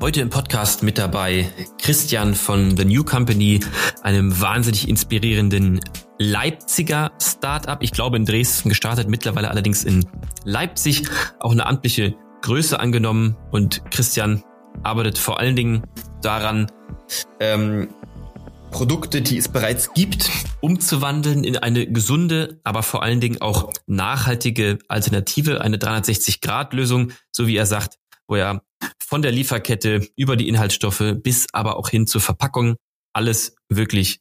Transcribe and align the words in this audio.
Heute 0.00 0.20
im 0.20 0.30
Podcast 0.30 0.82
mit 0.82 0.98
dabei 0.98 1.50
Christian 1.80 2.34
von 2.34 2.76
The 2.76 2.84
New 2.84 3.04
Company, 3.04 3.60
einem 4.02 4.40
wahnsinnig 4.40 4.88
inspirierenden 4.88 5.80
Leipziger 6.18 7.12
Startup. 7.20 7.78
Ich 7.82 7.92
glaube 7.92 8.16
in 8.16 8.24
Dresden 8.24 8.68
gestartet, 8.68 9.08
mittlerweile 9.08 9.50
allerdings 9.50 9.84
in 9.84 10.06
Leipzig 10.44 11.08
auch 11.40 11.52
eine 11.52 11.66
amtliche 11.66 12.14
Größe 12.42 12.78
angenommen. 12.78 13.36
Und 13.50 13.82
Christian 13.90 14.42
arbeitet 14.82 15.18
vor 15.18 15.40
allen 15.40 15.56
Dingen 15.56 15.82
daran, 16.22 16.70
ähm, 17.40 17.88
Produkte, 18.70 19.22
die 19.22 19.38
es 19.38 19.48
bereits 19.48 19.94
gibt, 19.94 20.30
umzuwandeln 20.60 21.42
in 21.42 21.56
eine 21.56 21.86
gesunde, 21.86 22.60
aber 22.64 22.82
vor 22.82 23.02
allen 23.02 23.20
Dingen 23.20 23.40
auch 23.40 23.72
nachhaltige 23.86 24.78
Alternative, 24.88 25.62
eine 25.62 25.78
360-Grad-Lösung, 25.78 27.12
so 27.32 27.46
wie 27.46 27.56
er 27.56 27.66
sagt, 27.66 27.98
wo 28.28 28.36
er 28.36 28.62
von 28.98 29.22
der 29.22 29.32
Lieferkette 29.32 30.08
über 30.16 30.36
die 30.36 30.48
Inhaltsstoffe 30.48 31.14
bis 31.16 31.46
aber 31.52 31.76
auch 31.76 31.88
hin 31.88 32.06
zur 32.06 32.20
Verpackung 32.20 32.76
alles 33.12 33.56
wirklich 33.68 34.20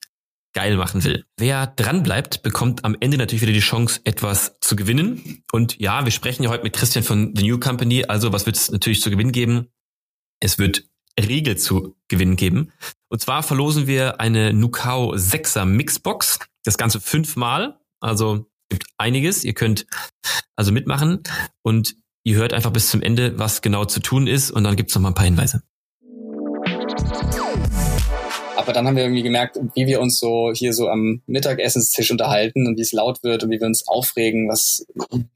geil 0.54 0.78
machen 0.78 1.04
will. 1.04 1.24
Wer 1.38 1.68
dran 1.68 2.02
bleibt, 2.02 2.42
bekommt 2.42 2.84
am 2.84 2.98
Ende 3.00 3.18
natürlich 3.18 3.44
wieder 3.44 3.54
die 3.54 3.60
Chance, 3.60 4.02
etwas 4.06 4.60
zu 4.60 4.76
gewinnen. 4.76 5.44
Und 5.52 5.78
ja, 5.78 6.04
wir 6.04 6.12
sprechen 6.12 6.42
ja 6.42 6.50
heute 6.50 6.64
mit 6.64 6.74
Christian 6.74 7.04
von 7.04 7.36
The 7.36 7.44
New 7.44 7.60
Company. 7.60 8.06
Also 8.06 8.34
was 8.34 8.48
wird 8.48 8.56
es 8.56 8.72
natürlich 8.72 9.02
zu 9.02 9.12
gewinnen 9.12 9.32
geben? 9.32 9.68
Es 10.40 10.58
wird 10.58 10.86
Riegel 11.20 11.58
zu 11.58 11.96
gewinnen 12.08 12.38
geben. 12.38 12.72
Und 13.10 13.22
zwar 13.22 13.44
verlosen 13.44 13.88
wir 13.88 14.20
eine 14.20 14.54
Nukao 14.54 15.14
6er 15.14 15.66
Mixbox. 15.66 16.40
Das 16.64 16.78
Ganze 16.78 17.02
fünfmal. 17.02 17.80
Also 18.00 18.50
gibt 18.70 18.86
einiges. 18.98 19.44
Ihr 19.44 19.54
könnt 19.54 19.86
also 20.56 20.72
mitmachen. 20.72 21.22
Und 21.62 21.96
Ihr 22.28 22.36
hört 22.36 22.52
einfach 22.52 22.74
bis 22.74 22.90
zum 22.90 23.02
Ende, 23.02 23.40
was 23.40 23.62
genau 23.62 23.86
zu 23.86 24.02
tun 24.02 24.28
ist 24.28 24.52
und 24.52 24.66
dann 24.66 24.76
gibt's 24.76 24.94
noch 24.94 25.02
mal 25.02 25.12
ein 25.12 25.14
paar 25.14 25.24
Hinweise. 25.24 25.62
Aber 28.58 28.74
dann 28.74 28.86
haben 28.86 28.98
wir 28.98 29.04
irgendwie 29.04 29.24
gemerkt, 29.24 29.58
wie 29.76 29.88
wir 29.88 30.02
uns 30.02 30.20
so 30.20 30.52
hier 30.54 30.74
so 30.74 30.90
am 30.90 31.22
Mittagessenstisch 31.26 32.12
unterhalten 32.12 32.68
und 32.68 32.76
wie 32.76 32.82
es 32.82 32.92
laut 32.92 33.24
wird 33.24 33.46
und 33.46 33.52
wie 33.52 33.62
wir 33.62 33.66
uns 33.66 33.88
aufregen, 33.88 34.50
was 34.50 34.86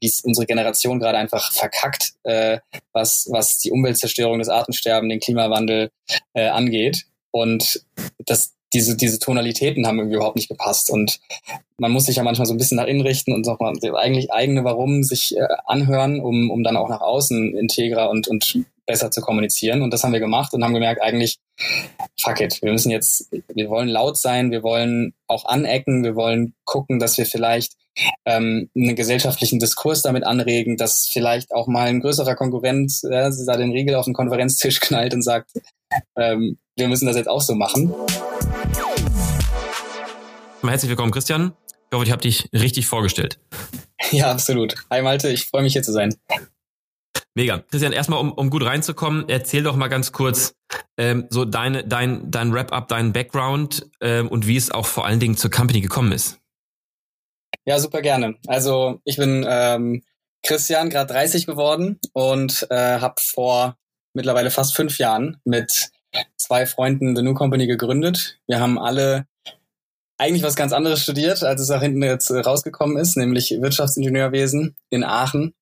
wie 0.00 0.12
unsere 0.24 0.44
Generation 0.44 0.98
gerade 1.00 1.16
einfach 1.16 1.50
verkackt, 1.52 2.12
äh, 2.24 2.58
was, 2.92 3.26
was 3.30 3.56
die 3.56 3.70
Umweltzerstörung, 3.70 4.38
das 4.38 4.50
Artensterben, 4.50 5.08
den 5.08 5.20
Klimawandel 5.20 5.90
äh, 6.34 6.48
angeht. 6.48 7.06
Und 7.30 7.86
das, 8.26 8.52
diese, 8.72 8.96
diese 8.96 9.18
Tonalitäten 9.18 9.86
haben 9.86 9.98
irgendwie 9.98 10.16
überhaupt 10.16 10.36
nicht 10.36 10.48
gepasst. 10.48 10.90
Und 10.90 11.20
man 11.78 11.92
muss 11.92 12.06
sich 12.06 12.16
ja 12.16 12.22
manchmal 12.22 12.46
so 12.46 12.54
ein 12.54 12.58
bisschen 12.58 12.76
nach 12.76 12.86
innen 12.86 13.02
richten 13.02 13.32
und 13.32 13.46
nochmal 13.46 13.74
eigentlich 13.96 14.32
eigene 14.32 14.64
Warum 14.64 15.02
sich 15.02 15.36
äh, 15.36 15.46
anhören, 15.66 16.20
um, 16.20 16.50
um 16.50 16.62
dann 16.62 16.76
auch 16.76 16.88
nach 16.88 17.00
außen 17.00 17.56
integrer 17.56 18.10
und, 18.10 18.28
und 18.28 18.64
besser 18.86 19.10
zu 19.10 19.20
kommunizieren. 19.20 19.82
Und 19.82 19.92
das 19.92 20.02
haben 20.02 20.12
wir 20.12 20.20
gemacht 20.20 20.54
und 20.54 20.64
haben 20.64 20.74
gemerkt, 20.74 21.02
eigentlich, 21.02 21.38
fuck 22.20 22.40
it, 22.40 22.60
wir 22.62 22.72
müssen 22.72 22.90
jetzt, 22.90 23.28
wir 23.30 23.68
wollen 23.68 23.88
laut 23.88 24.18
sein, 24.18 24.50
wir 24.50 24.62
wollen 24.62 25.14
auch 25.26 25.44
anecken, 25.44 26.02
wir 26.02 26.16
wollen 26.16 26.54
gucken, 26.64 26.98
dass 26.98 27.16
wir 27.16 27.26
vielleicht 27.26 27.74
ähm, 28.24 28.70
einen 28.74 28.96
gesellschaftlichen 28.96 29.58
Diskurs 29.58 30.02
damit 30.02 30.24
anregen, 30.24 30.76
dass 30.76 31.08
vielleicht 31.08 31.54
auch 31.54 31.66
mal 31.66 31.88
ein 31.88 32.00
größerer 32.00 32.34
Konkurrent 32.34 32.92
äh, 33.04 33.30
da 33.46 33.56
den 33.56 33.72
Riegel 33.72 33.94
auf 33.94 34.06
den 34.06 34.14
Konferenztisch 34.14 34.80
knallt 34.80 35.14
und 35.14 35.22
sagt, 35.22 35.50
ähm, 36.16 36.58
wir 36.76 36.88
müssen 36.88 37.06
das 37.06 37.16
jetzt 37.16 37.28
auch 37.28 37.42
so 37.42 37.54
machen. 37.54 37.94
Herzlich 40.70 40.90
willkommen, 40.90 41.10
Christian. 41.10 41.54
Ich 41.90 41.92
hoffe, 41.92 42.04
ich 42.04 42.12
habe 42.12 42.22
dich 42.22 42.48
richtig 42.52 42.86
vorgestellt. 42.86 43.38
Ja, 44.10 44.32
absolut. 44.32 44.74
Hi 44.90 45.00
Malte, 45.00 45.28
ich 45.28 45.46
freue 45.46 45.62
mich 45.62 45.74
hier 45.74 45.84
zu 45.84 45.92
sein. 45.92 46.12
Mega. 47.34 47.60
Christian, 47.70 47.92
erstmal, 47.92 48.18
um, 48.18 48.32
um 48.32 48.50
gut 48.50 48.64
reinzukommen, 48.64 49.28
erzähl 49.28 49.62
doch 49.62 49.76
mal 49.76 49.86
ganz 49.86 50.10
kurz 50.10 50.56
ähm, 50.98 51.28
so 51.30 51.44
deine, 51.44 51.84
dein, 51.84 52.28
dein 52.28 52.52
Wrap-up, 52.52 52.88
deinen 52.88 53.12
Background 53.12 53.88
ähm, 54.00 54.26
und 54.26 54.48
wie 54.48 54.56
es 54.56 54.72
auch 54.72 54.86
vor 54.86 55.06
allen 55.06 55.20
Dingen 55.20 55.36
zur 55.36 55.52
Company 55.52 55.80
gekommen 55.80 56.10
ist. 56.10 56.40
Ja, 57.64 57.78
super 57.78 58.02
gerne. 58.02 58.34
Also 58.48 59.00
ich 59.04 59.16
bin 59.16 59.46
ähm, 59.48 60.02
Christian, 60.42 60.90
gerade 60.90 61.12
30 61.12 61.46
geworden 61.46 62.00
und 62.12 62.66
äh, 62.68 62.98
habe 62.98 63.20
vor 63.20 63.76
mittlerweile 64.14 64.50
fast 64.50 64.74
fünf 64.74 64.98
Jahren 64.98 65.40
mit 65.44 65.90
zwei 66.36 66.66
Freunden 66.66 67.14
The 67.14 67.22
New 67.22 67.34
Company 67.34 67.68
gegründet. 67.68 68.40
Wir 68.48 68.58
haben 68.58 68.80
alle 68.80 69.26
eigentlich 70.22 70.44
was 70.44 70.54
ganz 70.54 70.72
anderes 70.72 71.02
studiert, 71.02 71.42
als 71.42 71.60
es 71.60 71.70
auch 71.70 71.82
hinten 71.82 72.02
jetzt 72.02 72.30
rausgekommen 72.30 72.96
ist, 72.96 73.16
nämlich 73.16 73.50
Wirtschaftsingenieurwesen 73.60 74.76
in 74.88 75.02
Aachen 75.02 75.52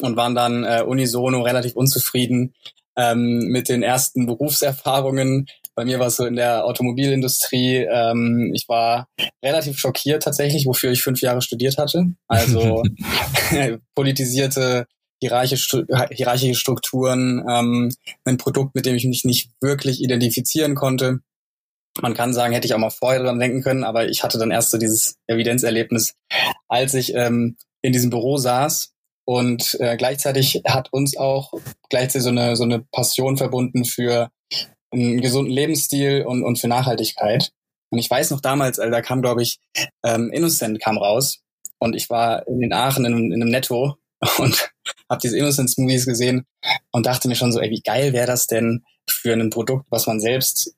und 0.00 0.16
waren 0.16 0.34
dann 0.34 0.64
äh, 0.64 0.82
unisono 0.82 1.42
relativ 1.42 1.76
unzufrieden 1.76 2.54
ähm, 2.96 3.48
mit 3.48 3.68
den 3.68 3.82
ersten 3.82 4.24
Berufserfahrungen. 4.24 5.46
Bei 5.74 5.84
mir 5.84 5.98
war 5.98 6.06
es 6.06 6.16
so 6.16 6.24
in 6.24 6.36
der 6.36 6.64
Automobilindustrie. 6.64 7.86
Ähm, 7.90 8.52
ich 8.54 8.66
war 8.66 9.08
relativ 9.44 9.78
schockiert 9.78 10.22
tatsächlich, 10.22 10.64
wofür 10.64 10.90
ich 10.90 11.02
fünf 11.02 11.20
Jahre 11.20 11.42
studiert 11.42 11.76
hatte. 11.76 12.06
Also 12.28 12.82
politisierte 13.94 14.86
hierarchische, 15.20 15.86
hierarchische 16.10 16.54
Strukturen, 16.54 17.44
ähm, 17.46 17.90
ein 18.24 18.38
Produkt, 18.38 18.74
mit 18.74 18.86
dem 18.86 18.96
ich 18.96 19.04
mich 19.04 19.24
nicht 19.24 19.50
wirklich 19.60 20.02
identifizieren 20.02 20.74
konnte. 20.74 21.20
Man 22.00 22.14
kann 22.14 22.32
sagen, 22.32 22.54
hätte 22.54 22.66
ich 22.66 22.74
auch 22.74 22.78
mal 22.78 22.90
vorher 22.90 23.22
dran 23.22 23.38
denken 23.38 23.62
können, 23.62 23.84
aber 23.84 24.08
ich 24.08 24.22
hatte 24.24 24.38
dann 24.38 24.50
erst 24.50 24.70
so 24.70 24.78
dieses 24.78 25.16
Evidenzerlebnis, 25.26 26.14
als 26.68 26.94
ich 26.94 27.14
ähm, 27.14 27.56
in 27.82 27.92
diesem 27.92 28.10
Büro 28.10 28.38
saß 28.38 28.92
und 29.24 29.76
äh, 29.80 29.96
gleichzeitig 29.96 30.62
hat 30.66 30.92
uns 30.92 31.16
auch 31.16 31.52
gleichzeitig 31.90 32.22
so 32.22 32.30
eine, 32.30 32.56
so 32.56 32.64
eine 32.64 32.80
Passion 32.80 33.36
verbunden 33.36 33.84
für 33.84 34.30
einen 34.90 35.20
gesunden 35.20 35.52
Lebensstil 35.52 36.24
und, 36.26 36.42
und 36.44 36.58
für 36.58 36.68
Nachhaltigkeit. 36.68 37.50
Und 37.90 37.98
ich 37.98 38.10
weiß 38.10 38.30
noch 38.30 38.40
damals, 38.40 38.78
also 38.78 38.90
da 38.90 39.02
kam, 39.02 39.22
glaube 39.22 39.42
ich, 39.42 39.58
ähm, 40.04 40.30
Innocent 40.32 40.80
kam 40.80 40.96
raus 40.96 41.40
und 41.78 41.94
ich 41.94 42.08
war 42.10 42.46
in 42.48 42.72
Aachen 42.72 43.04
in, 43.04 43.32
in 43.32 43.42
einem 43.42 43.50
Netto 43.50 43.96
und 44.38 44.72
habe 45.10 45.20
diese 45.22 45.36
Innocence-Movies 45.38 46.06
gesehen 46.06 46.46
und 46.90 47.06
dachte 47.06 47.28
mir 47.28 47.36
schon 47.36 47.52
so, 47.52 47.60
ey, 47.60 47.70
wie 47.70 47.82
geil 47.82 48.12
wäre 48.12 48.26
das 48.26 48.46
denn 48.46 48.84
für 49.08 49.32
ein 49.34 49.50
Produkt, 49.50 49.86
was 49.90 50.06
man 50.06 50.20
selbst 50.20 50.74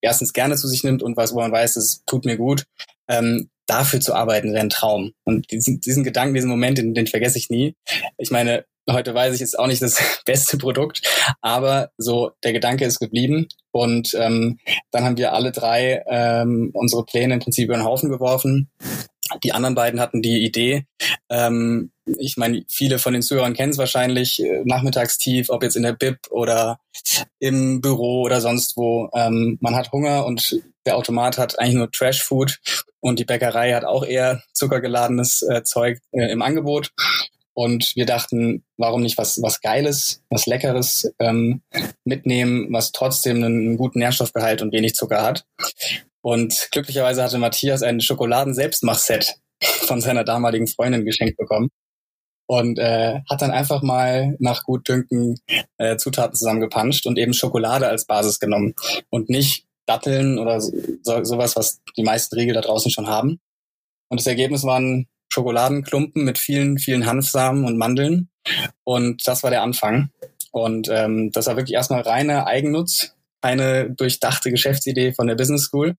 erstens 0.00 0.32
gerne 0.32 0.56
zu 0.56 0.68
sich 0.68 0.84
nimmt 0.84 1.02
und 1.02 1.16
was, 1.16 1.34
wo 1.34 1.40
man 1.40 1.52
weiß, 1.52 1.76
es 1.76 2.02
tut 2.06 2.24
mir 2.24 2.36
gut, 2.36 2.64
ähm, 3.08 3.48
dafür 3.66 4.00
zu 4.00 4.14
arbeiten, 4.14 4.52
wäre 4.52 4.62
ein 4.62 4.70
Traum. 4.70 5.12
Und 5.24 5.50
diesen, 5.50 5.80
diesen 5.80 6.04
Gedanken, 6.04 6.34
diesen 6.34 6.50
Moment, 6.50 6.78
den, 6.78 6.94
den 6.94 7.06
vergesse 7.06 7.38
ich 7.38 7.48
nie. 7.48 7.74
Ich 8.18 8.30
meine, 8.30 8.64
heute 8.90 9.14
weiß 9.14 9.34
ich 9.34 9.40
jetzt 9.40 9.58
auch 9.58 9.66
nicht 9.66 9.82
das 9.82 10.02
beste 10.26 10.58
Produkt, 10.58 11.02
aber 11.40 11.90
so 11.96 12.32
der 12.42 12.52
Gedanke 12.52 12.84
ist 12.84 12.98
geblieben. 12.98 13.46
Und 13.70 14.14
ähm, 14.14 14.58
dann 14.90 15.04
haben 15.04 15.16
wir 15.16 15.32
alle 15.32 15.52
drei 15.52 16.02
ähm, 16.08 16.70
unsere 16.74 17.04
Pläne 17.04 17.34
im 17.34 17.40
Prinzip 17.40 17.66
über 17.66 17.76
den 17.76 17.84
Haufen 17.84 18.10
geworfen. 18.10 18.70
Die 19.44 19.52
anderen 19.52 19.74
beiden 19.74 20.00
hatten 20.00 20.20
die 20.20 20.44
Idee, 20.44 20.84
ähm, 21.30 21.91
ich 22.04 22.36
meine, 22.36 22.64
viele 22.68 22.98
von 22.98 23.12
den 23.12 23.22
Zuhörern 23.22 23.54
kennen 23.54 23.72
es 23.72 23.78
wahrscheinlich, 23.78 24.42
äh, 24.42 24.62
nachmittagstief, 24.64 25.50
ob 25.50 25.62
jetzt 25.62 25.76
in 25.76 25.82
der 25.82 25.92
Bib 25.92 26.18
oder 26.30 26.78
im 27.38 27.80
Büro 27.80 28.22
oder 28.22 28.40
sonst 28.40 28.76
wo. 28.76 29.08
Ähm, 29.14 29.58
man 29.60 29.74
hat 29.74 29.92
Hunger 29.92 30.26
und 30.26 30.60
der 30.84 30.96
Automat 30.96 31.38
hat 31.38 31.58
eigentlich 31.58 31.76
nur 31.76 31.90
Trash-Food 31.90 32.60
und 33.00 33.18
die 33.18 33.24
Bäckerei 33.24 33.72
hat 33.72 33.84
auch 33.84 34.04
eher 34.04 34.42
zuckergeladenes 34.52 35.42
äh, 35.42 35.62
Zeug 35.62 36.00
äh, 36.12 36.30
im 36.30 36.42
Angebot. 36.42 36.92
Und 37.54 37.94
wir 37.96 38.06
dachten, 38.06 38.64
warum 38.78 39.02
nicht 39.02 39.18
was, 39.18 39.40
was 39.42 39.60
Geiles, 39.60 40.22
was 40.30 40.46
Leckeres 40.46 41.12
ähm, 41.18 41.60
mitnehmen, 42.04 42.68
was 42.72 42.92
trotzdem 42.92 43.44
einen 43.44 43.76
guten 43.76 43.98
Nährstoffgehalt 43.98 44.62
und 44.62 44.72
wenig 44.72 44.94
Zucker 44.94 45.22
hat. 45.22 45.44
Und 46.22 46.68
glücklicherweise 46.70 47.22
hatte 47.22 47.38
Matthias 47.38 47.82
ein 47.82 48.00
Schokoladen-Selbstmachset 48.00 49.34
von 49.60 50.00
seiner 50.00 50.24
damaligen 50.24 50.66
Freundin 50.66 51.04
geschenkt 51.04 51.36
bekommen 51.36 51.68
und 52.46 52.78
äh, 52.78 53.20
hat 53.30 53.42
dann 53.42 53.50
einfach 53.50 53.82
mal 53.82 54.36
nach 54.38 54.64
Gutdünken 54.64 55.40
äh, 55.78 55.96
Zutaten 55.96 56.34
zusammengepanscht 56.34 57.06
und 57.06 57.18
eben 57.18 57.34
Schokolade 57.34 57.88
als 57.88 58.06
Basis 58.06 58.40
genommen 58.40 58.74
und 59.10 59.30
nicht 59.30 59.66
Datteln 59.86 60.38
oder 60.38 60.60
so, 60.60 60.72
sowas, 61.02 61.56
was 61.56 61.80
die 61.96 62.02
meisten 62.02 62.34
Riegel 62.36 62.54
da 62.54 62.60
draußen 62.60 62.90
schon 62.90 63.08
haben. 63.08 63.40
Und 64.08 64.20
das 64.20 64.26
Ergebnis 64.26 64.64
waren 64.64 65.08
Schokoladenklumpen 65.32 66.24
mit 66.24 66.38
vielen, 66.38 66.78
vielen 66.78 67.06
Hanfsamen 67.06 67.64
und 67.64 67.78
Mandeln. 67.78 68.28
Und 68.84 69.26
das 69.26 69.42
war 69.42 69.50
der 69.50 69.62
Anfang. 69.62 70.10
Und 70.50 70.88
ähm, 70.90 71.32
das 71.32 71.46
war 71.46 71.56
wirklich 71.56 71.74
erstmal 71.74 72.02
reine 72.02 72.46
Eigennutz, 72.46 73.16
keine 73.40 73.90
durchdachte 73.90 74.50
Geschäftsidee 74.50 75.14
von 75.14 75.26
der 75.26 75.34
Business 75.34 75.64
School. 75.64 75.96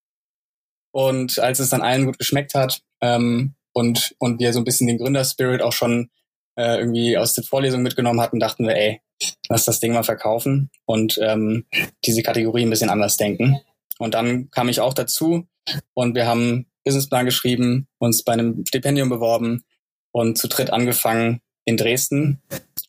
Und 0.91 1.39
als 1.39 1.59
es 1.59 1.69
dann 1.69 1.81
allen 1.81 2.05
gut 2.05 2.19
geschmeckt 2.19 2.53
hat 2.53 2.81
ähm, 3.01 3.55
und, 3.73 4.13
und 4.19 4.39
wir 4.39 4.53
so 4.53 4.59
ein 4.59 4.65
bisschen 4.65 4.85
den 4.85 4.99
Gründerspirit 4.99 5.63
auch 5.63 5.73
schon 5.73 6.11
äh, 6.55 6.77
irgendwie 6.77 7.17
aus 7.17 7.33
den 7.33 7.43
Vorlesungen 7.43 7.83
mitgenommen 7.83 8.21
hatten, 8.21 8.39
dachten 8.39 8.67
wir, 8.67 8.75
ey, 8.75 9.01
lass 9.49 9.65
das 9.65 9.79
Ding 9.79 9.93
mal 9.93 10.03
verkaufen 10.03 10.69
und 10.85 11.19
ähm, 11.21 11.65
diese 12.05 12.23
Kategorie 12.23 12.63
ein 12.63 12.69
bisschen 12.69 12.89
anders 12.89 13.17
denken. 13.17 13.59
Und 13.99 14.13
dann 14.13 14.49
kam 14.51 14.69
ich 14.69 14.79
auch 14.79 14.93
dazu 14.93 15.47
und 15.93 16.15
wir 16.15 16.27
haben 16.27 16.67
Businessplan 16.83 17.25
geschrieben, 17.25 17.87
uns 17.99 18.23
bei 18.23 18.33
einem 18.33 18.65
Stipendium 18.67 19.09
beworben 19.09 19.63
und 20.11 20.37
zu 20.37 20.47
dritt 20.47 20.71
angefangen, 20.71 21.41
in 21.65 21.77
Dresden. 21.77 22.41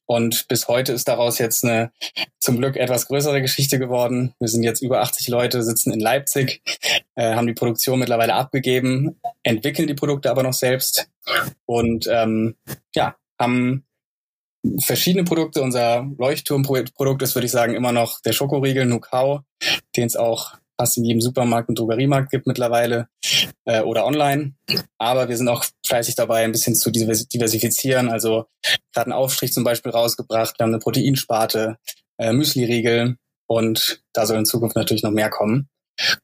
Und 0.07 0.49
bis 0.49 0.69
heute 0.69 0.93
ist 0.93 1.09
daraus 1.09 1.39
jetzt 1.39 1.65
eine 1.65 1.93
zum 2.39 2.59
Glück 2.59 2.77
etwas 2.77 3.07
größere 3.07 3.41
Geschichte 3.41 3.79
geworden. 3.79 4.35
Wir 4.39 4.49
sind 4.49 4.63
jetzt 4.63 4.83
über 4.83 5.01
80 5.01 5.29
Leute, 5.29 5.63
sitzen 5.63 5.93
in 5.93 6.01
Leipzig, 6.01 6.63
äh, 7.15 7.35
haben 7.35 7.47
die 7.47 7.55
Produktion 7.55 7.99
mittlerweile 7.99 8.35
abgegeben, 8.35 9.21
entwickeln 9.43 9.89
die 9.89 9.95
Produkte 9.95 10.31
aber 10.31 10.43
noch 10.43 10.53
selbst 10.53 11.09
und 11.65 12.07
ähm, 12.11 12.57
ja, 12.95 13.17
haben 13.41 13.85
verschiedene 14.79 15.25
Produkte. 15.25 15.63
Unser 15.63 16.11
Leuchtturmprodukt 16.19 17.23
ist, 17.23 17.35
würde 17.35 17.47
ich 17.47 17.53
sagen, 17.53 17.75
immer 17.75 17.93
noch 17.93 18.21
der 18.21 18.33
Schokoriegel 18.33 18.87
Nukau, 18.87 19.43
den 19.97 20.07
es 20.07 20.17
auch 20.17 20.55
fast 20.79 20.97
in 20.99 21.05
jedem 21.05 21.21
Supermarkt 21.21 21.69
und 21.69 21.79
Drogeriemarkt 21.79 22.31
gibt 22.31 22.47
mittlerweile 22.47 23.09
äh, 23.65 23.83
oder 23.83 24.07
online. 24.07 24.55
Aber 24.99 25.29
wir 25.29 25.37
sind 25.37 25.49
auch 25.49 25.65
fleißig 25.87 26.17
dabei, 26.17 26.45
ein 26.45 26.53
bisschen 26.53 26.75
zu 26.75 26.91
diversifizieren. 26.91 28.09
Also 28.09 28.47
gerade 28.93 29.07
einen 29.07 29.13
Aufstrich 29.13 29.53
zum 29.53 29.65
Beispiel 29.65 29.93
rausgebracht. 29.93 30.59
Wir 30.59 30.65
haben 30.65 30.73
eine 30.73 30.81
Proteinsparte, 30.81 31.79
äh, 32.19 32.33
Müsli-Riegel 32.33 33.17
und 33.47 34.03
da 34.13 34.27
soll 34.27 34.39
in 34.39 34.47
Zukunft 34.47 34.77
natürlich 34.77 35.03
noch 35.03 35.11
mehr 35.11 35.31
kommen. 35.31 35.69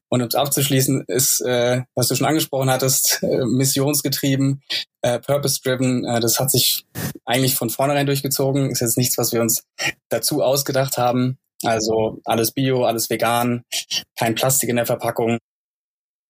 Und 0.09 0.21
um 0.21 0.27
es 0.27 0.35
abzuschließen, 0.35 1.05
ist, 1.07 1.41
äh, 1.41 1.83
was 1.95 2.07
du 2.07 2.15
schon 2.15 2.27
angesprochen 2.27 2.69
hattest, 2.69 3.19
äh, 3.23 3.45
missionsgetrieben, 3.45 4.61
äh, 5.01 5.19
purpose-driven. 5.19 6.05
Äh, 6.05 6.19
das 6.19 6.39
hat 6.39 6.51
sich 6.51 6.85
eigentlich 7.25 7.55
von 7.55 7.69
vornherein 7.69 8.05
durchgezogen. 8.05 8.69
Ist 8.69 8.81
jetzt 8.81 8.97
nichts, 8.97 9.17
was 9.17 9.31
wir 9.31 9.41
uns 9.41 9.63
dazu 10.09 10.41
ausgedacht 10.41 10.97
haben. 10.97 11.37
Also 11.63 12.19
alles 12.25 12.51
Bio, 12.51 12.85
alles 12.85 13.09
vegan, 13.09 13.63
kein 14.17 14.35
Plastik 14.35 14.69
in 14.69 14.77
der 14.77 14.85
Verpackung. 14.85 15.37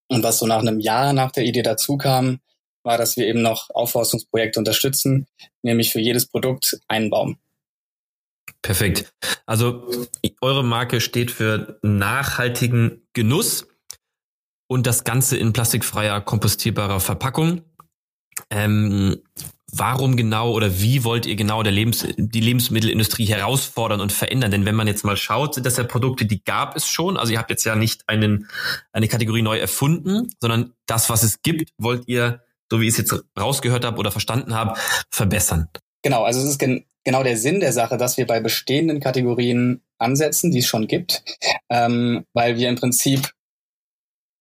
Und 0.10 0.24
was 0.24 0.40
so 0.40 0.46
nach 0.46 0.60
einem 0.60 0.80
Jahr 0.80 1.14
nach 1.14 1.32
der 1.32 1.46
Idee 1.46 1.62
dazu 1.62 1.98
kam, 1.98 2.40
war, 2.84 2.98
dass 2.98 3.16
wir 3.16 3.28
eben 3.28 3.42
noch 3.42 3.70
Aufforstungsprojekte 3.70 4.60
unterstützen, 4.60 5.28
nämlich 5.62 5.92
für 5.92 6.00
jedes 6.00 6.28
Produkt 6.28 6.80
einen 6.88 7.10
Baum. 7.10 7.38
Perfekt. 8.62 9.12
Also 9.46 9.90
eure 10.42 10.64
Marke 10.64 11.02
steht 11.02 11.32
für 11.32 11.80
nachhaltigen 11.82 13.08
Genuss 13.14 13.68
und 14.68 14.88
das 14.88 15.04
Ganze 15.04 15.38
in 15.38 15.52
plastikfreier, 15.52 16.22
kompostierbarer 16.22 17.00
Verpackung. 17.00 17.64
Ähm, 18.50 19.22
warum 19.72 20.16
genau 20.16 20.52
oder 20.52 20.80
wie 20.80 21.04
wollt 21.04 21.26
ihr 21.26 21.36
genau 21.36 21.64
der 21.64 21.72
Lebens 21.72 22.06
die 22.18 22.40
Lebensmittelindustrie 22.40 23.26
herausfordern 23.26 24.00
und 24.00 24.12
verändern? 24.12 24.52
Denn 24.52 24.66
wenn 24.66 24.76
man 24.76 24.88
jetzt 24.88 25.04
mal 25.04 25.18
schaut, 25.18 25.56
sind 25.56 25.66
das 25.66 25.78
ja 25.78 25.84
Produkte, 25.84 26.26
die 26.26 26.44
gab 26.44 26.76
es 26.76 26.88
schon. 26.88 27.18
Also 27.18 27.34
ihr 27.34 27.40
habt 27.40 27.50
jetzt 27.50 27.64
ja 27.64 27.76
nicht 27.76 28.08
einen, 28.08 28.48
eine 28.92 29.08
Kategorie 29.08 29.42
neu 29.42 29.58
erfunden, 29.58 30.34
sondern 30.40 30.74
das, 30.86 31.10
was 31.10 31.24
es 31.24 31.42
gibt, 31.42 31.72
wollt 31.78 32.08
ihr, 32.08 32.42
so 32.70 32.80
wie 32.80 32.88
ich 32.88 32.92
es 32.92 32.98
jetzt 32.98 33.26
rausgehört 33.40 33.86
habe 33.86 33.98
oder 33.98 34.12
verstanden 34.12 34.54
habe, 34.54 34.80
verbessern. 35.10 35.68
Genau, 36.04 36.24
also 36.24 36.40
es 36.40 36.50
ist 36.50 36.60
gen 36.60 36.86
genau 37.04 37.24
der 37.24 37.38
Sinn 37.38 37.60
der 37.60 37.74
Sache, 37.74 37.98
dass 37.98 38.18
wir 38.18 38.28
bei 38.28 38.40
bestehenden 38.40 39.00
Kategorien 39.00 39.82
ansetzen, 39.98 40.52
die 40.52 40.60
es 40.60 40.68
schon 40.68 40.88
gibt, 40.88 41.24
ähm, 41.70 42.26
weil 42.34 42.58
wir 42.58 42.70
im 42.70 42.76
Prinzip 42.76 43.32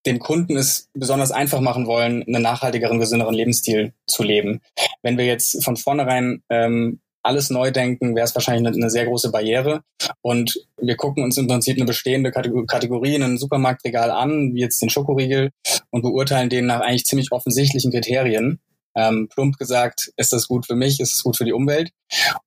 dem 0.06 0.18
Kunden 0.18 0.56
es 0.56 0.88
besonders 0.94 1.30
einfach 1.30 1.60
machen 1.60 1.86
wollen, 1.86 2.22
einen 2.22 2.42
nachhaltigeren, 2.42 2.98
gesünderen 2.98 3.34
Lebensstil 3.34 3.92
zu 4.06 4.22
leben. 4.22 4.60
Wenn 5.02 5.18
wir 5.18 5.26
jetzt 5.26 5.62
von 5.64 5.76
vornherein 5.76 6.42
ähm, 6.48 7.00
alles 7.22 7.50
neu 7.50 7.70
denken, 7.70 8.16
wäre 8.16 8.24
es 8.24 8.34
wahrscheinlich 8.34 8.66
eine, 8.66 8.76
eine, 8.76 8.90
sehr 8.90 9.04
große 9.04 9.30
Barriere. 9.30 9.82
Und 10.22 10.54
wir 10.78 10.96
gucken 10.96 11.22
uns 11.22 11.36
im 11.36 11.48
Prinzip 11.48 11.76
eine 11.76 11.84
bestehende 11.84 12.30
Kategorie 12.30 13.14
in 13.14 13.22
einem 13.22 13.38
Supermarktregal 13.38 14.10
an, 14.10 14.54
wie 14.54 14.60
jetzt 14.60 14.80
den 14.80 14.88
Schokoriegel, 14.88 15.50
und 15.90 16.02
beurteilen 16.02 16.48
den 16.48 16.66
nach 16.66 16.80
eigentlich 16.80 17.04
ziemlich 17.04 17.32
offensichtlichen 17.32 17.92
Kriterien. 17.92 18.60
Ähm, 18.96 19.28
plump 19.28 19.56
gesagt, 19.56 20.12
ist 20.16 20.32
das 20.32 20.48
gut 20.48 20.66
für 20.66 20.74
mich, 20.74 21.00
ist 21.00 21.14
es 21.14 21.22
gut 21.22 21.36
für 21.36 21.44
die 21.44 21.52
Umwelt? 21.52 21.92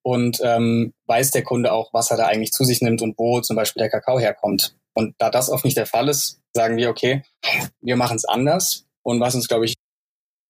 Und 0.01 0.39
ähm, 0.43 0.93
weiß 1.07 1.31
der 1.31 1.43
Kunde 1.43 1.71
auch, 1.71 1.93
was 1.93 2.11
er 2.11 2.17
da 2.17 2.25
eigentlich 2.25 2.51
zu 2.51 2.63
sich 2.63 2.81
nimmt 2.81 3.01
und 3.01 3.17
wo 3.17 3.39
zum 3.41 3.55
Beispiel 3.55 3.81
der 3.81 3.89
Kakao 3.89 4.19
herkommt. 4.19 4.75
Und 4.93 5.15
da 5.17 5.29
das 5.29 5.49
oft 5.49 5.65
nicht 5.65 5.77
der 5.77 5.85
Fall 5.85 6.09
ist, 6.09 6.41
sagen 6.53 6.77
wir, 6.77 6.89
okay, 6.89 7.23
wir 7.81 7.95
machen 7.95 8.17
es 8.17 8.25
anders. 8.25 8.85
Und 9.03 9.19
was 9.19 9.35
uns, 9.35 9.47
glaube 9.47 9.65
ich, 9.65 9.75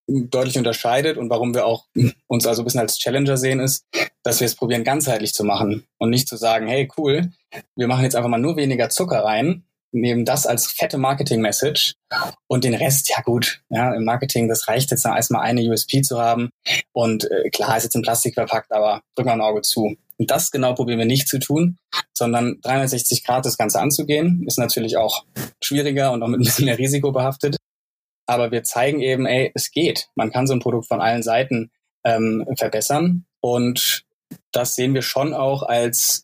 deutlich 0.08 0.58
unterscheidet 0.58 1.18
und 1.18 1.30
warum 1.30 1.54
wir 1.54 1.66
auch 1.66 1.88
uns 2.28 2.46
also 2.46 2.62
ein 2.62 2.66
bisschen 2.66 2.82
als 2.82 2.98
Challenger 2.98 3.38
sehen, 3.38 3.60
ist, 3.60 3.86
dass 4.24 4.40
wir 4.40 4.46
es 4.46 4.56
probieren, 4.56 4.84
ganzheitlich 4.84 5.34
zu 5.34 5.44
machen 5.44 5.86
und 5.98 6.10
nicht 6.10 6.28
zu 6.28 6.36
sagen, 6.36 6.68
hey, 6.68 6.90
cool, 6.98 7.32
wir 7.76 7.88
machen 7.88 8.04
jetzt 8.04 8.16
einfach 8.16 8.30
mal 8.30 8.38
nur 8.38 8.58
weniger 8.58 8.90
Zucker 8.90 9.24
rein, 9.24 9.64
nehmen 9.94 10.26
das 10.26 10.46
als 10.46 10.68
fette 10.68 10.98
Marketing-Message 10.98 11.96
und 12.48 12.64
den 12.64 12.74
Rest, 12.74 13.10
ja 13.10 13.22
gut, 13.22 13.62
ja, 13.70 13.94
im 13.94 14.04
Marketing, 14.04 14.48
das 14.48 14.68
reicht 14.68 14.92
jetzt 14.92 15.06
erstmal 15.06 15.44
eine 15.44 15.62
USP 15.62 16.02
zu 16.02 16.20
haben 16.20 16.50
und 16.92 17.30
äh, 17.30 17.50
klar 17.50 17.78
ist 17.78 17.84
jetzt 17.84 17.96
in 17.96 18.02
Plastik 18.02 18.34
verpackt, 18.34 18.72
aber 18.72 19.02
drück 19.16 19.26
mal 19.26 19.34
ein 19.34 19.42
Auge 19.42 19.62
zu. 19.62 19.96
Und 20.18 20.32
das 20.32 20.52
genau 20.52 20.74
probieren 20.74 21.00
wir 21.00 21.06
nicht 21.06 21.28
zu 21.28 21.40
tun, 21.40 21.78
sondern 22.14 22.60
360 22.62 23.24
Grad 23.24 23.46
das 23.46 23.58
Ganze 23.58 23.80
anzugehen, 23.80 24.44
ist 24.48 24.60
natürlich 24.60 24.98
auch 24.98 25.26
schwieriger 25.62 26.12
und 26.12 26.22
auch 26.24 26.28
mit 26.28 26.40
ein 26.40 26.44
bisschen 26.44 26.66
mehr 26.66 26.78
Risiko 26.78 27.12
behaftet. 27.12 27.58
Aber 28.26 28.52
wir 28.52 28.64
zeigen 28.64 29.02
eben, 29.02 29.26
ey, 29.26 29.52
es 29.54 29.72
geht. 29.72 30.08
Man 30.16 30.32
kann 30.32 30.48
so 30.48 30.54
ein 30.54 30.60
Produkt 30.60 30.88
von 30.88 31.02
allen 31.02 31.24
Seiten 31.24 31.72
ähm, 32.06 32.46
verbessern. 32.58 33.26
Und 33.42 34.06
das 34.52 34.76
sehen 34.76 34.94
wir 34.94 35.02
schon 35.02 35.34
auch 35.34 35.64
als 35.64 36.23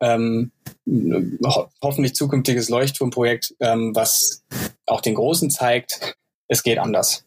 ähm, 0.00 0.52
ho 0.86 1.68
hoffentlich 1.82 2.14
zukünftiges 2.14 2.68
Leuchtturmprojekt, 2.68 3.54
ähm, 3.60 3.94
was 3.94 4.44
auch 4.86 5.00
den 5.00 5.14
Großen 5.14 5.50
zeigt, 5.50 6.16
es 6.48 6.62
geht 6.62 6.78
anders. 6.78 7.24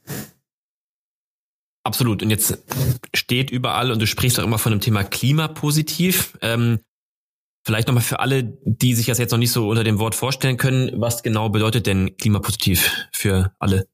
Absolut. 1.84 2.22
Und 2.22 2.30
jetzt 2.30 2.58
steht 3.14 3.50
überall, 3.50 3.92
und 3.92 4.00
du 4.00 4.08
sprichst 4.08 4.40
auch 4.40 4.44
immer 4.44 4.60
von 4.60 4.72
dem 4.72 4.82
Thema 4.82 5.04
klimapositiv. 5.04 6.38
Ähm, 6.42 6.80
vielleicht 7.66 7.88
nochmal 7.88 8.04
für 8.04 8.20
alle, 8.20 8.44
die 8.44 8.94
sich 8.94 9.08
das 9.08 9.18
jetzt 9.18 9.32
noch 9.32 9.40
nicht 9.40 9.52
so 9.52 9.68
unter 9.68 9.84
dem 9.84 10.00
Wort 10.00 10.16
vorstellen 10.16 10.58
können, 10.58 11.02
was 11.02 11.24
genau 11.24 11.50
bedeutet 11.50 11.88
denn 11.88 12.18
klimapositiv 12.18 13.08
für 13.12 13.54
alle? 13.60 13.88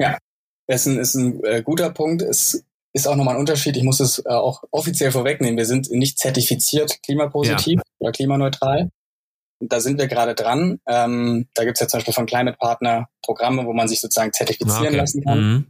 Ja, 0.00 0.18
das 0.66 0.86
ist 0.86 0.86
ein, 0.86 0.98
ist 0.98 1.14
ein 1.14 1.44
äh, 1.44 1.62
guter 1.62 1.90
Punkt. 1.90 2.22
Es 2.22 2.64
ist 2.98 3.06
auch 3.06 3.16
nochmal 3.16 3.34
ein 3.34 3.40
Unterschied. 3.40 3.76
Ich 3.76 3.82
muss 3.82 4.00
es 4.00 4.18
äh, 4.24 4.28
auch 4.28 4.62
offiziell 4.70 5.12
vorwegnehmen. 5.12 5.56
Wir 5.56 5.66
sind 5.66 5.90
nicht 5.90 6.18
zertifiziert 6.18 7.02
klimapositiv 7.02 7.76
ja. 7.76 7.82
oder 7.98 8.12
klimaneutral. 8.12 8.90
Da 9.60 9.80
sind 9.80 9.98
wir 9.98 10.06
gerade 10.06 10.34
dran. 10.34 10.80
Ähm, 10.86 11.48
da 11.54 11.64
gibt 11.64 11.76
es 11.76 11.80
ja 11.80 11.88
zum 11.88 11.98
Beispiel 11.98 12.14
von 12.14 12.26
Climate 12.26 12.56
Partner 12.58 13.08
Programme, 13.22 13.66
wo 13.66 13.72
man 13.72 13.88
sich 13.88 14.00
sozusagen 14.00 14.32
zertifizieren 14.32 14.88
okay. 14.88 14.96
lassen 14.96 15.24
kann. 15.24 15.40
Mhm. 15.40 15.66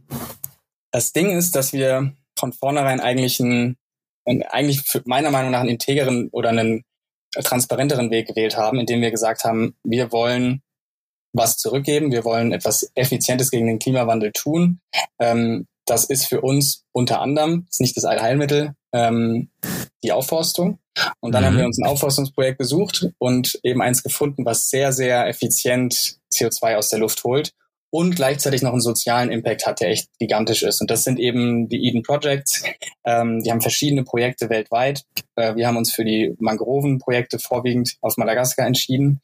Das 0.91 1.13
Ding 1.13 1.29
ist, 1.29 1.55
dass 1.55 1.73
wir 1.73 2.13
von 2.37 2.53
vornherein 2.53 2.99
eigentlich 2.99 3.39
einen, 3.39 3.77
eigentlich 4.25 4.83
meiner 5.05 5.31
Meinung 5.31 5.51
nach 5.51 5.61
einen 5.61 5.69
integeren 5.69 6.29
oder 6.29 6.49
einen 6.49 6.83
transparenteren 7.35 8.11
Weg 8.11 8.27
gewählt 8.27 8.57
haben, 8.57 8.79
indem 8.79 9.01
wir 9.01 9.11
gesagt 9.11 9.43
haben, 9.43 9.75
wir 9.83 10.11
wollen 10.11 10.61
was 11.33 11.57
zurückgeben, 11.57 12.11
wir 12.11 12.25
wollen 12.25 12.51
etwas 12.51 12.91
Effizientes 12.95 13.51
gegen 13.51 13.67
den 13.67 13.79
Klimawandel 13.79 14.31
tun. 14.31 14.81
Ähm, 15.19 15.67
das 15.89 16.05
ist 16.05 16.25
für 16.25 16.41
uns 16.41 16.85
unter 16.91 17.21
anderem, 17.21 17.65
ist 17.69 17.81
nicht 17.81 17.97
das 17.97 18.05
Allheilmittel, 18.05 18.75
ähm, 18.93 19.49
die 20.03 20.11
Aufforstung. 20.11 20.79
Und 21.19 21.33
dann 21.33 21.43
mhm. 21.43 21.47
haben 21.47 21.57
wir 21.57 21.65
uns 21.65 21.79
ein 21.79 21.87
Aufforstungsprojekt 21.87 22.59
gesucht 22.59 23.09
und 23.17 23.59
eben 23.63 23.81
eins 23.81 24.03
gefunden, 24.03 24.45
was 24.45 24.69
sehr, 24.69 24.91
sehr 24.91 25.27
effizient 25.27 26.19
CO2 26.33 26.75
aus 26.75 26.89
der 26.89 26.99
Luft 26.99 27.23
holt 27.23 27.53
und 27.91 28.15
gleichzeitig 28.15 28.61
noch 28.61 28.71
einen 28.71 28.81
sozialen 28.81 29.31
Impact 29.31 29.65
hat, 29.65 29.79
der 29.79 29.89
echt 29.89 30.09
gigantisch 30.19 30.63
ist. 30.63 30.81
Und 30.81 30.91
das 30.91 31.03
sind 31.03 31.19
eben 31.19 31.69
die 31.69 31.87
Eden 31.87 32.03
Projects. 32.03 32.63
Ähm, 33.03 33.41
die 33.41 33.51
haben 33.51 33.61
verschiedene 33.61 34.03
Projekte 34.03 34.49
weltweit. 34.49 35.05
Äh, 35.35 35.55
wir 35.55 35.67
haben 35.67 35.77
uns 35.77 35.91
für 35.91 36.05
die 36.05 36.35
Mangrovenprojekte 36.39 37.39
vorwiegend 37.39 37.95
auf 38.01 38.17
Madagaskar 38.17 38.67
entschieden, 38.67 39.21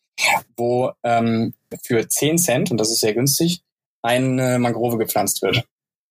wo 0.57 0.91
ähm, 1.03 1.53
für 1.83 2.07
10 2.07 2.37
Cent, 2.37 2.71
und 2.71 2.77
das 2.77 2.89
ist 2.89 3.01
sehr 3.01 3.13
günstig, 3.13 3.61
eine 4.01 4.59
Mangrove 4.59 4.97
gepflanzt 4.97 5.41
wird. 5.41 5.63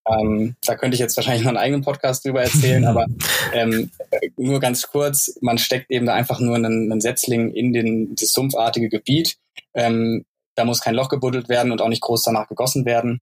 Ähm, 0.06 0.56
da 0.64 0.76
könnte 0.76 0.94
ich 0.94 1.00
jetzt 1.00 1.16
wahrscheinlich 1.16 1.42
noch 1.42 1.50
einen 1.50 1.58
eigenen 1.58 1.82
Podcast 1.82 2.24
drüber 2.24 2.42
erzählen, 2.42 2.84
aber 2.86 3.06
ähm, 3.52 3.90
nur 4.36 4.60
ganz 4.60 4.86
kurz, 4.88 5.38
man 5.40 5.58
steckt 5.58 5.90
eben 5.90 6.06
da 6.06 6.14
einfach 6.14 6.40
nur 6.40 6.56
einen, 6.56 6.90
einen 6.90 7.00
Setzling 7.00 7.52
in 7.52 7.72
den, 7.72 8.14
das 8.14 8.32
sumpfartige 8.32 8.88
Gebiet. 8.88 9.36
Ähm, 9.74 10.24
da 10.56 10.64
muss 10.64 10.80
kein 10.80 10.94
Loch 10.94 11.08
gebuddelt 11.08 11.48
werden 11.48 11.72
und 11.72 11.80
auch 11.80 11.88
nicht 11.88 12.02
groß 12.02 12.22
danach 12.22 12.48
gegossen 12.48 12.84
werden. 12.84 13.20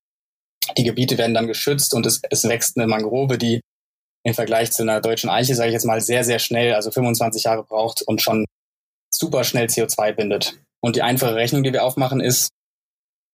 Die 0.76 0.84
Gebiete 0.84 1.18
werden 1.18 1.34
dann 1.34 1.46
geschützt 1.46 1.94
und 1.94 2.06
es, 2.06 2.20
es 2.30 2.44
wächst 2.44 2.76
eine 2.76 2.86
Mangrove, 2.86 3.38
die 3.38 3.60
im 4.24 4.34
Vergleich 4.34 4.70
zu 4.70 4.82
einer 4.82 5.00
deutschen 5.00 5.30
Eiche, 5.30 5.54
sage 5.54 5.70
ich 5.70 5.74
jetzt 5.74 5.84
mal, 5.84 6.00
sehr, 6.00 6.24
sehr 6.24 6.38
schnell, 6.38 6.74
also 6.74 6.90
25 6.90 7.44
Jahre 7.44 7.64
braucht 7.64 8.02
und 8.02 8.22
schon 8.22 8.44
super 9.10 9.44
schnell 9.44 9.66
CO2 9.66 10.12
bindet. 10.12 10.58
Und 10.80 10.96
die 10.96 11.02
einfache 11.02 11.34
Rechnung, 11.34 11.62
die 11.62 11.72
wir 11.72 11.84
aufmachen, 11.84 12.20
ist 12.20 12.50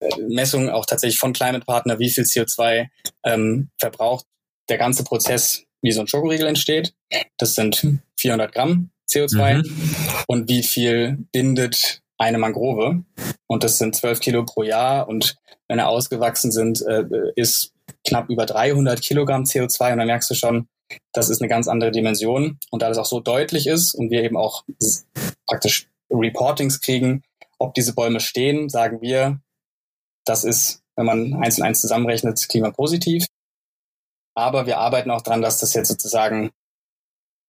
äh, 0.00 0.08
Messung 0.28 0.70
auch 0.70 0.86
tatsächlich 0.86 1.18
von 1.18 1.32
Climate 1.32 1.64
Partner, 1.64 1.98
wie 1.98 2.10
viel 2.10 2.24
CO2 2.24 2.88
ähm, 3.24 3.70
verbraucht 3.78 4.26
der 4.68 4.78
ganze 4.78 5.04
Prozess, 5.04 5.64
wie 5.82 5.92
so 5.92 6.00
ein 6.00 6.08
Schokoriegel 6.08 6.46
entsteht. 6.46 6.94
Das 7.38 7.54
sind 7.54 8.00
400 8.18 8.52
Gramm 8.52 8.90
CO2. 9.10 9.58
Mhm. 9.58 9.94
Und 10.26 10.48
wie 10.48 10.62
viel 10.62 11.18
bindet 11.32 12.02
eine 12.18 12.38
Mangrove 12.38 13.04
und 13.46 13.64
das 13.64 13.78
sind 13.78 13.94
12 13.94 14.20
Kilo 14.20 14.44
pro 14.44 14.62
Jahr 14.62 15.08
und 15.08 15.36
wenn 15.68 15.78
er 15.78 15.88
ausgewachsen 15.88 16.50
sind, 16.50 16.82
äh, 16.86 17.04
ist 17.36 17.72
knapp 18.06 18.28
über 18.28 18.46
300 18.46 19.00
Kilogramm 19.00 19.44
CO2 19.44 19.92
und 19.92 19.98
dann 19.98 20.06
merkst 20.06 20.30
du 20.30 20.34
schon, 20.34 20.68
das 21.12 21.28
ist 21.28 21.40
eine 21.40 21.48
ganz 21.48 21.68
andere 21.68 21.90
Dimension. 21.90 22.58
Und 22.70 22.82
da 22.82 22.88
das 22.88 22.98
auch 22.98 23.06
so 23.06 23.20
deutlich 23.20 23.66
ist 23.66 23.94
und 23.94 24.10
wir 24.10 24.22
eben 24.22 24.36
auch 24.36 24.64
praktisch 25.46 25.88
Reportings 26.10 26.80
kriegen, 26.80 27.22
ob 27.58 27.74
diese 27.74 27.94
Bäume 27.94 28.20
stehen, 28.20 28.68
sagen 28.68 29.02
wir, 29.02 29.40
das 30.28 30.44
ist, 30.44 30.82
wenn 30.96 31.06
man 31.06 31.34
eins 31.42 31.58
und 31.58 31.64
eins 31.64 31.80
zusammenrechnet, 31.80 32.48
klimapositiv. 32.48 33.26
Aber 34.34 34.66
wir 34.66 34.78
arbeiten 34.78 35.10
auch 35.10 35.22
dran, 35.22 35.42
dass 35.42 35.58
das 35.58 35.74
jetzt 35.74 35.88
sozusagen 35.88 36.50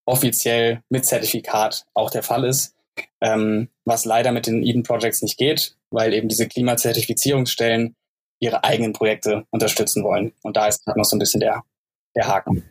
offiziell 0.06 0.82
mit 0.88 1.06
Zertifikat 1.06 1.86
auch 1.94 2.10
der 2.10 2.22
Fall 2.22 2.44
ist, 2.44 2.74
ähm, 3.20 3.68
was 3.84 4.04
leider 4.04 4.32
mit 4.32 4.46
den 4.46 4.62
Eden 4.62 4.82
Projects 4.82 5.22
nicht 5.22 5.38
geht, 5.38 5.76
weil 5.90 6.12
eben 6.14 6.28
diese 6.28 6.48
Klimazertifizierungsstellen 6.48 7.94
ihre 8.40 8.64
eigenen 8.64 8.92
Projekte 8.92 9.46
unterstützen 9.50 10.02
wollen. 10.02 10.32
Und 10.42 10.56
da 10.56 10.66
ist 10.66 10.86
noch 10.86 11.04
so 11.04 11.16
ein 11.16 11.20
bisschen 11.20 11.40
der, 11.40 11.62
der 12.16 12.26
Haken. 12.26 12.64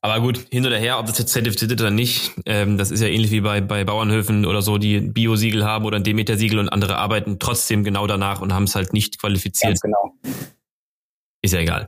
Aber 0.00 0.20
gut, 0.20 0.46
hin 0.50 0.64
oder 0.64 0.78
her, 0.78 0.98
ob 0.98 1.06
das 1.06 1.18
jetzt 1.18 1.32
zertifiziert 1.32 1.72
ist 1.72 1.80
oder 1.80 1.90
nicht, 1.90 2.32
ähm, 2.46 2.78
das 2.78 2.90
ist 2.90 3.00
ja 3.00 3.08
ähnlich 3.08 3.30
wie 3.30 3.40
bei, 3.40 3.60
bei 3.60 3.84
Bauernhöfen 3.84 4.46
oder 4.46 4.62
so, 4.62 4.78
die 4.78 5.00
Bio-Siegel 5.00 5.64
haben 5.64 5.84
oder 5.84 5.96
ein 5.96 6.04
Demeter-Siegel 6.04 6.58
und 6.58 6.68
andere 6.68 6.98
arbeiten 6.98 7.38
trotzdem 7.38 7.84
genau 7.84 8.06
danach 8.06 8.40
und 8.40 8.52
haben 8.52 8.64
es 8.64 8.74
halt 8.74 8.92
nicht 8.92 9.20
qualifiziert. 9.20 9.70
Ganz 9.70 9.80
genau. 9.80 10.14
Ist 11.42 11.54
ja 11.54 11.60
egal. 11.60 11.86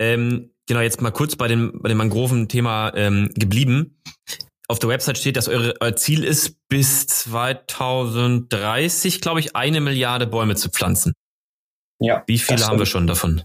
Ähm, 0.00 0.50
genau, 0.66 0.80
jetzt 0.80 1.00
mal 1.00 1.10
kurz 1.10 1.36
bei 1.36 1.48
dem, 1.48 1.80
bei 1.82 1.88
dem 1.88 1.98
Mangroven-Thema 1.98 2.92
ähm, 2.94 3.30
geblieben. 3.34 4.00
Auf 4.68 4.78
der 4.78 4.90
Website 4.90 5.18
steht, 5.18 5.36
dass 5.36 5.48
eure, 5.48 5.74
euer 5.80 5.96
Ziel 5.96 6.22
ist, 6.22 6.56
bis 6.68 7.06
2030, 7.06 9.20
glaube 9.20 9.40
ich, 9.40 9.56
eine 9.56 9.80
Milliarde 9.80 10.26
Bäume 10.26 10.56
zu 10.56 10.68
pflanzen. 10.68 11.14
Ja. 12.00 12.22
Wie 12.26 12.38
viele 12.38 12.66
haben 12.66 12.78
wir 12.78 12.86
schon 12.86 13.06
davon? 13.06 13.42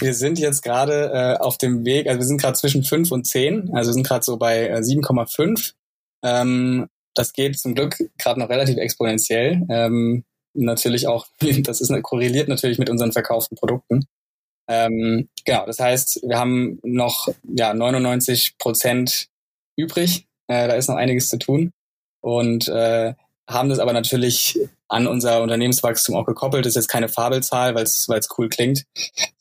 Wir 0.00 0.14
sind 0.14 0.38
jetzt 0.38 0.62
gerade 0.62 1.10
äh, 1.12 1.42
auf 1.42 1.58
dem 1.58 1.84
Weg, 1.84 2.06
also 2.06 2.18
wir 2.18 2.26
sind 2.26 2.40
gerade 2.40 2.58
zwischen 2.58 2.84
5 2.84 3.10
und 3.12 3.26
10, 3.26 3.70
also 3.74 3.90
wir 3.90 3.94
sind 3.94 4.06
gerade 4.06 4.24
so 4.24 4.36
bei 4.36 4.68
äh, 4.68 4.78
7,5. 4.78 5.74
Ähm, 6.22 6.88
das 7.14 7.32
geht 7.32 7.58
zum 7.58 7.74
Glück 7.74 7.96
gerade 8.18 8.40
noch 8.40 8.48
relativ 8.48 8.76
exponentiell. 8.78 9.66
Ähm, 9.68 10.24
natürlich 10.54 11.06
auch, 11.06 11.26
das 11.62 11.80
ist 11.80 11.92
korreliert 12.02 12.48
natürlich 12.48 12.78
mit 12.78 12.88
unseren 12.90 13.12
verkauften 13.12 13.56
Produkten. 13.56 14.06
Ähm, 14.68 15.28
genau, 15.44 15.66
das 15.66 15.80
heißt, 15.80 16.20
wir 16.22 16.38
haben 16.38 16.78
noch 16.82 17.28
ja, 17.42 17.74
99 17.74 18.56
Prozent 18.58 19.28
übrig. 19.76 20.26
Äh, 20.46 20.68
da 20.68 20.74
ist 20.74 20.88
noch 20.88 20.96
einiges 20.96 21.28
zu 21.28 21.38
tun. 21.38 21.72
Und 22.22 22.68
äh, 22.68 23.14
haben 23.48 23.68
das 23.68 23.80
aber 23.80 23.92
natürlich 23.92 24.58
an 24.88 25.06
unser 25.06 25.42
Unternehmenswachstum 25.42 26.14
auch 26.14 26.26
gekoppelt. 26.26 26.64
Das 26.64 26.70
ist 26.70 26.82
jetzt 26.82 26.88
keine 26.88 27.08
Fabelzahl, 27.08 27.74
weil 27.74 27.84
es 27.84 28.08
cool 28.38 28.48
klingt, 28.48 28.84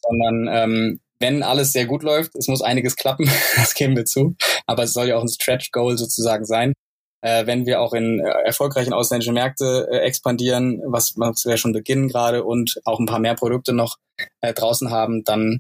sondern 0.09 0.47
ähm, 0.51 0.99
wenn 1.19 1.43
alles 1.43 1.73
sehr 1.73 1.85
gut 1.85 2.03
läuft, 2.03 2.35
es 2.35 2.47
muss 2.47 2.61
einiges 2.61 2.95
klappen, 2.95 3.29
das 3.55 3.73
geben 3.73 3.95
wir 3.95 4.05
zu, 4.05 4.35
aber 4.65 4.83
es 4.83 4.93
soll 4.93 5.07
ja 5.07 5.17
auch 5.17 5.23
ein 5.23 5.29
Stretch 5.29 5.71
Goal 5.71 5.97
sozusagen 5.97 6.45
sein. 6.45 6.73
Äh, 7.21 7.45
wenn 7.45 7.65
wir 7.65 7.81
auch 7.81 7.93
in 7.93 8.21
äh, 8.21 8.29
erfolgreichen 8.45 8.93
ausländischen 8.93 9.33
Märkte 9.33 9.89
äh, 9.91 9.97
expandieren, 9.99 10.81
was, 10.85 11.15
was 11.17 11.45
wir 11.45 11.57
schon 11.57 11.73
beginnen 11.73 12.07
gerade 12.07 12.45
und 12.45 12.79
auch 12.85 12.99
ein 12.99 13.05
paar 13.05 13.19
mehr 13.19 13.35
Produkte 13.35 13.73
noch 13.73 13.97
äh, 14.39 14.53
draußen 14.53 14.89
haben, 14.89 15.23
dann 15.25 15.59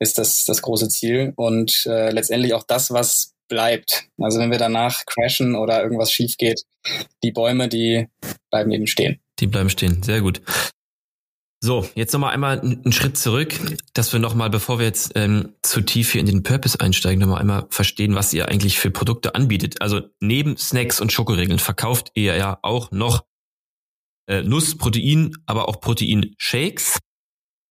ist 0.00 0.18
das 0.18 0.44
das 0.44 0.62
große 0.62 0.88
Ziel 0.88 1.32
und 1.36 1.86
äh, 1.86 2.10
letztendlich 2.10 2.54
auch 2.54 2.64
das, 2.64 2.90
was 2.90 3.34
bleibt. 3.48 4.08
Also 4.18 4.40
wenn 4.40 4.50
wir 4.50 4.58
danach 4.58 5.04
crashen 5.06 5.54
oder 5.54 5.82
irgendwas 5.82 6.10
schief 6.10 6.36
geht, 6.36 6.62
die 7.22 7.30
Bäume, 7.30 7.68
die 7.68 8.08
bleiben 8.50 8.72
eben 8.72 8.88
stehen. 8.88 9.20
Die 9.38 9.46
bleiben 9.46 9.70
stehen, 9.70 10.02
sehr 10.02 10.20
gut. 10.20 10.42
So, 11.66 11.84
jetzt 11.96 12.12
nochmal 12.12 12.32
einmal 12.32 12.60
einen 12.60 12.92
Schritt 12.92 13.18
zurück, 13.18 13.52
dass 13.92 14.12
wir 14.12 14.20
nochmal, 14.20 14.50
bevor 14.50 14.78
wir 14.78 14.86
jetzt 14.86 15.10
ähm, 15.16 15.54
zu 15.62 15.80
tief 15.80 16.12
hier 16.12 16.20
in 16.20 16.26
den 16.28 16.44
Purpose 16.44 16.80
einsteigen, 16.80 17.18
nochmal 17.18 17.40
einmal 17.40 17.66
verstehen, 17.70 18.14
was 18.14 18.32
ihr 18.32 18.46
eigentlich 18.46 18.78
für 18.78 18.92
Produkte 18.92 19.34
anbietet. 19.34 19.82
Also 19.82 20.02
neben 20.20 20.56
Snacks 20.56 21.00
und 21.00 21.10
Schokoregeln 21.10 21.58
verkauft 21.58 22.12
ihr 22.14 22.36
ja 22.36 22.60
auch 22.62 22.92
noch 22.92 23.24
äh, 24.28 24.42
Nussprotein, 24.42 25.32
aber 25.46 25.68
auch 25.68 25.80
Proteinshakes. 25.80 27.00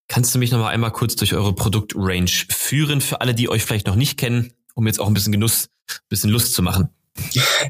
Kannst 0.10 0.36
du 0.36 0.40
mich 0.40 0.52
nochmal 0.52 0.74
einmal 0.74 0.92
kurz 0.92 1.16
durch 1.16 1.34
eure 1.34 1.56
Produktrange 1.56 2.28
führen 2.50 3.00
für 3.00 3.22
alle, 3.22 3.34
die 3.34 3.48
euch 3.48 3.64
vielleicht 3.64 3.88
noch 3.88 3.96
nicht 3.96 4.18
kennen, 4.18 4.52
um 4.74 4.88
jetzt 4.88 5.00
auch 5.00 5.08
ein 5.08 5.14
bisschen 5.14 5.32
Genuss, 5.32 5.70
ein 5.90 6.10
bisschen 6.10 6.32
Lust 6.32 6.54
zu 6.54 6.62
machen? 6.62 6.90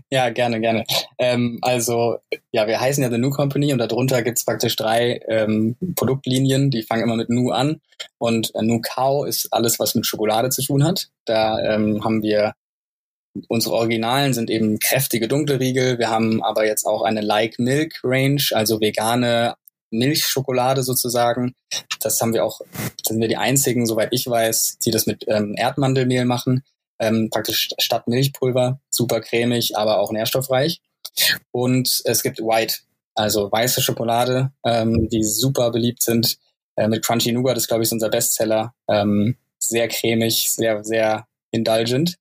Ja, 0.10 0.30
gerne, 0.30 0.60
gerne. 0.60 0.86
Ähm, 1.18 1.60
also, 1.62 2.18
ja, 2.52 2.68
wir 2.68 2.80
heißen 2.80 3.04
ja 3.04 3.10
The 3.10 3.18
New 3.18 3.30
Company 3.30 3.72
und 3.72 3.80
darunter 3.80 4.22
gibt's 4.22 4.46
praktisch 4.46 4.75
drei 4.75 5.20
ähm, 5.28 5.75
Produktlinien, 5.96 6.72
die 6.72 6.84
fangen 6.84 7.04
immer 7.04 7.16
mit 7.16 7.30
Nu 7.30 7.52
an. 7.52 7.82
Und 8.18 8.54
äh, 8.56 8.62
Nu 8.62 8.82
Cow 8.82 9.25
ist 9.28 9.52
alles, 9.52 9.80
was 9.80 9.96
mit 9.96 10.06
Schokolade 10.06 10.50
zu 10.50 10.64
tun 10.64 10.84
hat. 10.84 11.10
Da 11.25 11.60
ähm, 11.60 12.04
haben 12.04 12.24
wir 12.24 12.54
unsere 13.48 13.75
Originalen 13.75 14.34
sind 14.34 14.50
eben 14.50 14.80
kräftige 14.80 15.28
dunkle 15.28 15.60
Riegel. 15.60 16.00
Wir 16.00 16.10
haben 16.10 16.42
aber 16.42 16.66
jetzt 16.66 16.86
auch 16.86 17.02
eine 17.02 17.22
Like 17.22 17.60
Milk 17.60 18.00
Range, 18.04 18.42
also 18.52 18.80
vegane 18.80 19.56
Milchschokolade 19.92 20.84
sozusagen. 20.84 21.54
Das 22.00 22.20
haben 22.22 22.34
wir 22.34 22.46
auch, 22.46 22.62
sind 23.06 23.20
wir 23.20 23.28
die 23.28 23.38
einzigen, 23.38 23.86
soweit 23.86 24.10
ich 24.12 24.28
weiß, 24.28 24.78
die 24.86 24.92
das 24.92 25.06
mit 25.06 25.25
ähm, 25.28 25.56
Erdmandelmehl 25.58 26.25
machen 26.25 26.64
ähm, 27.00 27.30
praktisch 27.32 27.70
statt 27.80 28.08
Milchpulver, 28.08 28.80
super 28.90 29.22
cremig, 29.22 29.78
aber 29.78 30.00
auch 30.00 30.12
nährstoffreich. 30.12 30.82
Und 31.52 32.02
es 32.06 32.24
gibt 32.24 32.40
White, 32.40 32.75
also 33.16 33.52
weiße 33.52 33.82
Schokolade, 33.82 34.52
ähm, 34.66 35.10
die 35.10 35.24
super 35.24 35.72
beliebt 35.72 36.04
sind. 36.04 36.38
Äh, 36.75 36.88
mit 36.88 37.06
Crunchy 37.06 37.32
Nougat 37.32 37.58
ist, 37.58 37.68
glaube 37.68 37.84
ich, 37.84 37.92
unser 37.92 38.10
Bestseller. 38.10 38.74
Ähm, 38.90 39.38
sehr 39.60 39.88
cremig, 39.88 40.52
sehr, 40.52 40.84
sehr 40.84 41.28
indulgent. 41.52 42.18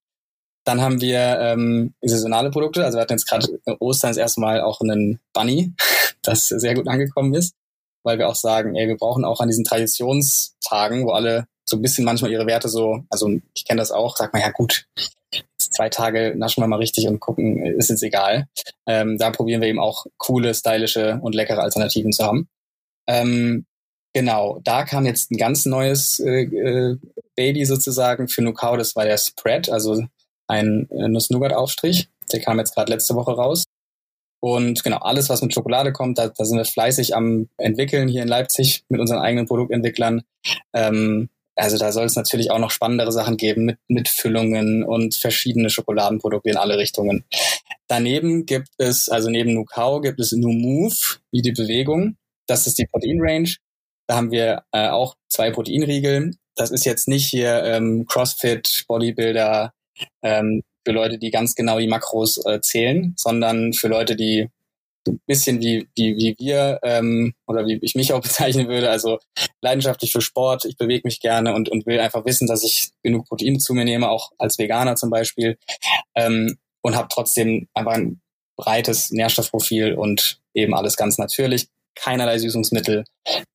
Dann 0.65 0.81
haben 0.81 1.01
wir 1.01 1.39
ähm, 1.41 1.95
saisonale 2.01 2.51
Produkte. 2.51 2.85
Also 2.85 2.97
wir 2.97 3.03
hatten 3.03 3.13
jetzt 3.13 3.29
gerade 3.29 3.47
Ostern 3.81 4.11
das 4.11 4.17
erste 4.17 4.41
Mal 4.41 4.61
auch 4.61 4.81
einen 4.81 5.21
Bunny, 5.33 5.75
das 6.23 6.49
sehr 6.49 6.75
gut 6.75 6.89
angekommen 6.89 7.35
ist, 7.35 7.55
weil 8.03 8.19
wir 8.19 8.29
auch 8.29 8.37
sagen, 8.37 8.75
ey, 8.77 8.89
wir 8.89 8.97
brauchen 8.97 9.25
auch 9.25 9.41
an 9.41 9.49
diesen 9.49 9.65
Traditionstagen, 9.65 11.05
wo 11.05 11.11
alle 11.11 11.47
so 11.65 11.77
ein 11.77 11.83
bisschen 11.83 12.05
manchmal 12.05 12.31
ihre 12.31 12.47
Werte 12.47 12.69
so, 12.69 13.05
also 13.11 13.31
ich 13.55 13.65
kenne 13.65 13.81
das 13.81 13.91
auch, 13.91 14.17
sagt 14.17 14.33
man 14.33 14.43
ja 14.43 14.51
gut, 14.51 14.87
zwei 15.59 15.89
Tage 15.89 16.35
naschen 16.37 16.63
wir 16.63 16.69
mal 16.69 16.77
richtig 16.77 17.09
und 17.09 17.21
gucken, 17.21 17.65
ist 17.65 17.91
jetzt 17.91 18.03
egal. 18.03 18.47
Ähm, 18.87 19.19
da 19.19 19.31
probieren 19.31 19.61
wir 19.61 19.69
eben 19.69 19.81
auch 19.81 20.07
coole, 20.19 20.55
stylische 20.55 21.19
und 21.23 21.35
leckere 21.35 21.63
Alternativen 21.63 22.13
zu 22.13 22.25
haben. 22.25 22.49
Ähm, 23.07 23.67
genau, 24.13 24.61
da 24.63 24.85
kam 24.85 25.07
jetzt 25.07 25.31
ein 25.31 25.37
ganz 25.37 25.67
neues 25.67 26.21
äh, 26.21 26.43
äh, 26.43 26.99
Baby 27.37 27.65
sozusagen 27.65 28.29
für 28.29 28.43
Nukau, 28.43 28.77
das 28.77 28.95
war 28.95 29.05
der 29.05 29.19
Spread, 29.19 29.69
also 29.69 30.05
ein 30.47 30.89
äh, 30.91 31.09
Nuss-Nougat-Aufstrich. 31.09 32.09
Der 32.33 32.41
kam 32.41 32.59
jetzt 32.59 32.75
gerade 32.75 32.93
letzte 32.93 33.15
Woche 33.15 33.33
raus. 33.33 33.65
Und 34.41 34.85
genau, 34.85 34.99
alles, 34.99 35.31
was 35.31 35.41
mit 35.41 35.55
Schokolade 35.55 35.93
kommt, 35.93 36.19
da, 36.19 36.29
da 36.29 36.45
sind 36.45 36.59
wir 36.59 36.67
fleißig 36.67 37.17
am 37.17 37.49
entwickeln 37.57 38.09
hier 38.09 38.23
in 38.23 38.29
Leipzig 38.29 38.85
mit 38.89 39.01
unseren 39.01 39.21
eigenen 39.21 39.47
Produktentwicklern. 39.47 40.23
Ähm, 40.75 41.31
also 41.57 41.79
da 41.79 41.93
soll 41.93 42.05
es 42.05 42.17
natürlich 42.17 42.51
auch 42.51 42.59
noch 42.59 42.71
spannendere 42.71 43.13
Sachen 43.13 43.37
geben 43.37 43.65
mit, 43.65 43.79
mit 43.89 44.09
Füllungen 44.09 44.83
und 44.83 45.15
verschiedene 45.15 45.71
Schokoladenprodukte 45.71 46.51
in 46.51 46.57
alle 46.57 46.79
Richtungen. 46.79 47.25
Daneben 47.87 48.47
gibt 48.47 48.69
es, 48.79 49.09
also 49.09 49.31
neben 49.31 49.55
Nukau 49.55 50.01
gibt 50.01 50.21
es 50.21 50.33
NuMove, 50.33 51.21
wie 51.31 51.43
die 51.43 51.53
Bewegung. 51.53 52.17
Das 52.47 52.67
ist 52.67 52.79
die 52.79 52.87
Proteinrange. 52.87 53.57
Da 54.07 54.17
haben 54.17 54.31
wir 54.31 54.65
äh, 54.73 54.89
auch 54.89 55.17
zwei 55.29 55.51
Proteinriegel. 55.51 56.33
Das 56.57 56.71
ist 56.71 56.85
jetzt 56.85 57.09
nicht 57.09 57.27
hier 57.27 57.63
ähm, 57.65 58.07
CrossFit, 58.07 58.85
Bodybuilder, 58.87 59.73
ähm, 60.23 60.63
für 60.85 60.93
Leute, 60.93 61.19
die 61.19 61.31
ganz 61.31 61.55
genau 61.55 61.79
die 61.79 61.87
Makros 61.87 62.45
äh, 62.45 62.61
zählen, 62.61 63.15
sondern 63.17 63.73
für 63.73 63.89
Leute, 63.89 64.17
die 64.17 64.49
ein 65.07 65.21
bisschen 65.27 65.61
wie, 65.61 65.89
wie, 65.95 66.17
wie 66.17 66.37
wir 66.39 66.81
ähm, 66.83 67.35
oder 67.47 67.67
wie 67.67 67.79
ich 67.83 67.95
mich 67.95 68.13
auch 68.13 68.21
bezeichnen 68.23 68.69
würde, 68.69 68.91
also 68.91 69.19
leidenschaftlich 69.61 70.13
für 70.13 70.21
Sport, 70.21 70.65
ich 70.65 70.77
bewege 70.77 71.03
mich 71.05 71.21
gerne 71.21 71.55
und, 71.55 71.69
und 71.69 71.87
will 71.87 72.01
einfach 72.01 72.25
wissen, 72.25 72.47
dass 72.47 72.65
ich 72.65 72.91
genug 73.03 73.27
Protein 73.27 73.61
zu 73.61 73.75
mir 73.75 73.85
nehme, 73.85 74.09
auch 74.09 74.33
als 74.39 74.59
Veganer 74.59 74.97
zum 74.97 75.11
Beispiel, 75.11 75.59
ähm, 76.15 76.57
und 76.83 76.97
habe 76.97 77.09
trotzdem 77.11 77.69
einfach 77.75 77.93
ein 77.93 78.21
breites 78.57 79.11
Nährstoffprofil 79.11 79.95
und 79.95 80.41
eben 80.55 80.75
alles 80.75 80.97
ganz 80.97 81.19
natürlich, 81.19 81.69
keinerlei 81.95 82.39
Süßungsmittel, 82.39 83.05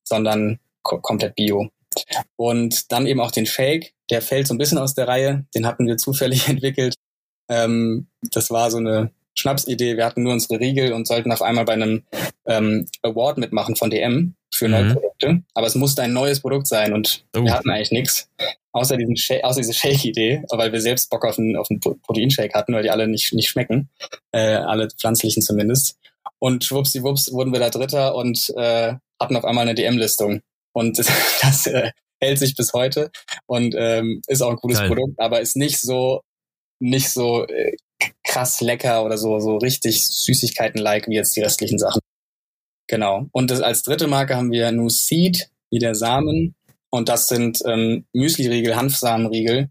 sondern 0.04 0.58
ko 0.82 1.00
komplett 1.00 1.34
bio. 1.34 1.68
Und 2.36 2.92
dann 2.92 3.06
eben 3.06 3.20
auch 3.20 3.30
den 3.30 3.46
Shake, 3.46 3.94
der 4.10 4.22
fällt 4.22 4.46
so 4.46 4.54
ein 4.54 4.58
bisschen 4.58 4.78
aus 4.78 4.94
der 4.94 5.08
Reihe, 5.08 5.46
den 5.54 5.66
hatten 5.66 5.86
wir 5.86 5.96
zufällig 5.96 6.48
entwickelt. 6.48 6.94
Ähm, 7.48 8.08
das 8.32 8.50
war 8.50 8.70
so 8.70 8.78
eine 8.78 9.12
Schnapsidee. 9.38 9.96
Wir 9.96 10.04
hatten 10.04 10.22
nur 10.22 10.32
unsere 10.32 10.60
Riegel 10.60 10.92
und 10.92 11.06
sollten 11.06 11.32
auf 11.32 11.42
einmal 11.42 11.64
bei 11.64 11.74
einem 11.74 12.02
ähm, 12.46 12.86
Award 13.02 13.38
mitmachen 13.38 13.76
von 13.76 13.90
DM 13.90 14.34
für 14.52 14.68
neue 14.68 14.84
mhm. 14.84 14.92
Produkte. 14.94 15.42
Aber 15.54 15.66
es 15.66 15.74
musste 15.74 16.02
ein 16.02 16.12
neues 16.12 16.40
Produkt 16.40 16.66
sein 16.66 16.92
und 16.92 17.24
oh. 17.36 17.44
wir 17.44 17.52
hatten 17.52 17.70
eigentlich 17.70 17.92
nichts. 17.92 18.28
Außer, 18.72 18.96
diesen 18.96 19.16
außer 19.42 19.60
diese 19.60 19.74
Shake-Idee, 19.74 20.44
weil 20.50 20.72
wir 20.72 20.80
selbst 20.80 21.10
Bock 21.10 21.24
auf 21.24 21.38
einen, 21.38 21.56
auf 21.56 21.68
einen 21.70 21.80
Proteinshake 21.80 22.54
hatten, 22.54 22.72
weil 22.72 22.84
die 22.84 22.90
alle 22.90 23.08
nicht, 23.08 23.32
nicht 23.32 23.48
schmecken. 23.48 23.88
Äh, 24.32 24.54
alle 24.54 24.88
pflanzlichen 24.88 25.42
zumindest. 25.42 25.98
Und 26.38 26.64
schwuppsiwupps 26.64 27.32
wurden 27.32 27.52
wir 27.52 27.60
da 27.60 27.70
Dritter 27.70 28.14
und 28.14 28.52
äh, 28.56 28.94
hatten 29.20 29.36
auf 29.36 29.44
einmal 29.44 29.62
eine 29.62 29.74
DM-Listung. 29.74 30.40
Und 30.72 30.98
das, 31.42 31.66
äh, 31.66 31.90
hält 32.20 32.38
sich 32.38 32.54
bis 32.54 32.72
heute 32.72 33.10
und 33.46 33.74
ähm, 33.76 34.22
ist 34.26 34.42
auch 34.42 34.50
ein 34.50 34.56
cooles 34.56 34.78
Geil. 34.78 34.88
Produkt, 34.88 35.18
aber 35.18 35.40
ist 35.40 35.56
nicht 35.56 35.80
so 35.80 36.20
nicht 36.78 37.10
so 37.10 37.46
äh, 37.46 37.76
krass 38.24 38.60
lecker 38.60 39.04
oder 39.04 39.18
so 39.18 39.38
so 39.40 39.56
richtig 39.56 40.06
Süßigkeiten-like 40.06 41.08
wie 41.08 41.14
jetzt 41.14 41.36
die 41.36 41.40
restlichen 41.40 41.78
Sachen. 41.78 42.00
Genau. 42.88 43.26
Und 43.32 43.50
das, 43.50 43.60
als 43.60 43.82
dritte 43.82 44.08
Marke 44.08 44.36
haben 44.36 44.50
wir 44.50 44.72
Nu 44.72 44.88
Seed, 44.88 45.50
wie 45.70 45.78
der 45.78 45.94
Samen. 45.94 46.56
Und 46.90 47.08
das 47.08 47.28
sind 47.28 47.62
ähm, 47.64 48.04
Müsli-Riegel, 48.12 48.74
Hanfsamenriegel, 48.74 49.70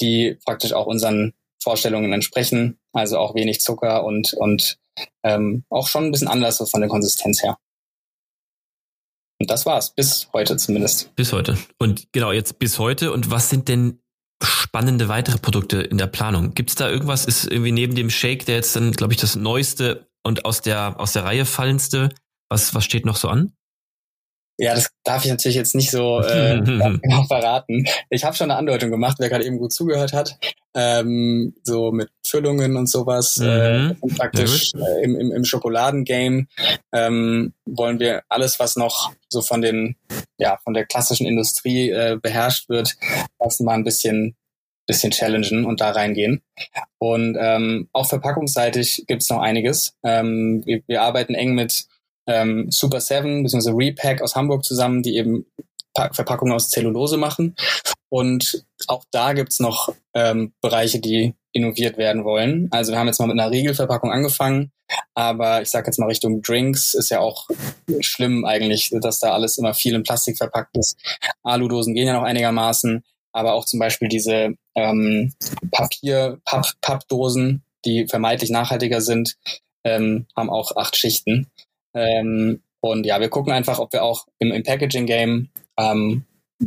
die 0.00 0.38
praktisch 0.44 0.72
auch 0.72 0.86
unseren 0.86 1.34
Vorstellungen 1.62 2.12
entsprechen. 2.12 2.78
Also 2.92 3.18
auch 3.18 3.34
wenig 3.34 3.60
Zucker 3.60 4.04
und, 4.04 4.32
und 4.34 4.78
ähm, 5.22 5.64
auch 5.68 5.88
schon 5.88 6.04
ein 6.04 6.10
bisschen 6.10 6.28
anders 6.28 6.62
von 6.70 6.80
der 6.80 6.88
Konsistenz 6.88 7.42
her. 7.42 7.58
Und 9.40 9.50
das 9.50 9.66
war's, 9.66 9.94
bis 9.94 10.28
heute 10.32 10.56
zumindest. 10.56 11.14
Bis 11.16 11.32
heute. 11.32 11.58
Und 11.78 12.12
genau, 12.12 12.32
jetzt 12.32 12.58
bis 12.58 12.78
heute. 12.78 13.12
Und 13.12 13.30
was 13.30 13.50
sind 13.50 13.68
denn 13.68 14.00
spannende 14.42 15.08
weitere 15.08 15.38
Produkte 15.38 15.82
in 15.82 15.98
der 15.98 16.06
Planung? 16.06 16.54
Gibt 16.54 16.70
es 16.70 16.76
da 16.76 16.88
irgendwas, 16.88 17.24
ist 17.24 17.46
irgendwie 17.46 17.72
neben 17.72 17.94
dem 17.94 18.10
Shake, 18.10 18.46
der 18.46 18.56
jetzt 18.56 18.74
dann, 18.76 18.92
glaube 18.92 19.12
ich, 19.12 19.20
das 19.20 19.36
neueste 19.36 20.08
und 20.22 20.44
aus 20.44 20.62
der, 20.62 20.98
aus 20.98 21.12
der 21.12 21.24
Reihe 21.24 21.44
fallendste, 21.44 22.10
was, 22.50 22.74
was 22.74 22.84
steht 22.84 23.06
noch 23.06 23.16
so 23.16 23.28
an? 23.28 23.52
Ja, 24.56 24.74
das 24.74 24.90
darf 25.02 25.24
ich 25.24 25.30
natürlich 25.30 25.56
jetzt 25.56 25.74
nicht 25.74 25.90
so 25.90 26.20
äh, 26.20 26.60
genau 27.02 27.24
verraten. 27.26 27.84
Ich 28.08 28.24
habe 28.24 28.36
schon 28.36 28.50
eine 28.50 28.58
Andeutung 28.58 28.90
gemacht, 28.90 29.16
wer 29.18 29.28
gerade 29.28 29.44
eben 29.44 29.58
gut 29.58 29.72
zugehört 29.72 30.12
hat. 30.12 30.38
Ähm, 30.74 31.54
so 31.62 31.90
mit 31.90 32.10
Füllungen 32.24 32.76
und 32.76 32.88
sowas. 32.88 33.38
Äh, 33.42 33.78
mhm. 33.78 33.96
Äh, 34.02 34.14
praktisch 34.14 34.72
äh, 34.74 35.04
im, 35.04 35.18
im, 35.18 35.32
im 35.32 35.44
Schokoladengame 35.44 36.46
ähm, 36.92 37.52
wollen 37.64 37.98
wir 37.98 38.22
alles, 38.28 38.60
was 38.60 38.76
noch 38.76 39.12
so 39.28 39.42
von 39.42 39.60
den, 39.60 39.96
ja, 40.38 40.58
von 40.62 40.74
der 40.74 40.86
klassischen 40.86 41.26
Industrie 41.26 41.90
äh, 41.90 42.18
beherrscht 42.20 42.68
wird, 42.68 42.94
erstmal 43.40 43.74
ein 43.74 43.84
bisschen 43.84 44.36
bisschen 44.86 45.12
challengen 45.12 45.64
und 45.64 45.80
da 45.80 45.90
reingehen. 45.92 46.42
Und 46.98 47.36
ähm, 47.40 47.88
auch 47.92 48.06
verpackungsseitig 48.06 49.04
gibt's 49.06 49.30
noch 49.30 49.40
einiges. 49.40 49.96
Ähm, 50.02 50.62
wir, 50.66 50.82
wir 50.86 51.02
arbeiten 51.02 51.34
eng 51.34 51.54
mit 51.54 51.86
ähm, 52.26 52.70
Super 52.70 53.00
Seven 53.00 53.42
bzw. 53.42 53.70
Repack 53.74 54.22
aus 54.22 54.34
Hamburg 54.34 54.64
zusammen, 54.64 55.02
die 55.02 55.16
eben 55.16 55.46
Verpackungen 55.94 56.52
aus 56.54 56.70
Zellulose 56.70 57.16
machen. 57.16 57.54
Und 58.08 58.64
auch 58.86 59.04
da 59.10 59.32
gibt's 59.32 59.60
noch 59.60 59.94
ähm, 60.14 60.52
Bereiche, 60.60 61.00
die 61.00 61.34
innoviert 61.52 61.96
werden 61.98 62.24
wollen. 62.24 62.68
Also 62.70 62.92
wir 62.92 62.98
haben 62.98 63.06
jetzt 63.06 63.20
mal 63.20 63.26
mit 63.26 63.38
einer 63.38 63.50
Riegelverpackung 63.50 64.10
angefangen, 64.10 64.72
aber 65.14 65.62
ich 65.62 65.70
sage 65.70 65.86
jetzt 65.86 65.98
mal 65.98 66.06
Richtung 66.06 66.42
Drinks 66.42 66.94
ist 66.94 67.10
ja 67.10 67.20
auch 67.20 67.48
schlimm 68.00 68.44
eigentlich, 68.44 68.90
dass 69.00 69.20
da 69.20 69.32
alles 69.32 69.58
immer 69.58 69.72
viel 69.74 69.94
in 69.94 70.02
Plastik 70.02 70.36
verpackt 70.36 70.76
ist. 70.76 70.96
Aludosen 71.42 71.94
gehen 71.94 72.08
ja 72.08 72.12
noch 72.12 72.24
einigermaßen, 72.24 73.04
aber 73.32 73.54
auch 73.54 73.64
zum 73.64 73.78
Beispiel 73.78 74.08
diese 74.08 74.54
ähm, 74.74 75.32
Papier, 75.70 76.38
Papp, 76.44 76.72
Pappdosen, 76.80 77.64
die 77.84 78.06
vermeintlich 78.08 78.50
nachhaltiger 78.50 79.00
sind, 79.00 79.36
ähm, 79.84 80.26
haben 80.36 80.50
auch 80.50 80.76
acht 80.76 80.96
Schichten. 80.96 81.50
Ähm, 81.94 82.62
und 82.80 83.06
ja, 83.06 83.20
wir 83.20 83.28
gucken 83.28 83.52
einfach, 83.52 83.78
ob 83.78 83.92
wir 83.92 84.02
auch 84.02 84.26
im, 84.38 84.52
im 84.52 84.62
Packaging-Game 84.62 85.48
ähm, 85.78 86.24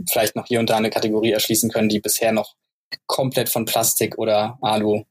vielleicht 0.09 0.35
noch 0.35 0.47
hier 0.47 0.59
und 0.59 0.69
da 0.69 0.77
eine 0.77 0.89
Kategorie 0.89 1.31
erschließen 1.31 1.69
können, 1.69 1.89
die 1.89 1.99
bisher 1.99 2.31
noch 2.31 2.55
komplett 3.05 3.49
von 3.49 3.65
Plastik 3.65 4.17
oder 4.17 4.57
Alu 4.61 5.03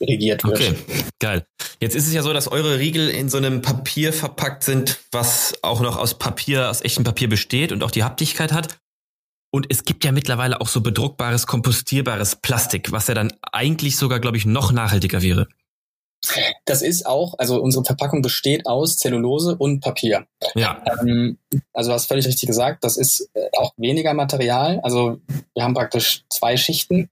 regiert 0.00 0.44
wird. 0.44 0.56
Okay, 0.56 0.74
geil. 1.18 1.46
Jetzt 1.80 1.96
ist 1.96 2.06
es 2.06 2.12
ja 2.12 2.22
so, 2.22 2.32
dass 2.32 2.48
eure 2.48 2.78
Riegel 2.78 3.08
in 3.08 3.28
so 3.28 3.38
einem 3.38 3.62
Papier 3.62 4.12
verpackt 4.12 4.62
sind, 4.62 5.00
was 5.12 5.58
auch 5.62 5.80
noch 5.80 5.96
aus 5.96 6.18
Papier, 6.18 6.70
aus 6.70 6.82
echtem 6.82 7.04
Papier 7.04 7.28
besteht 7.28 7.72
und 7.72 7.82
auch 7.82 7.90
die 7.90 8.04
Haptigkeit 8.04 8.52
hat. 8.52 8.78
Und 9.52 9.66
es 9.68 9.84
gibt 9.84 10.04
ja 10.04 10.12
mittlerweile 10.12 10.60
auch 10.60 10.68
so 10.68 10.80
bedruckbares, 10.80 11.46
kompostierbares 11.46 12.36
Plastik, 12.36 12.92
was 12.92 13.08
ja 13.08 13.14
dann 13.14 13.32
eigentlich 13.50 13.96
sogar, 13.96 14.20
glaube 14.20 14.36
ich, 14.36 14.46
noch 14.46 14.70
nachhaltiger 14.70 15.22
wäre. 15.22 15.48
Das 16.66 16.82
ist 16.82 17.06
auch, 17.06 17.34
also 17.38 17.60
unsere 17.60 17.84
Verpackung 17.84 18.22
besteht 18.22 18.66
aus 18.66 18.98
Zellulose 18.98 19.56
und 19.56 19.80
Papier. 19.80 20.26
Ja. 20.54 20.82
Ähm, 21.00 21.38
also 21.72 21.90
du 21.90 21.94
hast 21.94 22.06
völlig 22.06 22.26
richtig 22.26 22.46
gesagt, 22.46 22.84
das 22.84 22.96
ist 22.96 23.30
äh, 23.34 23.48
auch 23.56 23.72
weniger 23.76 24.12
Material. 24.14 24.80
Also 24.82 25.20
wir 25.54 25.64
haben 25.64 25.74
praktisch 25.74 26.24
zwei 26.28 26.56
Schichten. 26.56 27.08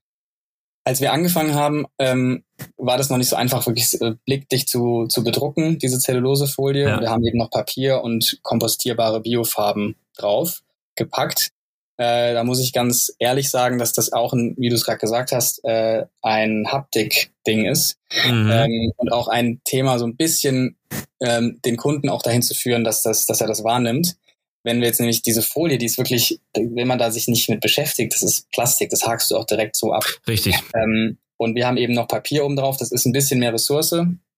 Als 0.83 1.01
wir 1.01 1.11
angefangen 1.11 1.55
haben, 1.55 1.85
ähm, 1.97 2.43
war 2.77 2.97
das 2.97 3.09
noch 3.09 3.17
nicht 3.17 3.29
so 3.29 3.35
einfach, 3.35 3.65
wirklich 3.67 3.99
äh, 4.01 4.15
blickdicht 4.25 4.69
zu, 4.69 5.07
zu 5.07 5.23
bedrucken, 5.23 5.79
diese 5.79 5.99
Zellulosefolie. 5.99 6.87
Ja. 6.87 7.01
Wir 7.01 7.09
haben 7.09 7.25
eben 7.25 7.37
noch 7.37 7.51
Papier 7.51 8.01
und 8.01 8.39
kompostierbare 8.43 9.21
Biofarben 9.21 9.95
drauf 10.15 10.61
gepackt. 10.95 11.51
Äh, 11.99 12.33
da 12.33 12.45
muss 12.45 12.61
ich 12.61 12.71
ganz 12.71 13.13
ehrlich 13.19 13.49
sagen, 13.49 13.77
dass 13.77 13.91
das 13.91 14.13
auch, 14.13 14.31
ein, 14.31 14.55
wie 14.57 14.69
du 14.69 14.75
es 14.75 14.85
gerade 14.85 14.99
gesagt 14.99 15.33
hast, 15.33 15.61
äh, 15.65 16.05
ein 16.21 16.65
Haptik-Ding 16.71 17.65
ist. 17.65 17.99
Mhm. 18.25 18.49
Ähm, 18.49 18.93
und 18.95 19.11
auch 19.11 19.27
ein 19.27 19.59
Thema, 19.65 19.99
so 19.99 20.05
ein 20.05 20.15
bisschen 20.15 20.77
ähm, 21.19 21.59
den 21.65 21.75
Kunden 21.75 22.07
auch 22.07 22.21
dahin 22.21 22.41
zu 22.41 22.55
führen, 22.55 22.85
dass, 22.85 23.03
das, 23.03 23.25
dass 23.25 23.41
er 23.41 23.47
das 23.47 23.65
wahrnimmt. 23.65 24.15
Wenn 24.63 24.79
wir 24.79 24.87
jetzt 24.87 25.01
nämlich 25.01 25.23
diese 25.23 25.41
Folie, 25.41 25.77
die 25.77 25.87
ist 25.87 25.97
wirklich, 25.97 26.39
wenn 26.55 26.87
man 26.87 26.99
da 26.99 27.11
sich 27.11 27.27
nicht 27.27 27.49
mit 27.49 27.59
beschäftigt, 27.59 28.13
das 28.13 28.23
ist 28.23 28.49
Plastik, 28.49 28.91
das 28.91 29.05
hakst 29.05 29.29
du 29.31 29.35
auch 29.35 29.45
direkt 29.45 29.75
so 29.75 29.91
ab. 29.91 30.05
Richtig. 30.25 30.55
Ähm, 30.73 31.17
und 31.35 31.55
wir 31.55 31.67
haben 31.67 31.77
eben 31.77 31.93
noch 31.93 32.07
Papier 32.07 32.45
oben 32.45 32.55
drauf, 32.55 32.77
das 32.77 32.93
ist 32.93 33.05
ein 33.05 33.13
bisschen 33.13 33.41
mehr 33.41 33.53
Ressource. 33.53 33.93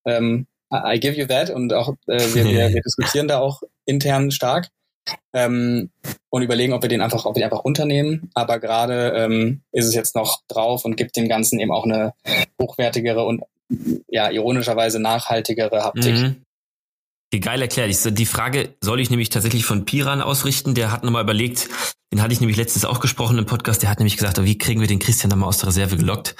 Ähm, 0.05 0.47
I 0.73 0.99
give 0.99 1.15
you 1.15 1.27
that 1.27 1.51
und 1.51 1.73
auch 1.73 1.93
äh, 2.07 2.17
wir, 2.33 2.45
wir, 2.45 2.69
wir 2.73 2.81
diskutieren 2.81 3.27
da 3.27 3.39
auch 3.39 3.61
intern 3.85 4.31
stark 4.31 4.71
ähm, 5.33 5.89
und 6.29 6.41
überlegen, 6.41 6.73
ob 6.73 6.81
wir 6.81 6.89
den 6.89 7.01
einfach, 7.01 7.25
ob 7.25 7.35
wir 7.35 7.45
einfach 7.45 7.63
runternehmen. 7.63 8.29
Aber 8.33 8.59
gerade 8.59 9.13
ähm, 9.15 9.61
ist 9.71 9.85
es 9.85 9.95
jetzt 9.95 10.15
noch 10.15 10.41
drauf 10.47 10.85
und 10.85 10.97
gibt 10.97 11.15
dem 11.15 11.27
Ganzen 11.27 11.59
eben 11.59 11.71
auch 11.71 11.85
eine 11.85 12.13
hochwertigere 12.61 13.23
und 13.23 13.43
ja 14.07 14.29
ironischerweise 14.29 14.99
nachhaltigere 14.99 15.83
Haptik. 15.83 16.15
Mhm. 16.15 16.43
Geil 17.39 17.61
erklärt. 17.61 18.17
Die 18.19 18.25
Frage 18.25 18.75
soll 18.81 18.99
ich 18.99 19.09
nämlich 19.09 19.29
tatsächlich 19.29 19.63
von 19.63 19.85
Piran 19.85 20.21
ausrichten. 20.21 20.75
Der 20.75 20.91
hat 20.91 21.05
nochmal 21.05 21.23
überlegt, 21.23 21.69
den 22.11 22.21
hatte 22.21 22.33
ich 22.33 22.41
nämlich 22.41 22.57
letztens 22.57 22.83
auch 22.83 22.99
gesprochen 22.99 23.37
im 23.37 23.45
Podcast, 23.45 23.81
der 23.81 23.89
hat 23.89 23.99
nämlich 23.99 24.17
gesagt, 24.17 24.43
wie 24.43 24.57
kriegen 24.57 24.81
wir 24.81 24.87
den 24.87 24.99
Christian 24.99 25.29
nochmal 25.29 25.47
aus 25.47 25.59
der 25.59 25.69
Reserve 25.69 25.95
gelockt? 25.95 26.35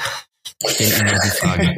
Stell 0.67 0.87
ihm 0.87 1.19
die 1.23 1.29
Frage. 1.29 1.75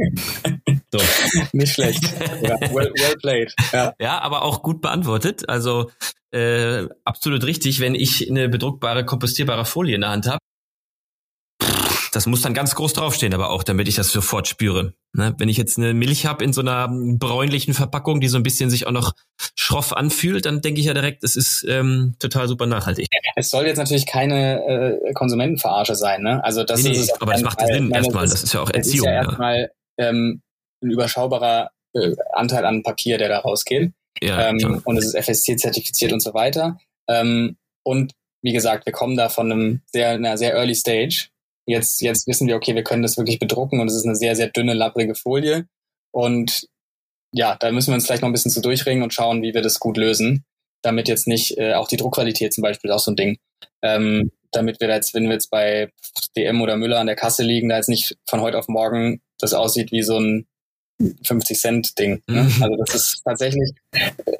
So. 0.93 0.99
Nicht 1.53 1.73
schlecht. 1.73 2.03
Ja, 2.43 2.59
well, 2.71 2.91
well 2.95 3.15
played. 3.17 3.51
Ja. 3.71 3.93
ja, 3.99 4.21
aber 4.21 4.43
auch 4.43 4.61
gut 4.61 4.79
beantwortet. 4.79 5.49
Also 5.49 5.89
äh, 6.29 6.87
absolut 7.03 7.43
richtig, 7.45 7.79
wenn 7.79 7.95
ich 7.95 8.29
eine 8.29 8.47
bedruckbare, 8.47 9.03
kompostierbare 9.03 9.65
Folie 9.65 9.95
in 9.95 10.01
der 10.01 10.11
Hand 10.11 10.27
habe. 10.27 10.37
Das 12.11 12.27
muss 12.27 12.41
dann 12.41 12.53
ganz 12.53 12.75
groß 12.75 12.93
draufstehen, 12.93 13.33
aber 13.33 13.49
auch, 13.49 13.63
damit 13.63 13.87
ich 13.87 13.95
das 13.95 14.11
sofort 14.11 14.47
spüre. 14.47 14.93
Ne? 15.13 15.33
Wenn 15.39 15.49
ich 15.49 15.57
jetzt 15.57 15.79
eine 15.79 15.95
Milch 15.95 16.27
habe 16.27 16.43
in 16.43 16.53
so 16.53 16.61
einer 16.61 16.87
bräunlichen 16.87 17.73
Verpackung, 17.73 18.21
die 18.21 18.27
so 18.27 18.37
ein 18.37 18.43
bisschen 18.43 18.69
sich 18.69 18.85
auch 18.85 18.91
noch 18.91 19.13
schroff 19.55 19.93
anfühlt, 19.93 20.45
dann 20.45 20.61
denke 20.61 20.79
ich 20.79 20.85
ja 20.85 20.93
direkt, 20.93 21.23
es 21.23 21.35
ist 21.35 21.65
ähm, 21.67 22.13
total 22.19 22.47
super 22.47 22.67
nachhaltig. 22.67 23.07
Es 23.35 23.49
soll 23.49 23.65
jetzt 23.65 23.77
natürlich 23.77 24.05
keine 24.05 24.99
äh, 25.07 25.13
Konsumentenverarsche 25.13 25.95
sein, 25.95 26.21
ne? 26.21 26.43
Also 26.43 26.63
das 26.63 26.83
nee, 26.83 26.91
ist 26.91 27.07
nee, 27.07 27.13
aber 27.19 27.31
das 27.31 27.41
macht 27.41 27.61
ja 27.61 27.65
Sinn 27.65 27.89
erstmal. 27.89 28.27
Das 28.27 28.43
ist 28.43 28.53
ja 28.53 28.61
auch 28.61 28.69
Erziehung. 28.69 29.07
Das 29.07 29.15
ist 29.15 29.21
ja 29.23 29.23
erstmal 29.23 29.71
ähm, 29.97 30.41
ein 30.83 30.91
überschaubarer 30.91 31.71
äh, 31.93 32.15
Anteil 32.33 32.65
an 32.65 32.83
Papier, 32.83 33.17
der 33.17 33.29
da 33.29 33.39
rausgeht. 33.39 33.91
Ja, 34.21 34.49
ähm, 34.49 34.81
und 34.85 34.97
es 34.97 35.05
ist 35.05 35.15
FSC-zertifiziert 35.15 36.13
und 36.13 36.21
so 36.21 36.33
weiter. 36.33 36.77
Ähm, 37.09 37.57
und 37.83 38.13
wie 38.41 38.53
gesagt, 38.53 38.85
wir 38.85 38.93
kommen 38.93 39.17
da 39.17 39.29
von 39.29 39.51
einem 39.51 39.81
sehr, 39.87 40.09
einer 40.11 40.37
sehr 40.37 40.53
early 40.53 40.75
stage. 40.75 41.29
Jetzt, 41.65 42.01
jetzt 42.01 42.27
wissen 42.27 42.47
wir, 42.47 42.55
okay, 42.55 42.75
wir 42.75 42.83
können 42.83 43.03
das 43.03 43.17
wirklich 43.17 43.39
bedrucken 43.39 43.79
und 43.79 43.87
es 43.87 43.95
ist 43.95 44.05
eine 44.05 44.15
sehr, 44.15 44.35
sehr 44.35 44.49
dünne, 44.49 44.73
lapprige 44.73 45.15
Folie. 45.15 45.65
Und 46.11 46.67
ja, 47.33 47.55
da 47.59 47.71
müssen 47.71 47.91
wir 47.91 47.95
uns 47.95 48.05
vielleicht 48.05 48.21
noch 48.21 48.29
ein 48.29 48.33
bisschen 48.33 48.51
zu 48.51 48.61
durchringen 48.61 49.03
und 49.03 49.13
schauen, 49.13 49.41
wie 49.41 49.53
wir 49.53 49.61
das 49.61 49.79
gut 49.79 49.97
lösen, 49.97 50.45
damit 50.81 51.07
jetzt 51.07 51.27
nicht, 51.27 51.57
äh, 51.57 51.73
auch 51.73 51.87
die 51.87 51.97
Druckqualität 51.97 52.53
zum 52.53 52.61
Beispiel 52.61 52.89
ist 52.89 52.95
auch 52.95 52.99
so 52.99 53.11
ein 53.11 53.15
Ding, 53.15 53.37
ähm, 53.81 54.31
damit 54.51 54.79
wir 54.79 54.87
da 54.87 54.95
jetzt, 54.95 55.13
wenn 55.13 55.23
wir 55.23 55.33
jetzt 55.33 55.49
bei 55.49 55.89
DM 56.35 56.61
oder 56.61 56.77
Müller 56.77 56.99
an 56.99 57.07
der 57.07 57.15
Kasse 57.15 57.43
liegen, 57.43 57.69
da 57.69 57.77
jetzt 57.77 57.89
nicht 57.89 58.17
von 58.27 58.41
heute 58.41 58.59
auf 58.59 58.67
morgen 58.67 59.21
das 59.39 59.53
aussieht 59.53 59.91
wie 59.91 60.03
so 60.03 60.19
ein 60.19 60.45
50 61.23 61.59
Cent 61.59 61.99
Ding. 61.99 62.21
Ne? 62.27 62.43
Mhm. 62.43 62.63
Also 62.63 62.75
das 62.77 62.95
ist 62.95 63.21
tatsächlich, 63.23 63.71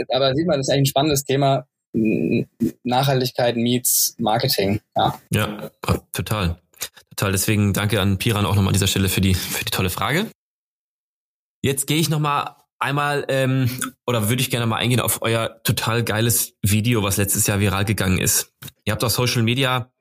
aber 0.09 0.33
sieht 0.35 0.47
man, 0.47 0.57
das 0.57 0.67
ist 0.67 0.73
eigentlich 0.73 0.83
ein 0.83 0.85
spannendes 0.87 1.23
Thema. 1.23 1.67
Nachhaltigkeit 2.83 3.55
meets 3.55 4.15
Marketing. 4.17 4.79
Ja, 4.95 5.19
ja 5.29 5.69
total. 6.11 6.59
Total. 7.11 7.31
Deswegen 7.31 7.73
danke 7.73 8.01
an 8.01 8.17
Piran 8.17 8.45
auch 8.45 8.55
nochmal 8.55 8.69
an 8.69 8.73
dieser 8.73 8.87
Stelle 8.87 9.09
für 9.09 9.21
die, 9.21 9.35
für 9.35 9.63
die 9.63 9.71
tolle 9.71 9.91
Frage. 9.91 10.25
Jetzt 11.61 11.85
gehe 11.85 11.97
ich 11.97 12.09
nochmal 12.09 12.55
einmal, 12.79 13.25
ähm, 13.29 13.69
oder 14.05 14.29
würde 14.29 14.41
ich 14.41 14.49
gerne 14.49 14.65
mal 14.65 14.77
eingehen 14.77 14.99
auf 14.99 15.21
euer 15.21 15.61
total 15.63 16.03
geiles 16.03 16.53
Video, 16.61 17.03
was 17.03 17.17
letztes 17.17 17.47
Jahr 17.47 17.59
viral 17.59 17.85
gegangen 17.85 18.17
ist. 18.17 18.51
Ihr 18.83 18.91
habt 18.91 19.03
auf 19.03 19.11
Social 19.11 19.43
Media 19.43 19.91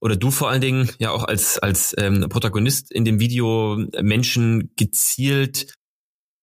oder 0.00 0.16
du 0.16 0.30
vor 0.30 0.50
allen 0.50 0.60
Dingen 0.60 0.90
ja 0.98 1.10
auch 1.10 1.24
als, 1.24 1.58
als 1.58 1.94
ähm, 1.98 2.26
Protagonist 2.28 2.92
in 2.92 3.04
dem 3.04 3.18
Video 3.18 3.76
Menschen 4.00 4.72
gezielt 4.76 5.74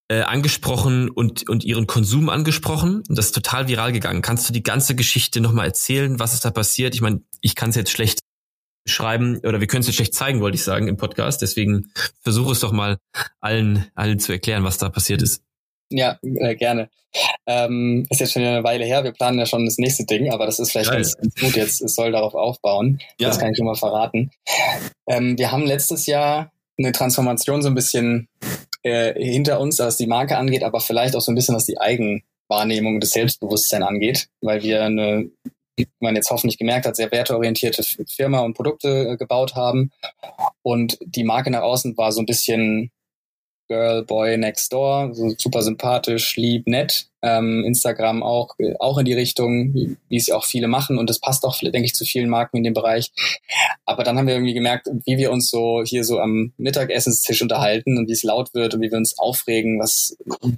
äh, 0.09 0.21
angesprochen 0.21 1.09
und, 1.09 1.49
und 1.49 1.63
ihren 1.63 1.87
Konsum 1.87 2.29
angesprochen. 2.29 3.03
Und 3.07 3.17
das 3.17 3.27
ist 3.27 3.35
total 3.35 3.67
viral 3.67 3.91
gegangen. 3.91 4.21
Kannst 4.21 4.47
du 4.47 4.53
die 4.53 4.63
ganze 4.63 4.95
Geschichte 4.95 5.41
nochmal 5.41 5.67
erzählen? 5.67 6.19
Was 6.19 6.33
ist 6.33 6.45
da 6.45 6.51
passiert? 6.51 6.95
Ich 6.95 7.01
meine, 7.01 7.21
ich 7.41 7.55
kann 7.55 7.71
es 7.71 7.75
jetzt 7.75 7.91
schlecht 7.91 8.19
schreiben, 8.85 9.39
oder 9.39 9.59
wir 9.59 9.67
können 9.67 9.81
es 9.81 9.87
jetzt 9.87 9.97
schlecht 9.97 10.13
zeigen, 10.13 10.39
wollte 10.39 10.55
ich 10.55 10.63
sagen, 10.63 10.87
im 10.87 10.97
Podcast. 10.97 11.41
Deswegen 11.41 11.91
versuche 12.21 12.53
es 12.53 12.61
doch 12.61 12.71
mal 12.71 12.97
allen, 13.41 13.85
allen 13.95 14.19
zu 14.19 14.31
erklären, 14.31 14.63
was 14.63 14.77
da 14.77 14.89
passiert 14.89 15.21
ist. 15.21 15.41
Ja, 15.89 16.17
äh, 16.21 16.55
gerne. 16.55 16.89
Ähm, 17.45 18.05
ist 18.09 18.19
jetzt 18.19 18.33
schon 18.33 18.43
eine 18.43 18.63
Weile 18.63 18.85
her. 18.85 19.03
Wir 19.03 19.11
planen 19.11 19.39
ja 19.39 19.45
schon 19.45 19.65
das 19.65 19.77
nächste 19.77 20.05
Ding, 20.05 20.31
aber 20.31 20.45
das 20.45 20.59
ist 20.59 20.71
vielleicht 20.71 20.91
ganz, 20.91 21.15
ganz, 21.15 21.35
gut 21.35 21.55
jetzt. 21.55 21.81
Es 21.81 21.95
soll 21.95 22.11
darauf 22.11 22.33
aufbauen. 22.33 22.99
Ja. 23.19 23.29
Das 23.29 23.39
kann 23.39 23.51
ich 23.51 23.57
schon 23.57 23.65
mal 23.65 23.75
verraten. 23.75 24.31
Ähm, 25.07 25.37
wir 25.37 25.51
haben 25.51 25.65
letztes 25.65 26.05
Jahr 26.05 26.51
eine 26.77 26.91
Transformation 26.91 27.61
so 27.61 27.69
ein 27.69 27.75
bisschen 27.75 28.27
äh, 28.87 29.13
hinter 29.23 29.59
uns, 29.59 29.79
was 29.79 29.97
die 29.97 30.07
Marke 30.07 30.37
angeht, 30.37 30.63
aber 30.63 30.79
vielleicht 30.79 31.15
auch 31.15 31.21
so 31.21 31.31
ein 31.31 31.35
bisschen, 31.35 31.55
was 31.55 31.65
die 31.65 31.79
Eigenwahrnehmung 31.79 32.99
des 32.99 33.11
Selbstbewusstseins 33.11 33.85
angeht, 33.85 34.27
weil 34.41 34.63
wir 34.63 34.83
eine, 34.83 35.29
wie 35.75 35.87
man 35.99 36.15
jetzt 36.15 36.31
hoffentlich 36.31 36.57
gemerkt 36.57 36.85
hat, 36.85 36.95
sehr 36.95 37.11
werteorientierte 37.11 37.83
Firma 38.07 38.39
und 38.39 38.55
Produkte 38.55 39.09
äh, 39.09 39.17
gebaut 39.17 39.55
haben. 39.55 39.91
Und 40.61 40.97
die 41.01 41.23
Marke 41.23 41.51
nach 41.51 41.61
außen 41.61 41.97
war 41.97 42.11
so 42.11 42.21
ein 42.21 42.25
bisschen 42.25 42.91
Girl, 43.67 44.03
Boy 44.03 44.37
Next 44.37 44.71
Door, 44.71 45.13
so 45.13 45.29
super 45.37 45.61
sympathisch, 45.61 46.37
lieb, 46.37 46.67
nett. 46.67 47.07
Ähm, 47.21 47.63
Instagram 47.65 48.23
auch, 48.23 48.55
auch 48.79 48.97
in 48.99 49.05
die 49.05 49.13
Richtung, 49.13 49.73
wie, 49.73 49.97
wie 50.07 50.17
es 50.17 50.31
auch 50.31 50.45
viele 50.45 50.67
machen 50.67 50.97
und 50.97 51.09
das 51.09 51.19
passt 51.19 51.43
auch, 51.43 51.59
denke 51.59 51.83
ich, 51.83 51.95
zu 51.95 52.05
vielen 52.05 52.29
Marken 52.29 52.57
in 52.57 52.63
dem 52.63 52.73
Bereich. 52.73 53.11
Aber 53.85 54.03
dann 54.03 54.17
haben 54.17 54.27
wir 54.27 54.35
irgendwie 54.35 54.53
gemerkt, 54.53 54.87
wie 55.05 55.17
wir 55.17 55.31
uns 55.31 55.49
so 55.49 55.83
hier 55.83 56.03
so 56.03 56.19
am 56.19 56.53
Mittagessenstisch 56.57 57.41
unterhalten 57.41 57.97
und 57.97 58.07
wie 58.07 58.13
es 58.13 58.23
laut 58.23 58.53
wird 58.53 58.73
und 58.73 58.81
wie 58.81 58.91
wir 58.91 58.97
uns 58.97 59.17
aufregen, 59.17 59.79
was, 59.79 60.15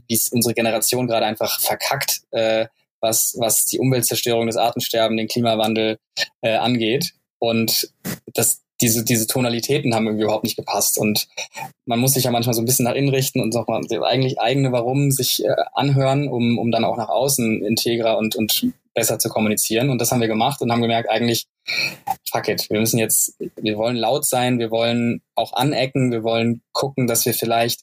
wie 0.08 0.14
es 0.14 0.30
unsere 0.30 0.54
Generation 0.54 1.08
gerade 1.08 1.26
einfach 1.26 1.60
verkackt, 1.60 2.22
äh, 2.32 2.68
was, 3.02 3.36
was 3.40 3.66
die 3.66 3.80
Umweltzerstörung, 3.80 4.48
das 4.48 4.58
Artensterben, 4.58 5.18
den 5.18 5.28
Klimawandel 5.28 5.98
äh, 6.42 6.56
angeht. 6.56 7.14
Und 7.40 7.92
das, 8.34 8.62
diese, 8.82 9.04
diese 9.04 9.28
Tonalitäten 9.28 9.94
haben 9.94 10.06
irgendwie 10.06 10.24
überhaupt 10.24 10.44
nicht 10.44 10.56
gepasst. 10.56 10.98
Und 10.98 11.28
man 11.86 12.00
muss 12.00 12.14
sich 12.14 12.24
ja 12.24 12.32
manchmal 12.32 12.54
so 12.54 12.62
ein 12.62 12.66
bisschen 12.66 12.86
nach 12.86 12.96
innen 12.96 13.10
richten 13.10 13.42
und 13.42 13.54
nochmal 13.54 13.82
eigentlich 14.04 14.40
eigene 14.40 14.72
Warum 14.72 15.12
sich 15.12 15.44
äh, 15.44 15.56
anhören, 15.74 16.28
um, 16.28 16.58
um 16.58 16.72
dann 16.72 16.86
auch 16.86 16.98
nach 16.98 17.10
außen 17.10 17.64
integrer 17.64 18.18
und, 18.18 18.36
und 18.36 18.72
besser 18.94 19.20
zu 19.20 19.30
kommunizieren. 19.30 19.90
Und 19.90 20.00
das 20.00 20.12
haben 20.12 20.22
wir 20.22 20.28
gemacht 20.28 20.62
und 20.62 20.72
haben 20.72 20.82
gemerkt, 20.82 21.10
eigentlich, 21.10 21.48
fuck 22.30 22.48
it, 22.48 22.70
wir 22.70 22.80
müssen 22.80 23.00
jetzt, 23.00 23.36
wir 23.56 23.78
wollen 23.78 23.96
laut 23.96 24.26
sein, 24.26 24.60
wir 24.60 24.72
wollen 24.72 25.22
auch 25.36 25.54
anecken, 25.54 26.12
wir 26.12 26.24
wollen 26.24 26.62
gucken, 26.72 27.08
dass 27.08 27.26
wir 27.26 27.34
vielleicht 27.34 27.82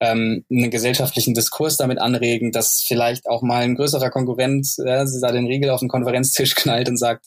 ähm, 0.00 0.44
einen 0.50 0.70
gesellschaftlichen 0.70 1.34
Diskurs 1.34 1.76
damit 1.76 1.98
anregen, 1.98 2.52
dass 2.52 2.82
vielleicht 2.82 3.28
auch 3.28 3.42
mal 3.42 3.62
ein 3.62 3.74
größerer 3.74 4.10
Konkurrent 4.10 4.68
äh, 4.78 5.04
da 5.20 5.32
den 5.32 5.46
Riegel 5.46 5.70
auf 5.70 5.80
den 5.80 5.88
Konferenztisch 5.88 6.54
knallt 6.56 6.88
und 6.88 6.96
sagt, 6.96 7.26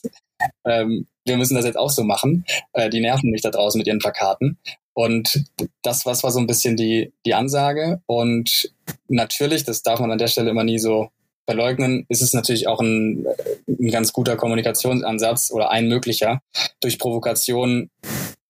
ähm, 0.64 1.06
wir 1.24 1.36
müssen 1.36 1.54
das 1.54 1.64
jetzt 1.64 1.78
auch 1.78 1.90
so 1.90 2.02
machen. 2.02 2.44
Äh, 2.72 2.90
die 2.90 3.00
nerven 3.00 3.30
mich 3.30 3.42
da 3.42 3.50
draußen 3.50 3.78
mit 3.78 3.86
ihren 3.86 3.98
Plakaten. 3.98 4.58
Und 4.92 5.44
das 5.82 6.04
was 6.06 6.22
war 6.22 6.30
so 6.30 6.40
ein 6.40 6.46
bisschen 6.46 6.76
die, 6.76 7.12
die 7.24 7.34
Ansage. 7.34 8.00
Und 8.06 8.72
natürlich, 9.08 9.64
das 9.64 9.82
darf 9.82 10.00
man 10.00 10.10
an 10.10 10.18
der 10.18 10.28
Stelle 10.28 10.50
immer 10.50 10.64
nie 10.64 10.78
so 10.78 11.10
verleugnen, 11.46 12.06
ist 12.08 12.22
es 12.22 12.32
natürlich 12.32 12.68
auch 12.68 12.80
ein, 12.80 13.26
ein 13.66 13.90
ganz 13.90 14.12
guter 14.12 14.36
Kommunikationsansatz 14.36 15.50
oder 15.50 15.70
ein 15.70 15.88
möglicher, 15.88 16.42
durch 16.80 16.98
Provokation 16.98 17.90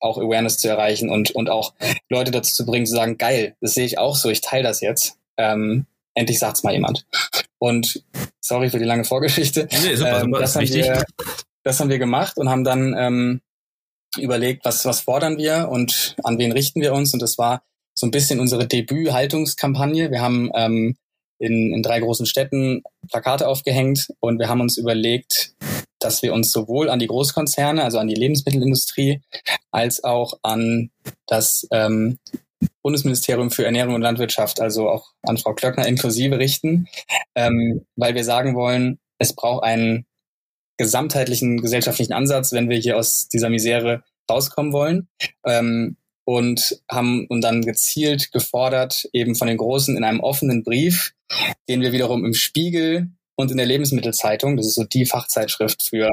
auch 0.01 0.19
Awareness 0.19 0.59
zu 0.59 0.69
erreichen 0.69 1.09
und, 1.09 1.31
und 1.31 1.51
auch 1.51 1.75
Leute 2.09 2.31
dazu 2.31 2.55
zu 2.55 2.67
bringen, 2.67 2.87
zu 2.87 2.95
sagen, 2.95 3.17
geil, 3.17 3.55
das 3.61 3.75
sehe 3.75 3.87
ich 3.87 3.99
auch 3.99 4.17
so, 4.17 4.29
ich 4.29 4.41
teile 4.41 4.65
das 4.65 4.81
jetzt. 4.81 5.17
Ähm, 5.37 5.87
endlich 6.15 6.39
sagt's 6.39 6.63
mal 6.63 6.73
jemand. 6.73 7.07
Und 7.59 8.03
sorry 8.41 8.71
für 8.71 8.79
die 8.79 8.85
lange 8.85 9.05
Vorgeschichte. 9.05 9.69
Nee, 9.83 9.95
super, 9.95 10.23
ähm, 10.23 10.33
das, 10.33 10.57
haben 10.57 10.69
wir, 10.69 11.05
das 11.63 11.81
haben 11.81 11.91
wir 11.91 11.99
gemacht 11.99 12.37
und 12.37 12.49
haben 12.49 12.65
dann 12.65 12.95
ähm, 12.97 13.41
überlegt, 14.19 14.65
was, 14.65 14.85
was 14.85 15.01
fordern 15.01 15.39
wir 15.39 15.69
und 15.71 16.17
an 16.25 16.39
wen 16.39 16.53
richten 16.53 16.81
wir 16.81 16.93
uns. 16.93 17.15
Und 17.15 17.23
das 17.23 17.39
war 17.39 17.63
so 17.95 18.07
ein 18.07 18.11
bisschen 18.11 18.41
unsere 18.41 18.67
Debüt-Haltungskampagne. 18.67 20.11
Wir 20.11 20.21
haben 20.21 20.51
ähm, 20.55 20.97
in, 21.39 21.73
in 21.73 21.83
drei 21.83 22.01
großen 22.01 22.27
Städten 22.27 22.83
Plakate 23.09 23.49
aufgehängt 23.49 24.09
und 24.21 24.39
wir 24.39 24.49
haben 24.49 24.61
uns 24.61 24.77
überlegt, 24.77 25.55
dass 25.99 26.23
wir 26.23 26.33
uns 26.33 26.51
sowohl 26.51 26.89
an 26.89 26.99
die 26.99 27.07
Großkonzerne, 27.07 27.85
also 27.85 27.99
an 27.99 28.09
die 28.09 28.15
Lebensmittelindustrie, 28.15 29.21
als 29.71 30.03
auch 30.03 30.39
an 30.43 30.91
das 31.27 31.67
ähm, 31.71 32.19
Bundesministerium 32.83 33.51
für 33.51 33.65
Ernährung 33.65 33.95
und 33.95 34.03
Landwirtschaft, 34.03 34.61
also 34.61 34.89
auch 34.89 35.13
an 35.23 35.39
Frau 35.39 35.55
Klöckner 35.55 35.87
inklusive 35.87 36.39
richten, 36.39 36.89
ähm, 37.35 37.87
weil 37.97 38.15
wir 38.15 38.25
sagen 38.25 38.55
wollen, 38.55 38.99
es 39.19 39.35
braucht 39.35 39.65
einen 39.65 40.07
gesamtheitlichen 40.81 41.61
gesellschaftlichen 41.61 42.15
Ansatz, 42.15 42.53
wenn 42.53 42.71
wir 42.71 42.79
hier 42.79 42.97
aus 42.97 43.29
dieser 43.29 43.51
Misere 43.51 44.03
rauskommen 44.31 44.73
wollen. 44.73 45.09
Ähm, 45.45 45.97
und 46.25 46.81
haben 46.89 47.27
und 47.27 47.41
dann 47.41 47.63
gezielt 47.63 48.31
gefordert, 48.31 49.09
eben 49.13 49.35
von 49.35 49.49
den 49.49 49.57
Großen 49.57 49.97
in 49.97 50.05
einem 50.05 50.21
offenen 50.21 50.63
Brief, 50.63 51.13
den 51.69 51.81
wir 51.81 51.91
wiederum 51.91 52.25
im 52.25 52.35
Spiegel 52.35 53.09
und 53.35 53.51
in 53.51 53.57
der 53.57 53.67
Lebensmittelzeitung, 53.67 54.57
das 54.57 54.67
ist 54.67 54.75
so 54.75 54.85
die 54.85 55.07
Fachzeitschrift 55.07 55.83
für 55.83 56.09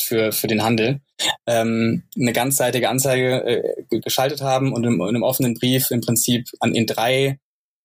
für, 0.00 0.32
für 0.32 0.46
den 0.46 0.62
Handel, 0.62 1.00
ähm, 1.46 2.04
eine 2.18 2.32
ganzseitige 2.32 2.88
Anzeige 2.88 3.44
äh, 3.44 4.00
geschaltet 4.00 4.40
haben 4.42 4.72
und 4.72 4.84
im, 4.84 4.94
in 4.94 5.08
einem 5.08 5.22
offenen 5.22 5.54
Brief 5.54 5.90
im 5.90 6.00
Prinzip 6.00 6.48
an 6.60 6.74
in 6.74 6.86
drei 6.86 7.38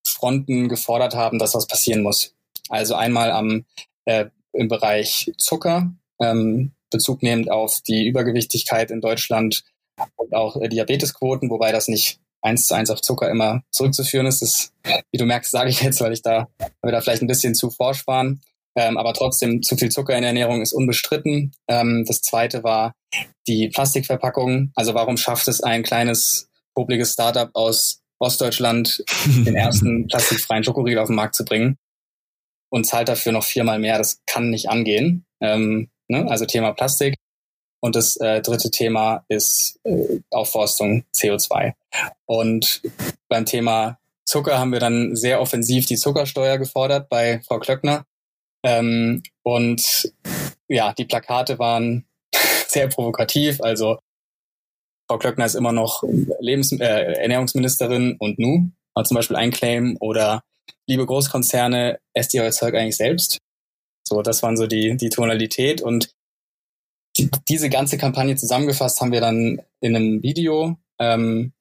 Fronten 0.08 0.70
gefordert 0.70 1.14
haben, 1.14 1.40
dass 1.40 1.56
was 1.56 1.68
passieren 1.68 2.02
muss. 2.02 2.36
Also 2.70 2.96
einmal 2.96 3.32
am 3.32 3.66
äh, 4.06 4.26
im 4.54 4.68
Bereich 4.68 5.32
Zucker, 5.38 5.94
ähm, 6.20 6.72
Bezug 6.92 7.24
nehmend 7.24 7.52
auf 7.52 7.82
die 7.88 8.08
Übergewichtigkeit 8.08 8.92
in 8.92 9.02
Deutschland 9.02 9.64
und 10.16 10.34
auch 10.34 10.56
äh, 10.58 10.70
Diabetesquoten, 10.70 11.50
wobei 11.50 11.72
das 11.72 11.88
nicht 11.88 12.20
eins 12.42 12.68
zu 12.68 12.74
eins 12.74 12.90
auf 12.90 13.02
Zucker 13.02 13.30
immer 13.30 13.64
zurückzuführen 13.72 14.26
ist. 14.26 14.42
Das, 14.42 14.72
wie 15.12 15.18
du 15.18 15.26
merkst, 15.26 15.52
sage 15.52 15.70
ich 15.70 15.82
jetzt, 15.82 16.02
weil 16.02 16.14
ich 16.14 16.22
da, 16.22 16.48
weil 16.60 16.72
wir 16.84 16.92
da 16.92 17.02
vielleicht 17.02 17.22
ein 17.22 17.28
bisschen 17.28 17.56
zu 17.56 17.70
forsch 17.70 18.08
waren. 18.08 18.42
Ähm, 18.76 18.98
aber 18.98 19.14
trotzdem, 19.14 19.62
zu 19.62 19.76
viel 19.76 19.90
Zucker 19.90 20.16
in 20.16 20.22
der 20.22 20.30
Ernährung 20.30 20.62
ist 20.62 20.74
unbestritten. 20.74 21.52
Ähm, 21.68 22.06
das 22.08 22.22
zweite 22.22 22.64
war 22.64 22.94
die 23.48 23.70
Plastikverpackung. 23.70 24.72
Also 24.76 24.94
warum 24.94 25.18
schafft 25.18 25.48
es 25.48 25.62
ein 25.62 25.84
kleines, 25.84 26.50
publiges 26.76 27.14
Startup 27.14 27.50
aus 27.54 28.02
Ostdeutschland, 28.20 29.04
den 29.26 29.56
ersten 29.56 30.08
plastikfreien 30.10 30.64
Schokoriegel 30.64 31.00
auf 31.00 31.08
den 31.08 31.16
Markt 31.16 31.36
zu 31.36 31.46
bringen 31.46 31.78
und 32.70 32.86
zahlt 32.86 33.10
dafür 33.10 33.32
noch 33.32 33.44
viermal 33.44 33.80
mehr? 33.80 33.98
Das 33.98 34.22
kann 34.28 34.50
nicht 34.50 34.70
angehen. 34.70 35.26
Ähm, 35.42 35.90
ne? 36.10 36.30
Also 36.30 36.46
Thema 36.46 36.74
Plastik. 36.74 37.16
Und 37.82 37.96
das 37.96 38.18
äh, 38.18 38.42
dritte 38.42 38.72
Thema 38.72 39.24
ist 39.30 39.80
äh, 39.84 40.20
Aufforstung 40.32 41.06
CO2. 41.16 41.74
Und 42.26 42.82
beim 43.30 43.46
Thema 43.46 44.00
Zucker 44.26 44.60
haben 44.60 44.74
wir 44.74 44.80
dann 44.80 45.16
sehr 45.16 45.42
offensiv 45.42 45.86
die 45.86 45.96
Zuckersteuer 45.96 46.58
gefordert 46.58 47.10
bei 47.10 47.42
Frau 47.48 47.60
Klöckner. 47.60 48.06
Ähm, 48.64 49.24
und 49.44 50.14
ja, 50.68 50.94
die 50.94 51.06
Plakate 51.06 51.58
waren 51.58 52.06
sehr 52.68 52.90
provokativ. 52.90 53.62
Also 53.62 54.00
Frau 55.08 55.18
Klöckner 55.18 55.46
ist 55.46 55.56
immer 55.56 55.72
noch 55.72 56.04
Lebens 56.40 56.72
äh, 56.74 56.86
Ernährungsministerin 56.86 58.18
und 58.20 58.38
nu 58.38 58.72
hat 58.96 59.08
zum 59.08 59.16
Beispiel 59.16 59.38
ein 59.38 59.52
Claim 59.52 59.98
oder 60.02 60.42
liebe 60.88 61.06
Großkonzerne, 61.06 62.00
esst 62.14 62.34
ihr 62.34 62.44
euer 62.44 62.52
Zeug 62.52 62.76
eigentlich 62.76 62.98
selbst? 62.98 63.40
So, 64.10 64.24
das 64.24 64.42
waren 64.42 64.58
so 64.58 64.66
die, 64.66 64.98
die 64.98 65.10
Tonalität. 65.10 65.82
Und 65.82 66.10
die, 67.18 67.30
diese 67.48 67.70
ganze 67.70 67.98
Kampagne 67.98 68.36
zusammengefasst 68.36 69.00
haben 69.00 69.12
wir 69.12 69.22
dann 69.22 69.62
in 69.82 69.96
einem 69.96 70.24
Video, 70.24 70.78
ähm, 71.00 71.54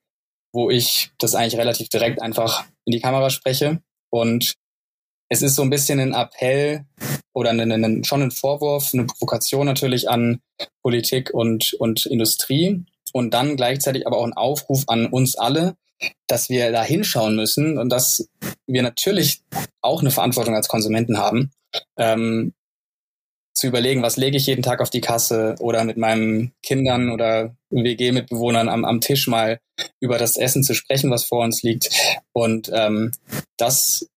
wo 0.52 0.70
ich 0.70 1.10
das 1.18 1.34
eigentlich 1.34 1.58
relativ 1.58 1.90
direkt 1.90 2.22
einfach 2.22 2.64
in 2.86 2.92
die 2.92 3.00
Kamera 3.00 3.28
spreche. 3.28 3.82
Und 4.10 4.54
es 5.28 5.42
ist 5.42 5.56
so 5.56 5.62
ein 5.62 5.68
bisschen 5.68 6.00
ein 6.00 6.14
Appell 6.14 6.86
oder 7.34 7.50
ein, 7.50 7.60
ein, 7.60 8.04
schon 8.04 8.22
ein 8.22 8.30
Vorwurf, 8.30 8.94
eine 8.94 9.04
Provokation 9.04 9.66
natürlich 9.66 10.08
an 10.08 10.40
Politik 10.82 11.30
und, 11.34 11.74
und 11.74 12.06
Industrie. 12.06 12.82
Und 13.12 13.34
dann 13.34 13.56
gleichzeitig 13.56 14.06
aber 14.06 14.16
auch 14.16 14.24
ein 14.24 14.32
Aufruf 14.32 14.84
an 14.86 15.06
uns 15.06 15.36
alle, 15.36 15.76
dass 16.26 16.48
wir 16.48 16.72
da 16.72 16.82
hinschauen 16.82 17.36
müssen 17.36 17.76
und 17.76 17.90
dass 17.90 18.28
wir 18.66 18.82
natürlich 18.82 19.42
auch 19.82 20.00
eine 20.00 20.10
Verantwortung 20.10 20.54
als 20.54 20.68
Konsumenten 20.68 21.18
haben, 21.18 21.50
ähm, 21.96 22.54
zu 23.54 23.66
überlegen, 23.66 24.02
was 24.02 24.16
lege 24.16 24.36
ich 24.36 24.46
jeden 24.46 24.62
Tag 24.62 24.80
auf 24.80 24.90
die 24.90 25.00
Kasse 25.00 25.56
oder 25.58 25.82
mit 25.84 25.96
meinen 25.96 26.52
Kindern 26.62 27.10
oder 27.10 27.56
WG-Mitbewohnern 27.70 28.68
am, 28.68 28.84
am 28.84 29.00
Tisch 29.00 29.26
mal 29.26 29.58
über 30.00 30.16
das 30.16 30.36
Essen 30.36 30.62
zu 30.62 30.74
sprechen, 30.74 31.10
was 31.10 31.24
vor 31.24 31.44
uns 31.44 31.62
liegt. 31.62 31.90
Und 32.32 32.70
ähm, 32.72 33.12
das 33.56 34.08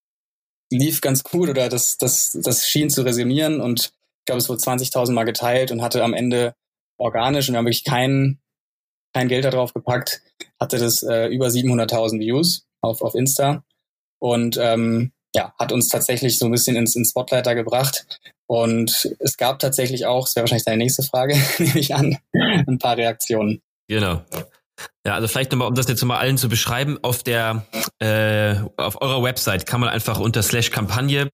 lief 0.71 1.01
ganz 1.01 1.23
gut 1.23 1.49
oder 1.49 1.69
das, 1.69 1.97
das, 1.97 2.37
das 2.41 2.67
schien 2.67 2.89
zu 2.89 3.01
resümieren 3.01 3.59
und 3.59 3.93
ich 4.21 4.25
glaube, 4.25 4.37
es 4.37 4.49
wurde 4.49 4.61
20.000 4.61 5.11
Mal 5.11 5.23
geteilt 5.23 5.71
und 5.71 5.81
hatte 5.81 6.03
am 6.03 6.13
Ende 6.13 6.53
organisch 6.97 7.49
und 7.49 7.53
wir 7.53 7.57
haben 7.57 7.65
wirklich 7.65 7.83
kein, 7.83 8.39
kein 9.13 9.27
Geld 9.27 9.45
darauf 9.45 9.73
gepackt, 9.73 10.21
hatte 10.59 10.77
das 10.77 11.01
äh, 11.01 11.27
über 11.27 11.47
700.000 11.47 12.19
Views 12.19 12.67
auf, 12.81 13.01
auf 13.01 13.15
Insta 13.15 13.63
und 14.19 14.57
ähm, 14.61 15.11
ja, 15.35 15.53
hat 15.57 15.71
uns 15.71 15.87
tatsächlich 15.87 16.37
so 16.37 16.45
ein 16.45 16.51
bisschen 16.51 16.75
ins, 16.75 16.95
ins 16.95 17.11
Spotlight 17.11 17.45
da 17.45 17.53
gebracht 17.53 18.19
Und 18.47 19.15
es 19.19 19.37
gab 19.37 19.59
tatsächlich 19.59 20.05
auch, 20.05 20.25
das 20.25 20.35
wäre 20.35 20.43
wahrscheinlich 20.43 20.65
deine 20.65 20.83
nächste 20.83 21.03
Frage, 21.03 21.35
nehme 21.57 21.79
ich 21.79 21.95
an, 21.95 22.17
ein 22.33 22.79
paar 22.79 22.97
Reaktionen. 22.97 23.61
Genau. 23.87 24.23
Ja, 25.05 25.15
also 25.15 25.27
vielleicht 25.27 25.51
nochmal, 25.51 25.67
um 25.67 25.75
das 25.75 25.87
jetzt 25.87 26.03
mal 26.03 26.17
allen 26.17 26.37
zu 26.37 26.49
beschreiben, 26.49 26.97
auf 27.01 27.23
der 27.23 27.65
äh, 27.99 28.55
auf 28.77 29.01
eurer 29.01 29.21
Website 29.23 29.65
kann 29.65 29.79
man 29.79 29.89
einfach 29.89 30.19
unter 30.19 30.41
Slash 30.41 30.71
Kampagne 30.71 31.29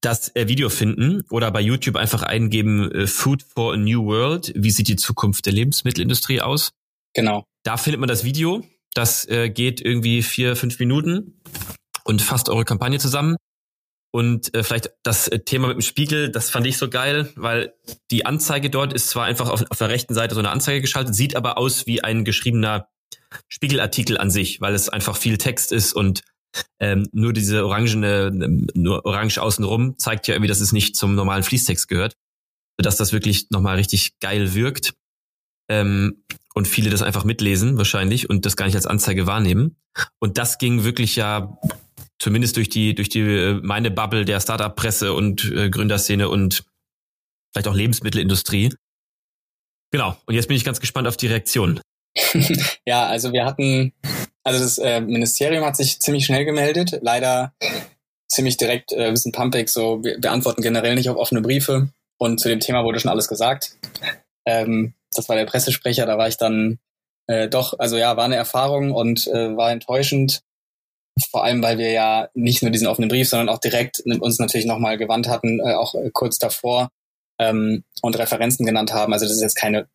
das 0.00 0.34
äh, 0.34 0.48
Video 0.48 0.68
finden 0.68 1.22
oder 1.30 1.50
bei 1.50 1.60
YouTube 1.60 1.96
einfach 1.96 2.22
eingeben 2.22 2.90
äh, 2.90 3.06
Food 3.06 3.42
for 3.42 3.74
a 3.74 3.76
New 3.76 4.04
World. 4.06 4.52
Wie 4.56 4.70
sieht 4.70 4.88
die 4.88 4.96
Zukunft 4.96 5.46
der 5.46 5.52
Lebensmittelindustrie 5.52 6.40
aus? 6.40 6.72
Genau. 7.14 7.44
Da 7.64 7.76
findet 7.76 8.00
man 8.00 8.08
das 8.08 8.24
Video. 8.24 8.64
Das 8.94 9.28
äh, 9.28 9.50
geht 9.50 9.80
irgendwie 9.80 10.22
vier, 10.22 10.56
fünf 10.56 10.78
Minuten 10.78 11.40
und 12.06 12.22
fasst 12.22 12.48
eure 12.48 12.64
Kampagne 12.64 12.98
zusammen. 12.98 13.36
Und 14.12 14.54
äh, 14.54 14.62
vielleicht 14.62 14.92
das 15.02 15.28
äh, 15.28 15.40
Thema 15.40 15.68
mit 15.68 15.76
dem 15.76 15.82
Spiegel, 15.82 16.30
das 16.30 16.48
fand 16.48 16.66
ich 16.66 16.78
so 16.78 16.88
geil, 16.88 17.30
weil 17.36 17.74
die 18.10 18.24
Anzeige 18.24 18.70
dort 18.70 18.92
ist 18.92 19.08
zwar 19.10 19.26
einfach 19.26 19.50
auf, 19.50 19.64
auf 19.68 19.78
der 19.78 19.90
rechten 19.90 20.14
Seite 20.14 20.34
so 20.34 20.40
eine 20.40 20.50
Anzeige 20.50 20.80
geschaltet, 20.80 21.14
sieht 21.14 21.36
aber 21.36 21.58
aus 21.58 21.86
wie 21.86 22.02
ein 22.02 22.24
geschriebener 22.24 22.88
Spiegelartikel 23.48 24.16
an 24.16 24.30
sich, 24.30 24.60
weil 24.60 24.74
es 24.74 24.88
einfach 24.88 25.16
viel 25.16 25.36
Text 25.36 25.72
ist 25.72 25.92
und 25.92 26.22
ähm, 26.80 27.06
nur 27.12 27.34
diese 27.34 27.66
orangene, 27.66 28.30
nur 28.74 29.04
orange 29.04 29.38
außenrum 29.38 29.98
zeigt 29.98 30.26
ja 30.28 30.34
irgendwie, 30.34 30.48
dass 30.48 30.60
es 30.60 30.72
nicht 30.72 30.96
zum 30.96 31.14
normalen 31.14 31.42
Fließtext 31.42 31.86
gehört, 31.86 32.14
sodass 32.78 32.96
das 32.96 33.12
wirklich 33.12 33.50
nochmal 33.50 33.76
richtig 33.76 34.18
geil 34.20 34.54
wirkt. 34.54 34.94
Ähm, 35.68 36.22
und 36.54 36.66
viele 36.68 36.88
das 36.88 37.02
einfach 37.02 37.24
mitlesen 37.24 37.76
wahrscheinlich 37.76 38.30
und 38.30 38.46
das 38.46 38.56
gar 38.56 38.64
nicht 38.64 38.76
als 38.76 38.86
Anzeige 38.86 39.26
wahrnehmen. 39.26 39.76
Und 40.20 40.38
das 40.38 40.56
ging 40.56 40.84
wirklich 40.84 41.16
ja 41.16 41.58
zumindest 42.18 42.56
durch 42.56 42.68
die, 42.68 42.94
durch 42.94 43.08
die 43.08 43.20
äh, 43.20 43.60
meine 43.62 43.90
Bubble 43.90 44.24
der 44.24 44.40
Startup-Presse 44.40 45.12
und 45.12 45.44
äh, 45.52 45.70
Gründerszene 45.70 46.28
und 46.28 46.64
vielleicht 47.52 47.68
auch 47.68 47.74
Lebensmittelindustrie. 47.74 48.74
Genau. 49.90 50.16
Und 50.26 50.34
jetzt 50.34 50.48
bin 50.48 50.56
ich 50.56 50.64
ganz 50.64 50.80
gespannt 50.80 51.08
auf 51.08 51.16
die 51.16 51.28
Reaktion. 51.28 51.80
ja, 52.86 53.06
also 53.06 53.32
wir 53.32 53.44
hatten, 53.44 53.92
also 54.42 54.60
das 54.60 54.78
äh, 54.78 55.00
Ministerium 55.00 55.64
hat 55.64 55.76
sich 55.76 56.00
ziemlich 56.00 56.26
schnell 56.26 56.44
gemeldet. 56.44 56.98
Leider 57.02 57.54
ziemlich 58.28 58.56
direkt, 58.56 58.92
äh, 58.92 59.10
bisschen 59.10 59.32
pumpig, 59.32 59.68
so 59.68 60.02
wir, 60.02 60.18
wir 60.20 60.32
antworten 60.32 60.62
generell 60.62 60.94
nicht 60.94 61.08
auf 61.08 61.16
offene 61.16 61.40
Briefe. 61.40 61.88
Und 62.18 62.40
zu 62.40 62.48
dem 62.48 62.60
Thema 62.60 62.84
wurde 62.84 62.98
schon 62.98 63.10
alles 63.10 63.28
gesagt. 63.28 63.76
Ähm, 64.46 64.94
das 65.14 65.28
war 65.28 65.36
der 65.36 65.46
Pressesprecher, 65.46 66.06
da 66.06 66.18
war 66.18 66.28
ich 66.28 66.36
dann 66.36 66.78
äh, 67.26 67.48
doch, 67.48 67.78
also 67.78 67.96
ja, 67.96 68.16
war 68.16 68.24
eine 68.24 68.36
Erfahrung 68.36 68.92
und 68.92 69.26
äh, 69.26 69.56
war 69.56 69.70
enttäuschend. 69.70 70.42
Vor 71.30 71.44
allem, 71.44 71.62
weil 71.62 71.78
wir 71.78 71.90
ja 71.92 72.28
nicht 72.34 72.62
nur 72.62 72.70
diesen 72.70 72.86
offenen 72.86 73.08
Brief, 73.08 73.28
sondern 73.28 73.48
auch 73.48 73.58
direkt 73.58 74.00
uns 74.00 74.38
natürlich 74.38 74.66
nochmal 74.66 74.98
gewandt 74.98 75.28
hatten, 75.28 75.60
äh, 75.60 75.74
auch 75.74 75.94
äh, 75.94 76.10
kurz 76.12 76.38
davor 76.38 76.90
ähm, 77.38 77.84
und 78.02 78.18
Referenzen 78.18 78.66
genannt 78.66 78.92
haben. 78.92 79.12
Also 79.12 79.24
das 79.24 79.36
ist 79.36 79.42
jetzt 79.42 79.56
keine 79.56 79.88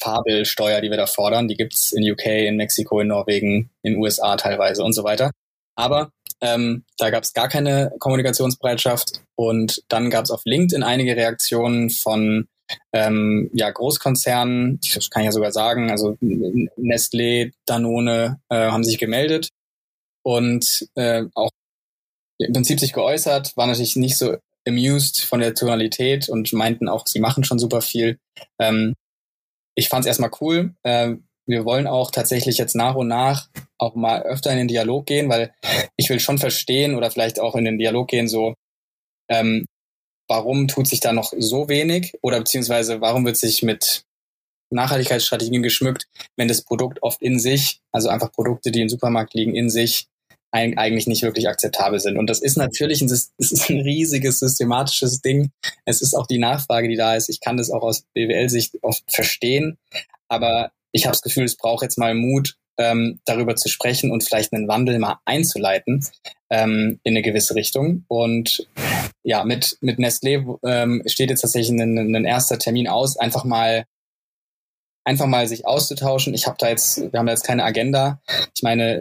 Fabelsteuer, 0.00 0.80
die 0.80 0.90
wir 0.90 0.96
da 0.96 1.06
fordern. 1.06 1.48
Die 1.48 1.56
gibt's 1.56 1.92
in 1.92 2.10
UK, 2.10 2.26
in 2.26 2.56
Mexiko, 2.56 3.00
in 3.00 3.08
Norwegen, 3.08 3.70
in 3.82 3.96
USA 3.96 4.36
teilweise 4.36 4.82
und 4.82 4.94
so 4.94 5.04
weiter. 5.04 5.32
Aber 5.76 6.10
ähm, 6.40 6.84
da 6.96 7.10
gab's 7.10 7.34
gar 7.34 7.48
keine 7.48 7.92
Kommunikationsbereitschaft. 7.98 9.20
Und 9.36 9.82
dann 9.88 10.08
gab's 10.08 10.30
auf 10.30 10.42
LinkedIn 10.44 10.82
einige 10.82 11.14
Reaktionen 11.14 11.90
von 11.90 12.48
ähm, 12.94 13.50
ja, 13.52 13.70
Großkonzernen, 13.70 14.80
das 14.94 15.10
kann 15.10 15.22
ich 15.22 15.26
ja 15.26 15.32
sogar 15.32 15.52
sagen, 15.52 15.90
also 15.90 16.16
Nestlé, 16.22 17.52
Danone 17.66 18.40
äh, 18.48 18.70
haben 18.70 18.84
sich 18.84 18.96
gemeldet 18.96 19.50
und 20.24 20.88
äh, 20.94 21.24
auch 21.34 21.50
im 22.38 22.52
Prinzip 22.52 22.80
sich 22.80 22.92
geäußert, 22.92 23.56
war 23.56 23.66
natürlich 23.66 23.96
nicht 23.96 24.16
so 24.16 24.36
amused 24.66 25.24
von 25.24 25.40
der 25.40 25.54
Tonalität 25.54 26.28
und 26.28 26.52
meinten 26.52 26.88
auch, 26.88 27.06
sie 27.06 27.20
machen 27.20 27.44
schon 27.44 27.58
super 27.58 27.80
viel. 27.80 28.18
Ähm, 28.58 28.94
ich 29.76 29.88
fand 29.88 30.04
es 30.04 30.08
erstmal 30.08 30.30
cool. 30.40 30.74
Äh, 30.82 31.14
wir 31.46 31.64
wollen 31.64 31.86
auch 31.86 32.10
tatsächlich 32.10 32.56
jetzt 32.56 32.74
nach 32.74 32.94
und 32.94 33.08
nach 33.08 33.48
auch 33.78 33.94
mal 33.94 34.22
öfter 34.22 34.50
in 34.50 34.58
den 34.58 34.68
Dialog 34.68 35.06
gehen, 35.06 35.28
weil 35.28 35.54
ich 35.96 36.08
will 36.08 36.20
schon 36.20 36.38
verstehen 36.38 36.94
oder 36.94 37.10
vielleicht 37.10 37.38
auch 37.38 37.54
in 37.54 37.64
den 37.64 37.78
Dialog 37.78 38.08
gehen, 38.08 38.28
so 38.28 38.54
ähm, 39.28 39.66
warum 40.28 40.68
tut 40.68 40.86
sich 40.86 41.00
da 41.00 41.12
noch 41.12 41.32
so 41.36 41.68
wenig 41.68 42.14
oder 42.22 42.38
beziehungsweise 42.38 43.00
warum 43.00 43.26
wird 43.26 43.36
sich 43.36 43.62
mit 43.62 44.04
Nachhaltigkeitsstrategien 44.70 45.62
geschmückt, 45.62 46.06
wenn 46.36 46.48
das 46.48 46.62
Produkt 46.62 47.02
oft 47.02 47.20
in 47.20 47.38
sich, 47.38 47.80
also 47.92 48.08
einfach 48.08 48.32
Produkte, 48.32 48.70
die 48.70 48.80
im 48.80 48.88
Supermarkt 48.88 49.34
liegen, 49.34 49.54
in 49.54 49.70
sich 49.70 50.08
eigentlich 50.54 51.06
nicht 51.06 51.22
wirklich 51.22 51.48
akzeptabel 51.48 51.98
sind. 51.98 52.16
Und 52.16 52.30
das 52.30 52.40
ist 52.40 52.56
natürlich 52.56 53.00
ein, 53.02 53.08
das 53.08 53.32
ist 53.38 53.68
ein 53.68 53.80
riesiges 53.80 54.38
systematisches 54.38 55.20
Ding. 55.20 55.50
Es 55.84 56.00
ist 56.00 56.14
auch 56.14 56.26
die 56.26 56.38
Nachfrage, 56.38 56.88
die 56.88 56.96
da 56.96 57.14
ist. 57.16 57.28
Ich 57.28 57.40
kann 57.40 57.56
das 57.56 57.70
auch 57.70 57.82
aus 57.82 58.04
BWL-Sicht 58.14 58.78
oft 58.82 59.02
verstehen, 59.08 59.78
aber 60.28 60.70
ich 60.92 61.06
habe 61.06 61.12
das 61.12 61.22
Gefühl, 61.22 61.44
es 61.44 61.56
braucht 61.56 61.82
jetzt 61.82 61.98
mal 61.98 62.14
Mut, 62.14 62.56
ähm, 62.76 63.20
darüber 63.24 63.56
zu 63.56 63.68
sprechen 63.68 64.10
und 64.10 64.24
vielleicht 64.24 64.52
einen 64.52 64.68
Wandel 64.68 64.98
mal 64.98 65.18
einzuleiten 65.24 66.04
ähm, 66.50 66.98
in 67.02 67.12
eine 67.12 67.22
gewisse 67.22 67.54
Richtung. 67.54 68.04
Und 68.08 68.68
ja, 69.22 69.44
mit, 69.44 69.78
mit 69.80 69.98
Nestlé 69.98 70.58
ähm, 70.64 71.02
steht 71.06 71.30
jetzt 71.30 71.42
tatsächlich 71.42 71.70
ein, 71.70 72.14
ein 72.14 72.24
erster 72.24 72.58
Termin 72.58 72.88
aus, 72.88 73.16
einfach 73.16 73.44
mal 73.44 73.84
einfach 75.04 75.26
mal 75.26 75.46
sich 75.46 75.66
auszutauschen. 75.66 76.34
Ich 76.34 76.46
habe 76.46 76.56
da 76.58 76.68
jetzt, 76.68 77.12
wir 77.12 77.18
haben 77.18 77.26
da 77.26 77.32
jetzt 77.32 77.44
keine 77.44 77.64
Agenda. 77.64 78.20
Ich 78.56 78.62
meine, 78.62 79.00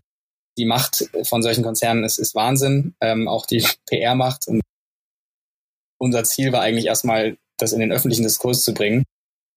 die 0.58 0.66
Macht 0.66 1.10
von 1.24 1.42
solchen 1.42 1.63
Konzernen 1.63 2.04
ist, 2.04 2.20
ist 2.20 2.36
Wahnsinn, 2.36 2.96
ähm, 3.02 3.28
auch 3.28 3.46
die 3.46 3.66
PR-Macht. 3.89 4.48
Und 4.48 4.62
unser 6.00 6.24
Ziel 6.24 6.52
war 6.52 6.62
eigentlich 6.62 6.86
erstmal, 6.86 7.38
das 7.58 7.74
in 7.74 7.80
den 7.80 7.92
öffentlichen 7.92 8.24
Diskurs 8.24 8.63
zu 8.63 8.74
bringen 8.74 9.04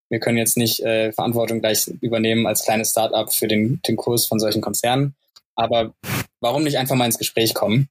wir 0.09 0.21
können 0.21 0.39
jetzt 0.39 0.57
nicht 0.57 0.81
äh, 0.81 1.13
Verantwortung 1.13 1.61
gleich 1.61 1.89
übernehmen 2.01 2.47
als 2.47 2.65
kleines 2.65 2.91
Startup 2.91 3.33
für 3.33 3.49
den, 3.49 3.81
den 3.87 3.97
Kurs 3.97 4.27
von 4.27 4.39
solchen 4.39 4.63
Konzernen. 4.63 5.15
Aber 5.57 5.95
warum 6.41 6.65
nicht 6.65 6.79
einfach 6.79 6.97
mal 6.97 7.07
ins 7.07 7.19
Gespräch 7.19 7.55
kommen? 7.55 7.89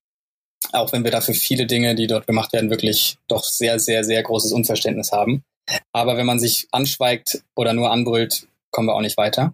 Auch 0.71 0.93
wenn 0.93 1.03
wir 1.03 1.11
dafür 1.11 1.33
viele 1.33 1.67
Dinge, 1.67 1.95
die 1.95 2.07
dort 2.07 2.27
gemacht 2.27 2.53
werden, 2.53 2.69
wirklich 2.69 3.17
doch 3.27 3.43
sehr, 3.43 3.79
sehr, 3.79 4.03
sehr 4.03 4.23
großes 4.23 4.51
Unverständnis 4.51 5.11
haben. 5.11 5.43
Aber 5.91 6.15
wenn 6.17 6.25
man 6.25 6.39
sich 6.39 6.67
anschweigt 6.71 7.43
oder 7.55 7.73
nur 7.73 7.91
anbrüllt, 7.91 8.47
kommen 8.71 8.87
wir 8.87 8.95
auch 8.95 9.01
nicht 9.01 9.17
weiter. 9.17 9.53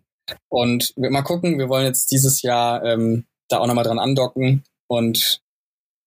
Und 0.49 0.93
wir 0.95 1.09
mal 1.09 1.21
gucken, 1.23 1.57
wir 1.57 1.69
wollen 1.69 1.85
jetzt 1.85 2.11
dieses 2.11 2.41
Jahr 2.41 2.83
ähm, 2.85 3.25
da 3.51 3.59
auch 3.59 3.67
nochmal 3.67 3.83
dran 3.83 3.99
andocken 3.99 4.63
und 4.87 5.41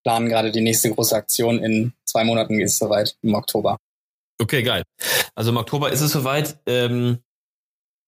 planen 0.04 0.28
gerade 0.28 0.52
die 0.52 0.61
nächste 0.61 0.90
große 0.90 1.16
Aktion. 1.16 1.59
In 1.59 1.92
zwei 2.04 2.24
Monaten 2.24 2.61
ist 2.61 2.72
es 2.72 2.78
soweit, 2.78 3.16
im 3.22 3.35
Oktober. 3.35 3.78
Okay, 4.40 4.62
geil. 4.62 4.83
Also 5.35 5.50
im 5.50 5.57
Oktober 5.57 5.90
ist 5.90 6.00
es 6.00 6.12
soweit. 6.12 6.59
Ähm, 6.66 7.18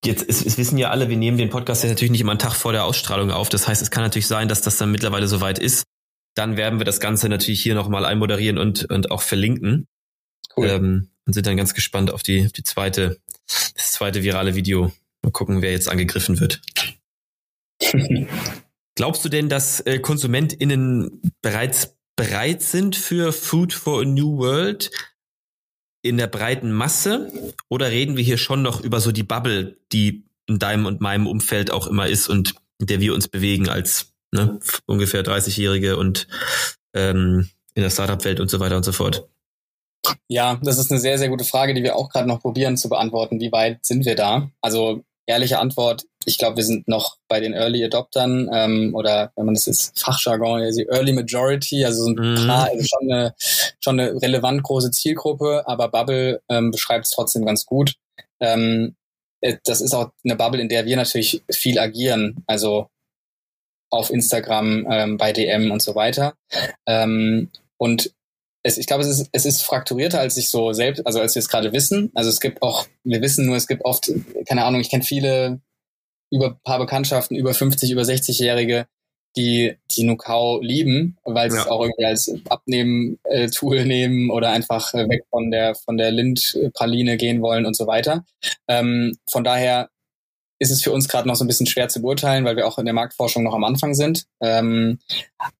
jetzt 0.04 0.28
es, 0.28 0.44
es 0.44 0.58
wissen 0.58 0.78
ja 0.78 0.90
alle, 0.90 1.08
wir 1.08 1.16
nehmen 1.16 1.38
den 1.38 1.50
Podcast 1.50 1.82
jetzt 1.82 1.92
natürlich 1.92 2.10
nicht 2.10 2.20
immer 2.20 2.32
einen 2.32 2.38
Tag 2.38 2.54
vor 2.54 2.72
der 2.72 2.84
Ausstrahlung 2.84 3.30
auf. 3.30 3.48
Das 3.48 3.66
heißt, 3.66 3.82
es 3.82 3.90
kann 3.90 4.02
natürlich 4.02 4.26
sein, 4.26 4.48
dass 4.48 4.60
das 4.60 4.76
dann 4.76 4.90
mittlerweile 4.90 5.28
soweit 5.28 5.58
ist. 5.58 5.84
Dann 6.34 6.56
werden 6.56 6.78
wir 6.78 6.84
das 6.84 7.00
Ganze 7.00 7.28
natürlich 7.28 7.62
hier 7.62 7.74
nochmal 7.74 8.04
einmoderieren 8.04 8.58
und, 8.58 8.90
und 8.90 9.10
auch 9.10 9.22
verlinken. 9.22 9.86
Cool. 10.56 10.68
Ähm, 10.68 11.08
und 11.26 11.32
sind 11.32 11.46
dann 11.46 11.56
ganz 11.56 11.74
gespannt 11.74 12.12
auf 12.12 12.22
die, 12.22 12.52
die 12.52 12.62
zweite, 12.62 13.18
das 13.46 13.92
zweite 13.92 14.22
virale 14.22 14.54
Video. 14.54 14.92
Mal 15.22 15.32
gucken, 15.32 15.62
wer 15.62 15.72
jetzt 15.72 15.88
angegriffen 15.88 16.38
wird. 16.40 16.60
Glaubst 18.96 19.24
du 19.24 19.28
denn, 19.28 19.48
dass 19.48 19.80
äh, 19.80 20.00
KonsumentInnen 20.00 21.22
bereits 21.42 21.96
bereit 22.16 22.62
sind 22.62 22.96
für 22.96 23.32
Food 23.32 23.72
for 23.72 24.02
a 24.02 24.04
New 24.04 24.38
World? 24.38 24.90
in 26.06 26.16
der 26.16 26.28
breiten 26.28 26.70
Masse 26.70 27.32
oder 27.68 27.90
reden 27.90 28.16
wir 28.16 28.22
hier 28.22 28.38
schon 28.38 28.62
noch 28.62 28.80
über 28.80 29.00
so 29.00 29.10
die 29.10 29.24
Bubble, 29.24 29.76
die 29.92 30.24
in 30.46 30.58
deinem 30.58 30.86
und 30.86 31.00
meinem 31.00 31.26
Umfeld 31.26 31.70
auch 31.70 31.88
immer 31.88 32.06
ist 32.06 32.28
und 32.28 32.54
in 32.78 32.86
der 32.86 33.00
wir 33.00 33.12
uns 33.12 33.26
bewegen 33.26 33.68
als 33.68 34.12
ne, 34.32 34.60
ungefähr 34.86 35.24
30-Jährige 35.24 35.96
und 35.96 36.28
ähm, 36.94 37.50
in 37.74 37.82
der 37.82 37.90
Startup-Welt 37.90 38.38
und 38.38 38.50
so 38.50 38.60
weiter 38.60 38.76
und 38.76 38.84
so 38.84 38.92
fort? 38.92 39.28
Ja, 40.28 40.60
das 40.62 40.78
ist 40.78 40.92
eine 40.92 41.00
sehr, 41.00 41.18
sehr 41.18 41.28
gute 41.28 41.44
Frage, 41.44 41.74
die 41.74 41.82
wir 41.82 41.96
auch 41.96 42.08
gerade 42.08 42.28
noch 42.28 42.40
probieren 42.40 42.76
zu 42.76 42.88
beantworten. 42.88 43.40
Wie 43.40 43.50
weit 43.50 43.84
sind 43.84 44.04
wir 44.04 44.14
da? 44.14 44.50
Also 44.60 45.02
ehrliche 45.26 45.58
Antwort, 45.58 46.04
ich 46.26 46.38
glaube, 46.38 46.56
wir 46.56 46.64
sind 46.64 46.88
noch 46.88 47.18
bei 47.28 47.38
den 47.38 47.54
Early 47.54 47.84
Adoptern 47.84 48.50
ähm, 48.52 48.94
oder 48.94 49.32
wenn 49.36 49.46
man 49.46 49.54
das 49.54 49.66
jetzt 49.66 49.98
Fachjargon, 49.98 50.60
Early 50.60 51.12
Majority, 51.12 51.84
also 51.84 52.04
so 52.04 52.10
ein 52.10 52.16
mhm. 52.16 52.46
paar, 52.46 52.64
also 52.68 52.84
schon 52.84 53.10
eine, 53.10 53.34
schon 53.80 54.00
eine 54.00 54.20
relevant 54.20 54.64
große 54.64 54.90
Zielgruppe, 54.90 55.62
aber 55.66 55.88
Bubble 55.88 56.42
ähm, 56.48 56.72
beschreibt 56.72 57.06
es 57.06 57.12
trotzdem 57.12 57.46
ganz 57.46 57.64
gut. 57.64 57.94
Ähm, 58.40 58.96
äh, 59.40 59.56
das 59.64 59.80
ist 59.80 59.94
auch 59.94 60.10
eine 60.24 60.34
Bubble, 60.34 60.60
in 60.60 60.68
der 60.68 60.84
wir 60.84 60.96
natürlich 60.96 61.42
viel 61.50 61.78
agieren, 61.78 62.42
also 62.48 62.88
auf 63.90 64.10
Instagram, 64.10 64.84
ähm, 64.90 65.16
bei 65.18 65.32
DM 65.32 65.70
und 65.70 65.80
so 65.80 65.94
weiter. 65.94 66.34
Ähm, 66.86 67.50
und 67.78 68.12
es, 68.64 68.78
ich 68.78 68.88
glaube, 68.88 69.04
es 69.04 69.20
ist, 69.20 69.28
es 69.30 69.46
ist 69.46 69.62
frakturierter, 69.62 70.18
als 70.18 70.36
ich 70.36 70.48
so 70.48 70.72
selbst, 70.72 71.06
also 71.06 71.20
als 71.20 71.36
wir 71.36 71.40
es 71.40 71.48
gerade 71.48 71.72
wissen. 71.72 72.10
Also 72.14 72.30
es 72.30 72.40
gibt 72.40 72.62
auch, 72.62 72.88
wir 73.04 73.22
wissen 73.22 73.46
nur, 73.46 73.54
es 73.54 73.68
gibt 73.68 73.84
oft, 73.84 74.10
keine 74.48 74.64
Ahnung, 74.64 74.80
ich 74.80 74.90
kenne 74.90 75.04
viele 75.04 75.60
über 76.30 76.58
paar 76.64 76.78
Bekanntschaften, 76.78 77.36
über 77.36 77.54
50, 77.54 77.90
über 77.90 78.02
60-Jährige, 78.02 78.86
die 79.36 79.76
die 79.90 80.04
Nukau 80.04 80.60
lieben, 80.60 81.18
weil 81.24 81.50
sie 81.50 81.58
ja. 81.58 81.64
es 81.64 81.68
auch 81.68 81.82
irgendwie 81.82 82.06
als 82.06 82.32
Abnehmen-Tool 82.48 83.84
nehmen 83.84 84.30
oder 84.30 84.50
einfach 84.50 84.94
äh, 84.94 85.08
weg 85.08 85.24
von 85.30 85.50
der 85.50 85.74
von 85.74 85.96
der 85.96 86.10
Lindpraline 86.10 87.16
gehen 87.16 87.42
wollen 87.42 87.66
und 87.66 87.76
so 87.76 87.86
weiter. 87.86 88.24
Ähm, 88.66 89.16
von 89.30 89.44
daher 89.44 89.90
ist 90.58 90.70
es 90.70 90.82
für 90.82 90.92
uns 90.92 91.08
gerade 91.08 91.28
noch 91.28 91.36
so 91.36 91.44
ein 91.44 91.48
bisschen 91.48 91.66
schwer 91.66 91.88
zu 91.88 92.00
beurteilen, 92.00 92.44
weil 92.44 92.56
wir 92.56 92.66
auch 92.66 92.78
in 92.78 92.86
der 92.86 92.94
Marktforschung 92.94 93.42
noch 93.42 93.54
am 93.54 93.64
Anfang 93.64 93.94
sind. 93.94 94.24
Ähm, 94.40 94.98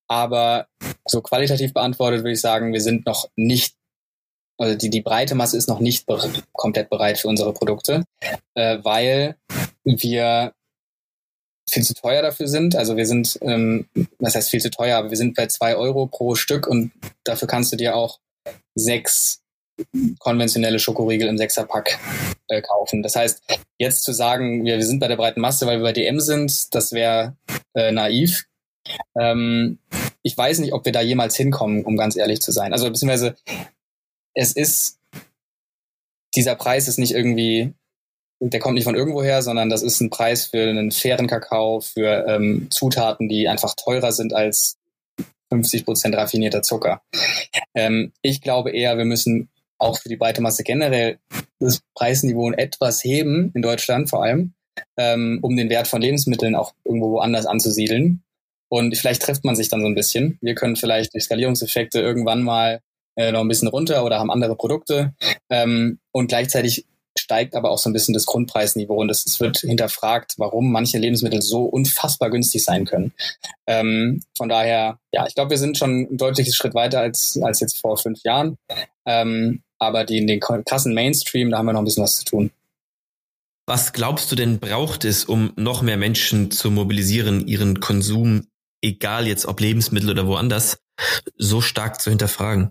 aber 0.09 0.69
so 1.05 1.21
qualitativ 1.21 1.75
beantwortet 1.75 2.21
würde 2.21 2.33
ich 2.33 2.41
sagen, 2.41 2.73
wir 2.73 2.81
sind 2.81 3.05
noch 3.05 3.29
nicht, 3.37 3.75
also 4.59 4.75
die, 4.75 4.89
die 4.89 5.03
breite 5.03 5.35
Masse 5.35 5.59
ist 5.59 5.69
noch 5.69 5.81
nicht 5.81 6.07
be 6.07 6.19
komplett 6.53 6.89
bereit 6.89 7.19
für 7.19 7.29
unsere 7.29 7.53
Produkte, 7.53 8.05
äh, 8.55 8.79
weil 8.83 9.37
wir 9.87 10.53
viel 11.69 11.83
zu 11.83 11.95
teuer 11.95 12.23
dafür 12.23 12.49
sind. 12.49 12.77
Also 12.77 12.97
wir 12.97 13.07
sind, 13.07 13.39
ähm, 13.43 13.89
was 14.19 14.35
heißt 14.35 14.51
viel 14.51 14.61
zu 14.61 14.71
teuer, 14.71 14.99
aber 14.99 15.11
wir 15.11 15.17
sind 15.17 15.35
bei 15.35 15.47
zwei 15.47 15.77
Euro 15.77 16.07
pro 16.07 16.35
Stück 16.35 16.67
und 16.67 16.93
dafür 17.25 17.49
kannst 17.49 17.73
du 17.73 17.77
dir 17.77 17.97
auch 17.97 18.21
sechs 18.75 19.43
konventionelle 20.19 20.79
Schokoriegel 20.79 21.29
im 21.29 21.39
Sechserpack 21.39 21.99
äh, 22.49 22.63
kaufen. 22.63 23.03
Das 23.03 23.17
heißt, 23.17 23.43
jetzt 23.79 24.05
zu 24.05 24.13
sagen, 24.13 24.65
wir, 24.65 24.77
wir 24.77 24.87
sind 24.87 25.01
bei 25.01 25.09
der 25.09 25.17
breiten 25.17 25.41
Masse, 25.41 25.67
weil 25.67 25.79
wir 25.79 25.85
bei 25.85 25.93
DM 25.93 26.21
sind, 26.21 26.75
das 26.75 26.93
wäre 26.93 27.37
äh, 27.75 27.93
naiv. 27.93 28.47
Ähm, 29.19 29.79
ich 30.23 30.37
weiß 30.37 30.61
nicht, 30.61 30.73
ob 30.73 30.85
wir 30.85 30.93
da 30.93 31.03
jemals 31.03 31.37
hinkommen, 31.37 31.85
um 31.85 31.97
ganz 31.97 32.17
ehrlich 32.17 32.41
zu 32.41 32.53
sein. 32.53 32.73
Also 32.73 32.89
beziehungsweise 32.89 33.37
es 34.35 34.53
ist 34.53 34.99
dieser 36.35 36.55
Preis 36.55 36.89
ist 36.89 36.99
nicht 36.99 37.13
irgendwie 37.13 37.75
der 38.41 38.61
kommt 38.61 38.75
nicht 38.75 38.85
von 38.85 38.95
irgendwoher, 38.95 39.43
sondern 39.43 39.71
das 39.71 39.83
ist 39.83 40.01
ein 40.01 40.11
Preis 40.11 40.47
für 40.47 40.69
einen 40.69 40.91
fairen 40.91 41.27
Kakao, 41.27 41.81
für 41.81 42.27
ähm, 42.29 42.69
Zutaten, 42.71 43.29
die 43.29 43.49
einfach 43.49 43.75
teurer 43.75 44.13
sind 44.13 44.35
als 44.35 44.77
50 45.51 45.85
Prozent 45.85 46.17
raffinierter 46.17 46.63
Zucker. 46.63 47.03
Ähm, 47.75 48.13
ich 48.23 48.41
glaube 48.41 48.71
eher, 48.71 48.99
wir 48.99 49.05
müssen 49.05 49.49
auch 49.79 49.99
für 49.99 50.09
die 50.09 50.17
breite 50.17 50.43
Masse 50.43 50.65
generell 50.65 51.19
das 51.59 51.81
Preisniveau 51.95 52.51
etwas 52.53 53.05
heben, 53.05 53.53
in 53.55 53.63
Deutschland 53.63 54.09
vor 54.11 54.23
allem, 54.23 54.55
ähm, 54.97 55.39
um 55.43 55.57
den 55.57 55.71
Wert 55.71 55.89
von 55.89 56.03
Lebensmitteln 56.03 56.55
auch 56.55 56.73
irgendwo 56.85 57.13
woanders 57.13 57.47
anzusiedeln. 57.47 58.23
Und 58.69 58.97
vielleicht 58.97 59.23
trifft 59.23 59.45
man 59.45 59.55
sich 59.55 59.69
dann 59.69 59.81
so 59.81 59.87
ein 59.87 59.95
bisschen. 59.95 60.39
Wir 60.41 60.55
können 60.55 60.77
vielleicht 60.77 61.15
durch 61.15 61.25
Skalierungseffekte 61.25 62.01
irgendwann 62.01 62.43
mal 62.43 62.81
äh, 63.15 63.33
noch 63.33 63.41
ein 63.41 63.49
bisschen 63.49 63.69
runter 63.69 64.05
oder 64.05 64.19
haben 64.19 64.31
andere 64.31 64.57
Produkte. 64.57 65.15
Ähm, 65.51 65.99
und 66.11 66.29
gleichzeitig 66.29 66.85
steigt 67.21 67.55
aber 67.55 67.71
auch 67.71 67.79
so 67.79 67.91
ein 67.91 67.93
bisschen 67.93 68.15
das 68.15 68.27
Grundpreisniveau 68.27 69.01
und 69.01 69.11
es 69.11 69.41
wird 69.41 69.59
hinterfragt, 69.59 70.35
warum 70.39 70.73
manche 70.73 70.99
Lebensmittel 70.99 71.43
so 71.43 71.65
unfassbar 71.65 72.31
günstig 72.31 72.65
sein 72.65 72.85
können. 72.85 73.13
Ähm, 73.67 74.23
von 74.37 74.49
daher, 74.49 74.99
ja, 75.13 75.27
ich 75.27 75.35
glaube, 75.35 75.51
wir 75.51 75.59
sind 75.59 75.79
schon 75.79 76.03
ein 76.11 76.17
deutliches 76.17 76.55
Schritt 76.55 76.75
weiter 76.75 77.01
als, 77.01 77.39
als 77.43 77.61
jetzt 77.61 77.79
vor 77.79 77.97
fünf 77.97 78.23
Jahren. 78.23 78.59
Ähm, 79.05 79.63
aber 79.79 80.05
die, 80.05 80.19
in 80.19 80.27
den 80.27 80.41
krassen 80.41 80.95
Mainstream, 80.95 81.51
da 81.51 81.59
haben 81.59 81.67
wir 81.67 81.73
noch 81.73 81.81
ein 81.81 81.85
bisschen 81.85 82.05
was 82.05 82.17
zu 82.17 82.25
tun. 82.25 82.51
Was 83.67 83.93
glaubst 83.93 84.31
du 84.31 84.37
denn 84.37 84.61
braucht 84.61 85.05
es, 85.05 85.25
um 85.25 85.53
noch 85.57 85.83
mehr 85.83 85.97
Menschen 85.97 86.53
zu 86.53 86.71
mobilisieren, 86.71 87.47
ihren 87.49 87.81
Konsum, 87.81 88.47
egal 88.81 89.27
jetzt 89.27 89.47
ob 89.47 89.61
Lebensmittel 89.61 90.11
oder 90.11 90.27
woanders, 90.29 90.79
so 91.37 91.61
stark 91.61 92.01
zu 92.01 92.11
hinterfragen? 92.11 92.71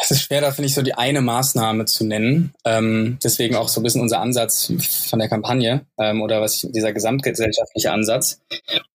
Es 0.00 0.10
ist 0.10 0.22
schwer, 0.22 0.40
da 0.40 0.52
finde 0.52 0.66
ich 0.66 0.74
so 0.74 0.82
die 0.82 0.94
eine 0.94 1.20
Maßnahme 1.20 1.84
zu 1.84 2.04
nennen. 2.04 2.54
Ähm, 2.64 3.18
deswegen 3.22 3.56
auch 3.56 3.68
so 3.68 3.80
ein 3.80 3.84
bisschen 3.84 4.00
unser 4.00 4.20
Ansatz 4.20 4.72
von 5.08 5.18
der 5.18 5.28
Kampagne 5.28 5.86
ähm, 5.98 6.22
oder 6.22 6.40
was 6.40 6.54
ich, 6.62 6.72
dieser 6.72 6.92
gesamtgesellschaftliche 6.92 7.92
Ansatz. 7.92 8.40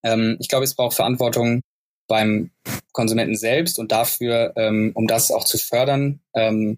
Ähm, 0.03 0.37
ich 0.39 0.47
glaube, 0.47 0.63
es 0.63 0.75
braucht 0.75 0.95
Verantwortung 0.95 1.61
beim 2.07 2.51
Konsumenten 2.91 3.35
selbst 3.35 3.79
und 3.79 3.91
dafür, 3.91 4.53
ähm, 4.55 4.91
um 4.93 5.07
das 5.07 5.31
auch 5.31 5.45
zu 5.45 5.57
fördern, 5.57 6.19
ähm, 6.35 6.77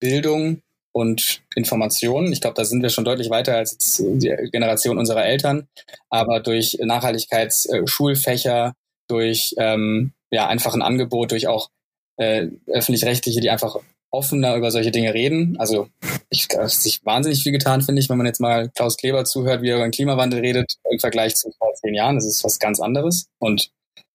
Bildung 0.00 0.60
und 0.92 1.42
Informationen. 1.54 2.32
Ich 2.32 2.40
glaube, 2.40 2.54
da 2.54 2.64
sind 2.64 2.82
wir 2.82 2.90
schon 2.90 3.04
deutlich 3.04 3.30
weiter 3.30 3.56
als 3.56 3.96
die 3.98 4.34
Generation 4.52 4.98
unserer 4.98 5.24
Eltern. 5.24 5.66
Aber 6.08 6.40
durch 6.40 6.78
Nachhaltigkeitsschulfächer, 6.80 8.68
äh, 8.68 8.72
durch 9.08 9.54
ähm, 9.58 10.12
ja 10.30 10.46
einfach 10.46 10.74
ein 10.74 10.82
Angebot, 10.82 11.32
durch 11.32 11.48
auch 11.48 11.68
äh, 12.16 12.48
öffentlich-rechtliche, 12.66 13.40
die 13.40 13.50
einfach 13.50 13.76
offener 14.14 14.54
über 14.56 14.70
solche 14.70 14.92
Dinge 14.92 15.12
reden. 15.12 15.56
Also 15.58 15.88
ich 16.30 16.48
habe 16.56 16.68
sich 16.68 17.04
wahnsinnig 17.04 17.42
viel 17.42 17.52
getan, 17.52 17.82
finde 17.82 18.00
ich, 18.00 18.08
wenn 18.08 18.16
man 18.16 18.26
jetzt 18.26 18.40
mal 18.40 18.70
Klaus 18.70 18.96
Kleber 18.96 19.24
zuhört, 19.24 19.62
wie 19.62 19.70
er 19.70 19.76
über 19.76 19.84
den 19.84 19.90
Klimawandel 19.90 20.40
redet, 20.40 20.74
im 20.90 21.00
Vergleich 21.00 21.34
zu 21.34 21.50
vor 21.58 21.74
zehn 21.74 21.94
Jahren. 21.94 22.14
Das 22.16 22.24
ist 22.24 22.44
was 22.44 22.58
ganz 22.58 22.80
anderes. 22.80 23.26
Und 23.38 23.70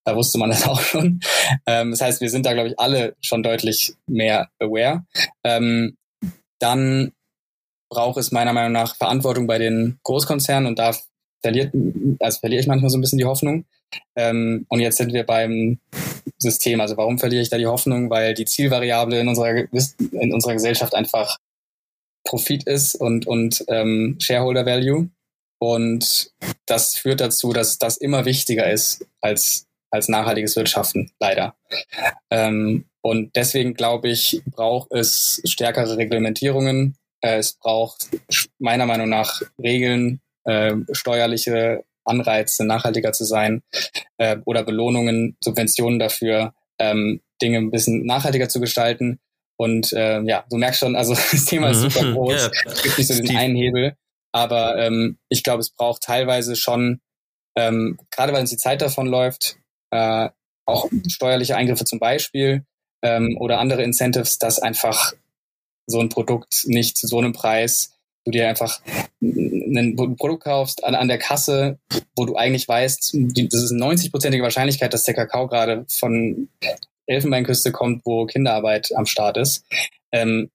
da 0.05 0.15
wusste 0.15 0.37
man 0.37 0.49
das 0.49 0.63
auch 0.67 0.81
schon. 0.81 1.19
Ähm, 1.65 1.91
das 1.91 2.01
heißt, 2.01 2.21
wir 2.21 2.29
sind 2.29 2.45
da, 2.45 2.53
glaube 2.53 2.69
ich, 2.69 2.79
alle 2.79 3.15
schon 3.21 3.43
deutlich 3.43 3.93
mehr 4.07 4.49
aware. 4.59 5.05
Ähm, 5.43 5.97
dann 6.59 7.11
braucht 7.89 8.17
es 8.17 8.31
meiner 8.31 8.53
Meinung 8.53 8.71
nach 8.71 8.95
Verantwortung 8.95 9.47
bei 9.47 9.57
den 9.57 9.99
Großkonzernen 10.03 10.67
und 10.67 10.79
da 10.79 10.95
verliert, 11.41 11.73
also 12.19 12.39
verliere 12.39 12.61
ich 12.61 12.67
manchmal 12.67 12.89
so 12.89 12.97
ein 12.97 13.01
bisschen 13.01 13.17
die 13.17 13.25
Hoffnung. 13.25 13.65
Ähm, 14.15 14.65
und 14.69 14.79
jetzt 14.79 14.97
sind 14.97 15.13
wir 15.13 15.25
beim 15.25 15.79
System. 16.39 16.81
Also 16.81 16.97
warum 16.97 17.19
verliere 17.19 17.41
ich 17.41 17.49
da 17.49 17.57
die 17.57 17.67
Hoffnung? 17.67 18.09
Weil 18.09 18.33
die 18.33 18.45
Zielvariable 18.45 19.19
in 19.19 19.27
unserer, 19.27 19.55
in 19.55 20.33
unserer 20.33 20.53
Gesellschaft 20.53 20.95
einfach 20.95 21.37
Profit 22.25 22.63
ist 22.65 22.95
und, 22.95 23.27
und 23.27 23.63
ähm, 23.67 24.17
Shareholder 24.19 24.65
Value. 24.65 25.09
Und 25.59 26.31
das 26.65 26.95
führt 26.95 27.21
dazu, 27.21 27.51
dass 27.51 27.77
das 27.77 27.97
immer 27.97 28.25
wichtiger 28.25 28.71
ist 28.71 29.05
als, 29.21 29.67
als 29.91 30.07
nachhaltiges 30.07 30.55
Wirtschaften, 30.55 31.11
leider. 31.19 31.55
Ähm, 32.29 32.85
und 33.01 33.35
deswegen 33.35 33.73
glaube 33.73 34.09
ich, 34.09 34.41
braucht 34.45 34.91
es 34.91 35.41
stärkere 35.45 35.97
Reglementierungen. 35.97 36.95
Äh, 37.21 37.37
es 37.37 37.53
braucht 37.53 38.09
meiner 38.59 38.85
Meinung 38.85 39.09
nach 39.09 39.41
Regeln, 39.61 40.21
äh, 40.45 40.75
steuerliche 40.91 41.83
Anreize, 42.09 42.65
nachhaltiger 42.65 43.13
zu 43.13 43.23
sein 43.23 43.61
äh, 44.17 44.37
oder 44.45 44.63
Belohnungen, 44.63 45.37
Subventionen 45.41 45.99
dafür, 45.99 46.53
ähm, 46.79 47.21
Dinge 47.41 47.57
ein 47.57 47.71
bisschen 47.71 48.05
nachhaltiger 48.05 48.49
zu 48.49 48.59
gestalten. 48.59 49.19
Und 49.57 49.93
äh, 49.93 50.21
ja, 50.21 50.45
du 50.49 50.57
merkst 50.57 50.79
schon, 50.79 50.95
also 50.95 51.13
das 51.31 51.45
Thema 51.45 51.69
ist 51.69 51.81
super 51.81 52.03
mhm. 52.03 52.13
groß. 52.15 52.49
Ja, 52.65 52.71
es 52.71 52.83
gibt 52.83 52.97
nicht 52.97 53.07
so 53.07 53.21
den 53.21 53.37
einen 53.37 53.55
Hebel. 53.55 53.95
Aber 54.31 54.77
ähm, 54.77 55.17
ich 55.29 55.43
glaube, 55.43 55.61
es 55.61 55.71
braucht 55.71 56.03
teilweise 56.03 56.55
schon, 56.55 57.01
ähm, 57.55 57.97
gerade 58.11 58.31
weil 58.31 58.41
uns 58.41 58.51
die 58.51 58.57
Zeit 58.57 58.81
davon 58.81 59.07
läuft, 59.07 59.57
äh, 59.91 60.29
auch 60.65 60.87
steuerliche 61.07 61.55
Eingriffe 61.55 61.85
zum 61.85 61.99
Beispiel 61.99 62.63
ähm, 63.01 63.37
oder 63.39 63.59
andere 63.59 63.83
Incentives, 63.83 64.37
dass 64.37 64.59
einfach 64.59 65.13
so 65.87 65.99
ein 65.99 66.09
Produkt 66.09 66.63
nicht 66.65 66.97
zu 66.97 67.07
so 67.07 67.17
einem 67.17 67.33
Preis 67.33 67.98
du 68.31 68.37
dir 68.37 68.49
einfach 68.49 68.81
ein 69.21 69.95
Produkt 69.95 70.43
kaufst 70.43 70.83
an, 70.83 70.95
an 70.95 71.07
der 71.07 71.17
Kasse, 71.17 71.79
wo 72.15 72.25
du 72.25 72.35
eigentlich 72.35 72.67
weißt, 72.67 73.13
das 73.13 73.63
ist 73.63 73.71
eine 73.71 73.85
90-prozentige 73.85 74.43
Wahrscheinlichkeit, 74.43 74.93
dass 74.93 75.03
der 75.03 75.13
Kakao 75.13 75.47
gerade 75.47 75.85
von 75.89 76.49
Elfenbeinküste 77.05 77.71
kommt, 77.71 78.05
wo 78.05 78.25
Kinderarbeit 78.25 78.91
am 78.95 79.05
Start 79.05 79.37
ist. 79.37 79.65
Ähm, 80.11 80.49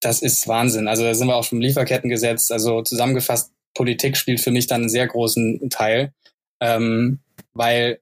das 0.00 0.22
ist 0.22 0.48
Wahnsinn. 0.48 0.88
Also 0.88 1.04
da 1.04 1.14
sind 1.14 1.26
wir 1.26 1.36
auch 1.36 1.44
schon 1.44 1.58
im 1.58 1.62
Lieferkettengesetz. 1.62 2.50
Also 2.50 2.82
zusammengefasst, 2.82 3.52
Politik 3.74 4.16
spielt 4.16 4.40
für 4.40 4.50
mich 4.50 4.66
dann 4.66 4.82
einen 4.82 4.90
sehr 4.90 5.06
großen 5.06 5.68
Teil, 5.70 6.12
ähm, 6.60 7.20
weil 7.52 8.00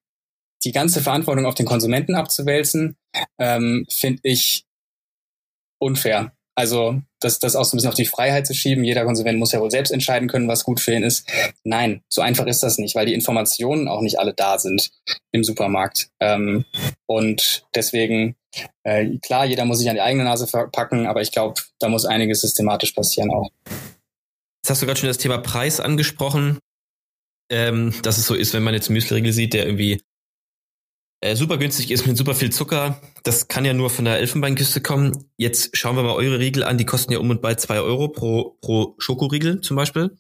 die 0.65 0.73
ganze 0.73 1.01
Verantwortung 1.01 1.47
auf 1.47 1.55
den 1.55 1.67
Konsumenten 1.67 2.15
abzuwälzen, 2.15 2.97
ähm, 3.39 3.87
finde 3.89 4.21
ich 4.25 4.65
unfair. 5.79 6.33
Also 6.55 7.01
das, 7.23 7.39
das 7.39 7.57
auch 7.57 7.65
so 7.65 7.75
ein 7.75 7.79
bisschen 7.79 7.91
auf 7.91 7.97
die 7.97 8.05
Freiheit 8.05 8.47
zu 8.47 8.55
schieben. 8.55 8.85
Jeder 8.85 9.05
Konsument 9.05 9.39
muss 9.39 9.53
ja 9.53 9.61
wohl 9.61 9.71
selbst 9.71 9.91
entscheiden 9.91 10.29
können, 10.29 10.49
was 10.49 10.65
gut 10.65 10.81
für 10.81 10.93
ihn 10.93 11.03
ist. 11.03 11.31
Nein, 11.65 12.03
so 12.09 12.23
einfach 12.23 12.47
ist 12.47 12.63
das 12.63 12.79
nicht, 12.79 12.95
weil 12.95 13.07
die 13.07 13.15
Informationen 13.15 13.89
auch 13.89 14.01
nicht 14.01 14.19
alle 14.19 14.35
da 14.35 14.59
sind 14.59 14.91
im 15.33 15.45
Supermarkt. 15.45 16.09
Ähm, 16.21 16.65
und 17.07 17.65
deswegen, 17.75 18.37
äh, 18.85 19.19
klar, 19.19 19.47
jeder 19.47 19.65
muss 19.65 19.79
sich 19.79 19.89
an 19.89 19.97
die 19.97 20.03
eigene 20.03 20.25
Nase 20.25 20.47
packen, 20.47 21.07
aber 21.07 21.23
ich 21.23 21.33
glaube, 21.33 21.61
da 21.79 21.89
muss 21.89 22.05
einiges 22.05 22.41
systematisch 22.41 22.93
passieren 22.93 23.31
auch. 23.31 23.51
Jetzt 24.63 24.71
hast 24.71 24.83
du 24.83 24.87
gerade 24.87 25.01
schon 25.01 25.09
das 25.09 25.19
Thema 25.19 25.39
Preis 25.39 25.81
angesprochen. 25.81 26.59
Ähm, 27.51 27.93
dass 28.03 28.17
es 28.17 28.27
so 28.27 28.35
ist, 28.35 28.55
wenn 28.55 28.63
man 28.63 28.73
jetzt 28.73 28.89
Müsli-Riegel 28.89 29.33
sieht, 29.33 29.53
der 29.53 29.67
irgendwie 29.67 30.01
äh, 31.23 31.37
super 31.37 31.57
günstig 31.57 31.91
ist 31.91 32.07
mit 32.07 32.17
super 32.17 32.35
viel 32.35 32.51
Zucker. 32.51 33.01
Das 33.23 33.47
kann 33.47 33.65
ja 33.65 33.73
nur 33.73 33.91
von 33.91 34.05
der 34.05 34.19
Elfenbeinküste 34.19 34.81
kommen. 34.81 35.31
Jetzt 35.37 35.77
schauen 35.77 35.97
wir 35.97 36.03
mal 36.03 36.15
eure 36.15 36.41
Riegel 36.41 36.65
an. 36.65 36.79
Die 36.79 36.85
kosten 36.85 37.13
ja 37.13 37.21
um 37.21 37.31
und 37.31 37.41
bei 37.41 37.55
zwei 37.55 37.81
Euro 37.81 38.09
pro, 38.09 38.59
pro 38.61 38.97
Schokoriegel 38.99 39.61
zum 39.61 39.77
Beispiel. 39.77 40.17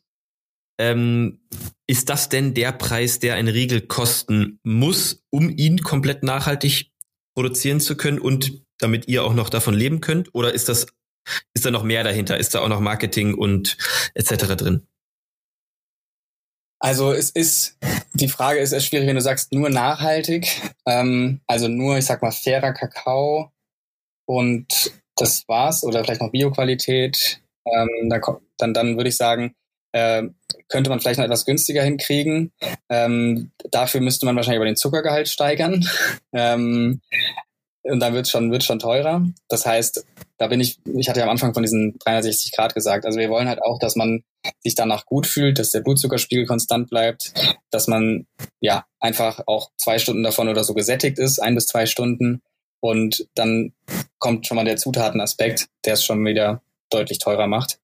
Ähm, 0.79 1.41
ist 1.89 2.09
das 2.09 2.29
denn 2.29 2.55
der 2.55 2.73
Preis, 2.73 3.19
der 3.19 3.35
ein 3.35 3.49
Riegel 3.49 3.83
kosten 3.83 4.61
muss, 4.63 5.25
um 5.31 5.51
ihn 5.51 5.83
komplett 5.83 6.23
nachhaltig 6.23 6.93
produzieren 7.35 7.81
zu 7.81 7.97
können 7.97 8.21
und 8.21 8.63
damit 8.79 9.09
ihr 9.09 9.25
auch 9.25 9.35
noch 9.35 9.51
davon 9.51 9.75
leben 9.75 10.01
könnt? 10.01 10.33
Oder 10.35 10.55
ist 10.55 10.69
das, 10.69 10.87
ist 11.53 11.67
da 11.67 11.73
noch 11.73 11.83
mehr 11.83 12.05
dahinter? 12.05 12.39
Ist 12.39 12.55
da 12.55 12.61
auch 12.61 12.69
noch 12.69 12.81
Marketing 12.81 13.35
und 13.35 13.77
etc. 14.15 14.55
drin? 14.57 14.87
Also 16.83 17.13
es 17.13 17.31
ist, 17.31 17.79
die 18.13 18.27
Frage 18.27 18.59
ist 18.59 18.73
erst 18.73 18.87
schwierig, 18.87 19.07
wenn 19.07 19.15
du 19.15 19.23
sagst 19.23 19.53
nur 19.53 19.71
nachhaltig, 19.71 20.49
ähm, 20.85 21.41
also 21.47 21.69
nur, 21.69 21.97
ich 21.97 22.07
sag 22.07 22.23
mal, 22.23 22.33
fairer 22.33 22.73
Kakao 22.73 23.53
und 24.27 24.93
das 25.17 25.47
war's 25.47 25.85
oder 25.85 26.03
vielleicht 26.03 26.21
noch 26.21 26.33
Bioqualität, 26.33 27.41
ähm, 27.67 28.11
dann, 28.11 28.21
dann, 28.59 28.75
dann 28.75 28.97
würde 28.97 29.11
ich 29.11 29.17
sagen, 29.17 29.55
äh, 29.93 30.25
könnte 30.69 30.91
man 30.91 30.99
vielleicht 30.99 31.19
noch 31.19 31.25
etwas 31.25 31.45
günstiger 31.45 31.85
hinkriegen. 31.85 32.51
Ähm, 32.89 33.53
dafür 33.71 34.01
müsste 34.01 34.27
man 34.27 34.35
wahrscheinlich 34.35 34.57
über 34.57 34.65
den 34.65 34.77
Zuckergehalt 34.77 35.29
steigern. 35.29 35.87
ähm, 36.33 37.01
und 37.85 38.01
dann 38.01 38.15
wird 38.15 38.29
schon 38.29 38.51
wird 38.51 38.65
schon 38.65 38.79
teurer. 38.79 39.27
Das 39.49 39.67
heißt, 39.67 40.05
da 40.39 40.47
bin 40.47 40.61
ich, 40.61 40.79
ich 40.85 41.09
hatte 41.09 41.21
ja 41.21 41.25
am 41.25 41.31
Anfang 41.31 41.55
von 41.55 41.63
diesen 41.63 41.99
360 41.99 42.53
Grad 42.53 42.75
gesagt. 42.75 43.05
Also 43.05 43.19
wir 43.19 43.31
wollen 43.31 43.49
halt 43.49 43.63
auch, 43.63 43.79
dass 43.79 43.97
man 43.97 44.23
sich 44.61 44.75
danach 44.75 45.07
gut 45.07 45.27
fühlt, 45.27 45.59
dass 45.59 45.71
der 45.71 45.81
Blutzuckerspiegel 45.81 46.47
konstant 46.47 46.91
bleibt, 46.91 47.33
dass 47.71 47.87
man 47.89 48.27
ja 48.61 48.85
einfach 49.01 49.41
auch 49.47 49.71
zwei 49.77 49.99
Stunden 49.99 50.23
davon 50.23 50.49
oder 50.49 50.65
so 50.65 50.75
gesättigt 50.75 51.19
ist, 51.19 51.41
ein 51.41 51.55
bis 51.55 51.67
zwei 51.67 51.87
Stunden. 51.87 52.43
Und 52.81 53.29
dann 53.35 53.73
kommt 54.19 54.47
schon 54.47 54.57
mal 54.57 54.65
der 54.65 54.77
Zutatenaspekt, 54.77 55.69
der 55.85 55.95
es 55.95 56.05
schon 56.05 56.25
wieder 56.25 56.63
deutlich 56.91 57.19
teurer 57.19 57.47
macht. 57.47 57.79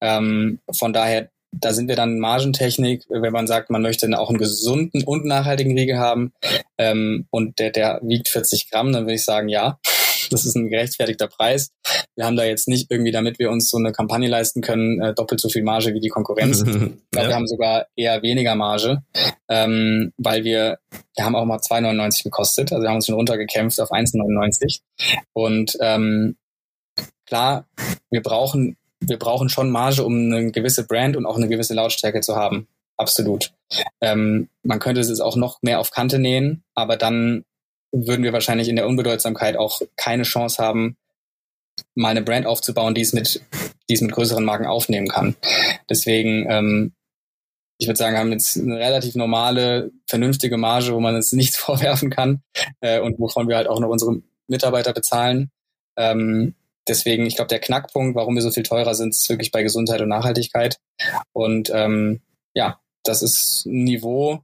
Ähm, 0.00 0.60
von 0.72 0.92
daher 0.92 1.30
da 1.52 1.72
sind 1.72 1.88
wir 1.88 1.96
dann 1.96 2.18
Margentechnik, 2.18 3.04
wenn 3.08 3.32
man 3.32 3.46
sagt, 3.46 3.70
man 3.70 3.82
möchte 3.82 4.06
auch 4.18 4.28
einen 4.28 4.38
gesunden 4.38 5.02
und 5.04 5.24
nachhaltigen 5.24 5.76
Riegel 5.76 5.98
haben 5.98 6.32
ähm, 6.78 7.26
und 7.30 7.58
der, 7.58 7.70
der 7.70 8.00
wiegt 8.02 8.28
40 8.28 8.70
Gramm, 8.70 8.92
dann 8.92 9.04
würde 9.04 9.14
ich 9.14 9.24
sagen, 9.24 9.48
ja, 9.48 9.78
das 10.30 10.44
ist 10.44 10.56
ein 10.56 10.68
gerechtfertigter 10.68 11.28
Preis. 11.28 11.70
Wir 12.14 12.26
haben 12.26 12.36
da 12.36 12.44
jetzt 12.44 12.68
nicht 12.68 12.90
irgendwie, 12.90 13.12
damit 13.12 13.38
wir 13.38 13.50
uns 13.50 13.68
so 13.68 13.78
eine 13.78 13.92
Kampagne 13.92 14.28
leisten 14.28 14.60
können, 14.60 15.00
äh, 15.00 15.14
doppelt 15.14 15.40
so 15.40 15.48
viel 15.48 15.62
Marge 15.62 15.94
wie 15.94 16.00
die 16.00 16.08
Konkurrenz. 16.08 16.64
ja. 17.14 17.28
Wir 17.28 17.34
haben 17.34 17.46
sogar 17.46 17.86
eher 17.96 18.22
weniger 18.22 18.54
Marge, 18.54 19.02
ähm, 19.48 20.12
weil 20.16 20.44
wir, 20.44 20.78
wir 21.16 21.24
haben 21.24 21.36
auch 21.36 21.44
mal 21.44 21.58
2,99 21.58 22.24
gekostet, 22.24 22.72
also 22.72 22.82
wir 22.82 22.88
haben 22.88 22.96
uns 22.96 23.06
schon 23.06 23.14
runtergekämpft 23.14 23.80
auf 23.80 23.90
1,99 23.90 24.80
und 25.32 25.76
ähm, 25.80 26.36
klar, 27.26 27.66
wir 28.10 28.22
brauchen 28.22 28.76
wir 29.00 29.18
brauchen 29.18 29.48
schon 29.48 29.70
Marge, 29.70 30.04
um 30.04 30.32
eine 30.32 30.50
gewisse 30.50 30.86
Brand 30.86 31.16
und 31.16 31.26
auch 31.26 31.36
eine 31.36 31.48
gewisse 31.48 31.74
Lautstärke 31.74 32.20
zu 32.20 32.36
haben. 32.36 32.68
Absolut. 32.96 33.52
Ähm, 34.00 34.48
man 34.62 34.78
könnte 34.78 35.00
es 35.00 35.20
auch 35.20 35.36
noch 35.36 35.60
mehr 35.62 35.80
auf 35.80 35.90
Kante 35.90 36.18
nähen, 36.18 36.64
aber 36.74 36.96
dann 36.96 37.44
würden 37.92 38.22
wir 38.22 38.32
wahrscheinlich 38.32 38.68
in 38.68 38.76
der 38.76 38.86
Unbedeutsamkeit 38.86 39.56
auch 39.56 39.82
keine 39.96 40.22
Chance 40.22 40.62
haben, 40.62 40.96
mal 41.94 42.10
eine 42.10 42.22
Brand 42.22 42.46
aufzubauen, 42.46 42.94
die 42.94 43.02
es 43.02 43.12
mit, 43.12 43.42
die 43.88 43.94
es 43.94 44.00
mit 44.00 44.12
größeren 44.12 44.44
Marken 44.44 44.66
aufnehmen 44.66 45.08
kann. 45.08 45.36
Deswegen, 45.90 46.50
ähm, 46.50 46.92
ich 47.78 47.86
würde 47.86 47.98
sagen, 47.98 48.16
haben 48.16 48.32
jetzt 48.32 48.56
eine 48.56 48.78
relativ 48.78 49.14
normale, 49.14 49.90
vernünftige 50.06 50.56
Marge, 50.56 50.94
wo 50.94 51.00
man 51.00 51.14
uns 51.14 51.32
nichts 51.32 51.56
vorwerfen 51.56 52.10
kann 52.10 52.42
äh, 52.80 53.00
und 53.00 53.18
wovon 53.18 53.48
wir 53.48 53.56
halt 53.56 53.68
auch 53.68 53.80
noch 53.80 53.90
unsere 53.90 54.22
Mitarbeiter 54.48 54.92
bezahlen. 54.92 55.50
Ähm, 55.98 56.54
deswegen, 56.88 57.26
ich 57.26 57.36
glaube, 57.36 57.48
der 57.48 57.60
Knackpunkt, 57.60 58.16
warum 58.16 58.34
wir 58.34 58.42
so 58.42 58.50
viel 58.50 58.62
teurer 58.62 58.94
sind, 58.94 59.10
ist 59.10 59.28
wirklich 59.28 59.50
bei 59.50 59.62
Gesundheit 59.62 60.00
und 60.00 60.08
Nachhaltigkeit. 60.08 60.78
Und 61.32 61.70
ähm, 61.74 62.20
ja, 62.54 62.80
das 63.04 63.22
ist 63.22 63.66
ein 63.66 63.84
Niveau, 63.84 64.40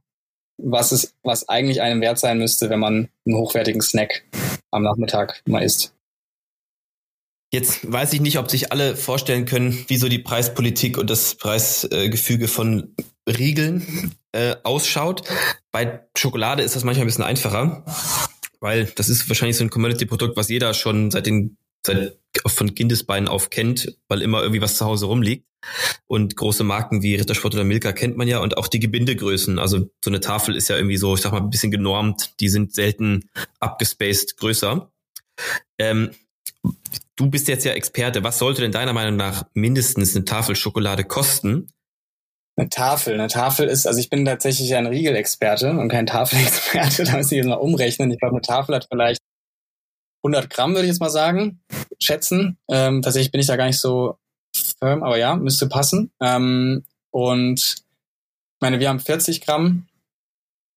was 0.57 0.91
es, 0.91 1.15
was 1.23 1.49
eigentlich 1.49 1.81
einem 1.81 2.01
wert 2.01 2.19
sein 2.19 2.37
müsste, 2.37 2.69
wenn 2.69 2.79
man 2.79 3.09
einen 3.25 3.37
hochwertigen 3.37 3.81
Snack 3.81 4.23
am 4.71 4.83
Nachmittag 4.83 5.41
mal 5.45 5.63
isst. 5.63 5.93
Jetzt 7.51 7.91
weiß 7.91 8.13
ich 8.13 8.21
nicht, 8.21 8.39
ob 8.39 8.49
sich 8.49 8.71
alle 8.71 8.95
vorstellen 8.95 9.45
können, 9.45 9.85
wie 9.87 9.97
so 9.97 10.09
die 10.09 10.17
Preispolitik 10.17 10.97
und 10.97 11.09
das 11.09 11.35
Preisgefüge 11.35 12.47
von 12.47 12.95
Riegeln 13.27 14.15
äh, 14.31 14.55
ausschaut. 14.63 15.29
Bei 15.71 16.07
Schokolade 16.17 16.63
ist 16.63 16.75
das 16.75 16.83
manchmal 16.83 17.03
ein 17.05 17.07
bisschen 17.07 17.23
einfacher, 17.23 17.85
weil 18.59 18.85
das 18.85 19.07
ist 19.07 19.29
wahrscheinlich 19.29 19.57
so 19.57 19.63
ein 19.63 19.69
Commodity-Produkt, 19.69 20.35
was 20.35 20.49
jeder 20.49 20.73
schon 20.73 21.11
seit 21.11 21.27
den 21.27 21.57
seit 21.85 22.17
von 22.45 22.73
Kindesbeinen 22.75 23.29
auf 23.29 23.49
kennt, 23.49 23.97
weil 24.07 24.21
immer 24.21 24.41
irgendwie 24.41 24.61
was 24.61 24.77
zu 24.77 24.85
Hause 24.85 25.05
rumliegt. 25.05 25.45
Und 26.07 26.35
große 26.35 26.63
Marken 26.63 27.03
wie 27.03 27.15
Rittersport 27.15 27.53
oder 27.53 27.63
Milka 27.63 27.93
kennt 27.93 28.17
man 28.17 28.27
ja 28.27 28.39
und 28.39 28.57
auch 28.57 28.67
die 28.67 28.81
Gebindegrößen. 28.81 29.59
Also 29.59 29.89
so 30.03 30.09
eine 30.09 30.19
Tafel 30.19 30.55
ist 30.55 30.67
ja 30.67 30.75
irgendwie 30.75 30.97
so, 30.97 31.15
ich 31.15 31.21
sag 31.21 31.31
mal, 31.31 31.39
ein 31.39 31.49
bisschen 31.49 31.71
genormt. 31.71 32.39
Die 32.41 32.49
sind 32.49 32.73
selten 32.73 33.29
abgespaced 33.59 34.37
größer. 34.37 34.91
Ähm, 35.79 36.11
du 37.15 37.29
bist 37.29 37.47
jetzt 37.47 37.63
ja 37.63 37.73
Experte. 37.73 38.23
Was 38.23 38.39
sollte 38.39 38.61
denn 38.61 38.71
deiner 38.71 38.93
Meinung 38.93 39.15
nach 39.15 39.45
mindestens 39.53 40.15
eine 40.15 40.25
Tafel 40.25 40.55
Schokolade 40.55 41.05
kosten? 41.05 41.69
Eine 42.55 42.69
Tafel. 42.69 43.13
Eine 43.13 43.29
Tafel 43.29 43.67
ist, 43.67 43.87
also 43.87 43.99
ich 43.99 44.09
bin 44.09 44.25
tatsächlich 44.25 44.75
ein 44.75 44.85
Riegelexperte 44.85 45.71
und 45.71 45.89
kein 45.89 46.05
Tafelexperte. 46.05 47.03
Da 47.05 47.17
muss 47.17 47.31
ich 47.31 47.37
jetzt 47.37 47.47
mal 47.47 47.55
umrechnen. 47.55 48.11
Ich 48.11 48.19
glaube, 48.19 48.35
eine 48.35 48.41
Tafel 48.41 48.75
hat 48.75 48.87
vielleicht 48.91 49.21
100 50.23 50.49
Gramm, 50.49 50.73
würde 50.73 50.83
ich 50.83 50.91
jetzt 50.91 51.01
mal 51.01 51.09
sagen, 51.09 51.61
schätzen. 51.99 52.57
Ähm, 52.69 53.01
tatsächlich 53.01 53.31
bin 53.31 53.41
ich 53.41 53.47
da 53.47 53.57
gar 53.57 53.67
nicht 53.67 53.79
so 53.79 54.17
firm, 54.53 55.03
aber 55.03 55.17
ja, 55.17 55.35
müsste 55.35 55.67
passen. 55.67 56.11
Ähm, 56.21 56.85
und 57.11 57.59
ich 57.59 58.61
meine, 58.61 58.79
wir 58.79 58.89
haben 58.89 58.99
40 58.99 59.41
Gramm. 59.41 59.87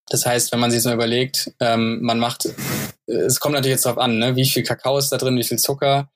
Das 0.09 0.27
heißt, 0.27 0.53
wenn 0.53 0.61
man 0.61 0.71
sich 0.71 0.83
so 0.83 0.93
überlegt, 0.93 1.53
ähm, 1.61 2.01
man 2.03 2.19
macht, 2.19 2.49
es 3.07 3.41
kommt 3.41 3.55
natürlich 3.55 3.75
jetzt 3.75 3.87
darauf 3.87 3.99
an, 3.99 4.19
ne, 4.19 4.37
wie 4.37 4.47
viel 4.47 4.63
Kakao 4.63 4.99
ist 4.99 5.11
da 5.11 5.17
drin, 5.17 5.37
wie 5.37 5.45
viel 5.45 5.59
Zucker. 5.59 6.09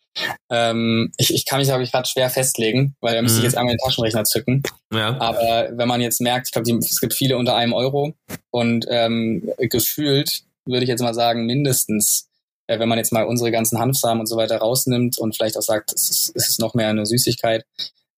Ähm, 0.48 1.12
ich, 1.16 1.32
ich 1.32 1.46
kann 1.46 1.58
mich, 1.58 1.68
glaube 1.68 1.82
ich, 1.82 1.92
gerade 1.92 2.08
schwer 2.08 2.30
festlegen, 2.30 2.96
weil 3.00 3.14
da 3.14 3.22
müsste 3.22 3.38
ich 3.38 3.42
mhm. 3.42 3.50
jetzt 3.50 3.56
einmal 3.56 3.74
den 3.74 3.84
Taschenrechner 3.84 4.24
zücken. 4.24 4.62
Ja. 4.92 5.20
Aber 5.20 5.70
wenn 5.72 5.88
man 5.88 6.00
jetzt 6.00 6.20
merkt, 6.20 6.48
ich 6.48 6.52
glaube, 6.52 6.70
es 6.78 7.00
gibt 7.00 7.14
viele 7.14 7.36
unter 7.36 7.56
einem 7.56 7.72
Euro 7.72 8.14
und 8.50 8.86
ähm, 8.88 9.50
gefühlt 9.58 10.42
würde 10.66 10.82
ich 10.82 10.88
jetzt 10.88 11.02
mal 11.02 11.14
sagen, 11.14 11.46
mindestens 11.46 12.29
äh, 12.70 12.78
wenn 12.78 12.88
man 12.88 12.98
jetzt 12.98 13.12
mal 13.12 13.24
unsere 13.24 13.50
ganzen 13.50 13.80
Hanfsamen 13.80 14.20
und 14.20 14.26
so 14.26 14.36
weiter 14.36 14.58
rausnimmt 14.58 15.18
und 15.18 15.34
vielleicht 15.34 15.58
auch 15.58 15.62
sagt, 15.62 15.92
es 15.92 16.08
ist, 16.08 16.32
es 16.36 16.48
ist 16.50 16.60
noch 16.60 16.74
mehr 16.74 16.88
eine 16.88 17.04
Süßigkeit, 17.04 17.64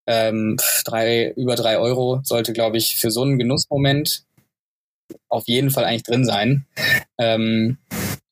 ähm, 0.07 0.59
drei, 0.85 1.31
über 1.37 1.55
drei 1.55 1.79
Euro 1.79 2.21
sollte, 2.23 2.53
glaube 2.53 2.77
ich, 2.77 2.97
für 2.97 3.11
so 3.11 3.23
einen 3.23 3.39
Genussmoment 3.39 4.25
auf 5.29 5.45
jeden 5.47 5.71
Fall 5.71 5.85
eigentlich 5.85 6.03
drin 6.03 6.27
sein. 6.27 6.67
Ähm, 7.19 7.79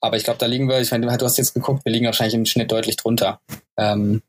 aber 0.00 0.16
ich 0.16 0.24
glaube, 0.24 0.38
da 0.38 0.46
liegen 0.46 0.68
wir, 0.68 0.80
ich 0.80 0.90
meine, 0.90 1.06
du 1.06 1.24
hast 1.24 1.38
jetzt 1.38 1.54
geguckt, 1.54 1.84
wir 1.84 1.92
liegen 1.92 2.06
wahrscheinlich 2.06 2.34
im 2.34 2.46
Schnitt 2.46 2.70
deutlich 2.70 2.96
drunter. 2.96 3.40
Ähm, 3.78 4.22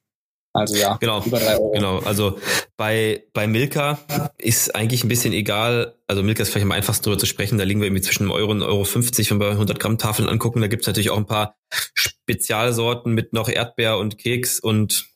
also 0.61 0.75
ja, 0.75 0.97
genau, 0.97 1.23
über 1.23 1.39
drei 1.39 1.55
Euro. 1.55 1.71
Genau, 1.71 1.99
also 1.99 2.39
bei, 2.77 3.25
bei 3.33 3.47
Milka 3.47 3.99
ist 4.37 4.73
eigentlich 4.75 5.03
ein 5.03 5.09
bisschen 5.09 5.33
egal, 5.33 5.95
also 6.07 6.23
Milka 6.23 6.41
ist 6.41 6.49
vielleicht 6.49 6.65
am 6.65 6.71
einfachsten 6.71 7.03
drüber 7.03 7.17
zu 7.17 7.25
sprechen, 7.25 7.57
da 7.57 7.63
liegen 7.63 7.81
wir 7.81 7.87
irgendwie 7.87 8.01
zwischen 8.01 8.23
einem 8.23 8.31
Euro 8.31 8.51
und 8.51 8.63
Euro 8.63 8.83
50, 8.83 9.29
wenn 9.31 9.39
wir 9.39 9.49
100 9.49 9.79
Gramm 9.79 9.97
Tafeln 9.97 10.29
angucken, 10.29 10.61
da 10.61 10.67
gibt's 10.67 10.87
natürlich 10.87 11.09
auch 11.09 11.17
ein 11.17 11.25
paar 11.25 11.55
Spezialsorten 11.93 13.13
mit 13.13 13.33
noch 13.33 13.49
Erdbeer 13.49 13.97
und 13.97 14.17
Keks 14.17 14.59
und 14.59 15.07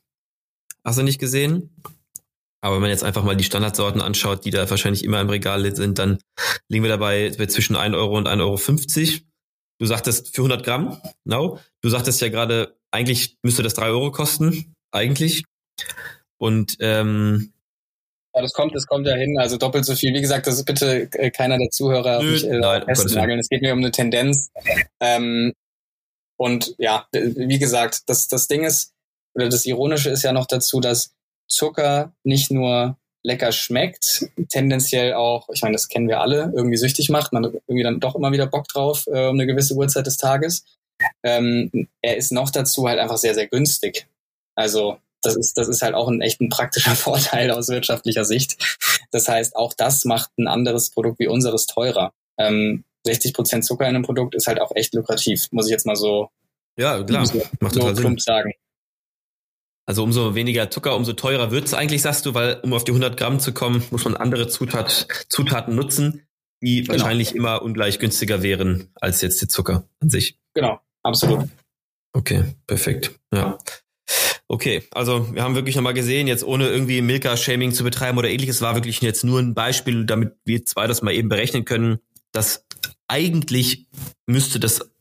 hast 0.84 1.00
du 1.00 1.04
nicht 1.04 1.20
gesehen? 1.20 1.76
Aber 2.62 2.76
wenn 2.76 2.82
man 2.82 2.90
jetzt 2.90 3.04
einfach 3.04 3.24
mal 3.24 3.36
die 3.36 3.44
Standardsorten 3.44 4.02
anschaut, 4.02 4.44
die 4.44 4.50
da 4.50 4.68
wahrscheinlich 4.68 5.04
immer 5.04 5.22
im 5.22 5.30
Regal 5.30 5.76
sind, 5.76 6.00
dann 6.00 6.18
liegen 6.68 6.84
wir 6.84 6.90
dabei 6.90 7.30
zwischen 7.30 7.76
1 7.76 7.94
Euro 7.96 8.18
und 8.18 8.28
1,50 8.28 8.42
Euro. 8.42 9.20
Du 9.80 9.86
sagtest 9.86 10.36
für 10.36 10.42
100 10.42 10.66
Gramm, 10.66 11.00
no. 11.26 11.60
Du 11.82 11.90
sagtest 11.90 12.22
ja 12.22 12.30
gerade, 12.30 12.76
eigentlich 12.92 13.38
müsste 13.44 13.62
das 13.62 13.76
3 13.76 13.88
Euro 13.88 14.12
kosten 14.12 14.75
eigentlich. 14.96 15.44
Und 16.38 16.78
ähm, 16.80 17.54
ja, 18.34 18.42
das 18.42 18.54
kommt, 18.54 18.76
das 18.76 18.86
kommt 18.86 19.08
ja 19.08 19.16
hin, 19.16 19.38
also 19.40 19.58
doppelt 19.58 19.86
so 19.86 19.96
viel. 19.96 20.14
Wie 20.14 20.22
gesagt, 20.22 20.48
das 20.48 20.56
ist 20.56 20.66
bitte 20.66 21.10
äh, 21.14 21.32
keiner 21.32 21.58
der 21.58 21.70
Zuhörer 21.70 22.22
Nö, 22.22 22.32
mich, 22.32 22.46
äh, 22.46 22.58
nein, 22.60 22.84
festnageln. 22.84 23.40
Es 23.40 23.50
geht 23.50 23.62
mir 23.62 23.74
um 23.74 23.80
eine 23.80 23.92
Tendenz. 23.92 24.50
Ähm, 25.00 25.54
und 26.38 26.76
ja, 26.78 27.08
wie 27.14 27.60
gesagt, 27.60 28.02
das, 28.08 28.28
das 28.28 28.48
Ding 28.48 28.64
ist, 28.66 28.92
oder 29.36 29.48
das 29.48 29.66
Ironische 29.66 30.10
ist 30.10 30.24
ja 30.24 30.34
noch 30.34 30.48
dazu, 30.48 30.82
dass 30.82 31.14
Zucker 31.48 32.14
nicht 32.24 32.52
nur 32.52 32.98
lecker 33.24 33.52
schmeckt, 33.52 34.30
tendenziell 34.50 35.14
auch, 35.14 35.50
ich 35.52 35.62
meine, 35.62 35.74
das 35.74 35.88
kennen 35.88 36.08
wir 36.08 36.22
alle, 36.22 36.52
irgendwie 36.56 36.78
süchtig 36.78 37.10
macht, 37.10 37.34
man 37.34 37.46
hat 37.46 37.54
irgendwie 37.68 37.84
dann 37.84 38.00
doch 38.00 38.16
immer 38.16 38.32
wieder 38.32 38.46
Bock 38.46 38.68
drauf 38.68 39.08
äh, 39.08 39.28
um 39.28 39.36
eine 39.36 39.48
gewisse 39.48 39.74
Uhrzeit 39.76 40.06
des 40.06 40.18
Tages. 40.18 40.64
Ähm, 41.24 41.88
er 42.02 42.18
ist 42.18 42.32
noch 42.32 42.50
dazu 42.52 42.88
halt 42.88 43.00
einfach 43.00 43.18
sehr, 43.18 43.34
sehr 43.34 43.48
günstig. 43.48 44.08
Also 44.56 44.98
das 45.22 45.36
ist, 45.36 45.58
das 45.58 45.68
ist 45.68 45.82
halt 45.82 45.96
auch 45.96 46.08
ein 46.08 46.22
echt 46.22 46.42
ein 46.42 46.50
praktischer 46.50 46.96
Vorteil 46.96 47.52
aus 47.52 47.70
wirtschaftlicher 47.70 48.26
Sicht. 48.26 48.80
Das 49.12 49.28
heißt, 49.28 49.56
auch 49.56 49.74
das 49.74 50.06
macht 50.06 50.32
ein 50.38 50.48
anderes 50.48 50.90
Produkt 50.90 51.20
wie 51.20 51.28
unseres 51.28 51.66
teurer. 51.66 52.14
Ähm, 52.38 52.84
60 53.06 53.34
Prozent 53.34 53.66
Zucker 53.66 53.88
in 53.88 53.96
einem 53.96 54.04
Produkt 54.04 54.36
ist 54.36 54.48
halt 54.48 54.60
auch 54.60 54.72
echt 54.76 54.94
lukrativ, 54.94 55.48
muss 55.52 55.68
ich 55.68 55.72
jetzt 55.72 55.86
mal 55.86 55.96
so, 55.96 56.30
ja, 56.78 57.02
klar. 57.04 57.26
so, 57.26 57.42
macht 57.60 57.76
so 57.76 57.94
Sinn. 57.94 58.18
sagen. 58.18 58.54
Also 59.88 60.04
umso 60.04 60.34
weniger 60.34 60.72
Zucker, 60.72 60.96
umso 60.96 61.14
teurer 61.14 61.52
wird's 61.52 61.76
eigentlich, 61.76 62.02
sagst 62.02 62.26
du, 62.26 62.34
weil 62.34 62.60
um 62.64 62.74
auf 62.74 62.84
die 62.84 62.92
100 62.92 63.18
Gramm 63.18 63.40
zu 63.40 63.54
kommen, 63.54 63.84
muss 63.92 64.04
man 64.04 64.16
andere 64.16 64.48
Zutat, 64.48 65.08
Zutaten 65.30 65.76
nutzen, 65.76 66.24
die 66.62 66.82
genau. 66.82 66.94
wahrscheinlich 66.94 67.36
immer 67.36 67.62
ungleich 67.62 68.00
günstiger 68.00 68.42
wären 68.42 68.90
als 68.96 69.22
jetzt 69.22 69.42
der 69.42 69.50
Zucker 69.50 69.88
an 70.00 70.10
sich. 70.10 70.40
Genau, 70.56 70.80
absolut. 71.04 71.48
Okay, 72.14 72.56
perfekt. 72.66 73.12
Ja. 73.32 73.60
Okay, 74.48 74.84
also 74.92 75.34
wir 75.34 75.42
haben 75.42 75.56
wirklich 75.56 75.76
nochmal 75.76 75.96
gesehen, 75.96 76.28
jetzt 76.28 76.44
ohne 76.44 76.68
irgendwie 76.68 77.02
Milka-Shaming 77.02 77.72
zu 77.72 77.84
betreiben 77.84 78.18
oder 78.18 78.30
ähnliches, 78.30 78.62
war 78.62 78.76
wirklich 78.76 79.02
jetzt 79.02 79.24
nur 79.24 79.40
ein 79.40 79.56
Beispiel, 79.56 80.06
damit 80.06 80.34
wir 80.46 80.64
zwei 80.66 80.86
das 80.86 81.02
mal 81.02 81.14
eben 81.14 81.30
berechnen 81.30 81.66
können, 81.66 81.98
dass 82.32 82.64
eigentlich 83.08 83.88
müsste 84.28 84.60
das, 84.60 84.92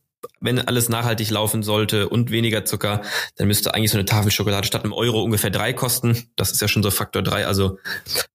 wenn 0.41 0.59
alles 0.59 0.89
nachhaltig 0.89 1.31
laufen 1.31 1.63
sollte 1.63 2.09
und 2.09 2.31
weniger 2.31 2.65
Zucker, 2.65 3.03
dann 3.37 3.49
müsste 3.49 3.75
eigentlich 3.75 3.91
so 3.91 3.99
eine 3.99 4.07
Tafel 4.07 4.31
Schokolade 4.31 4.67
statt 4.67 4.85
einem 4.85 4.95
Euro 4.95 5.23
ungefähr 5.23 5.51
drei 5.51 5.75
kosten. 5.75 6.31
Das 6.37 6.51
ist 6.51 6.63
ja 6.63 6.69
schon 6.69 6.83
so 6.83 6.91
Faktor 6.91 7.23
drei, 7.23 7.47
also 7.47 7.79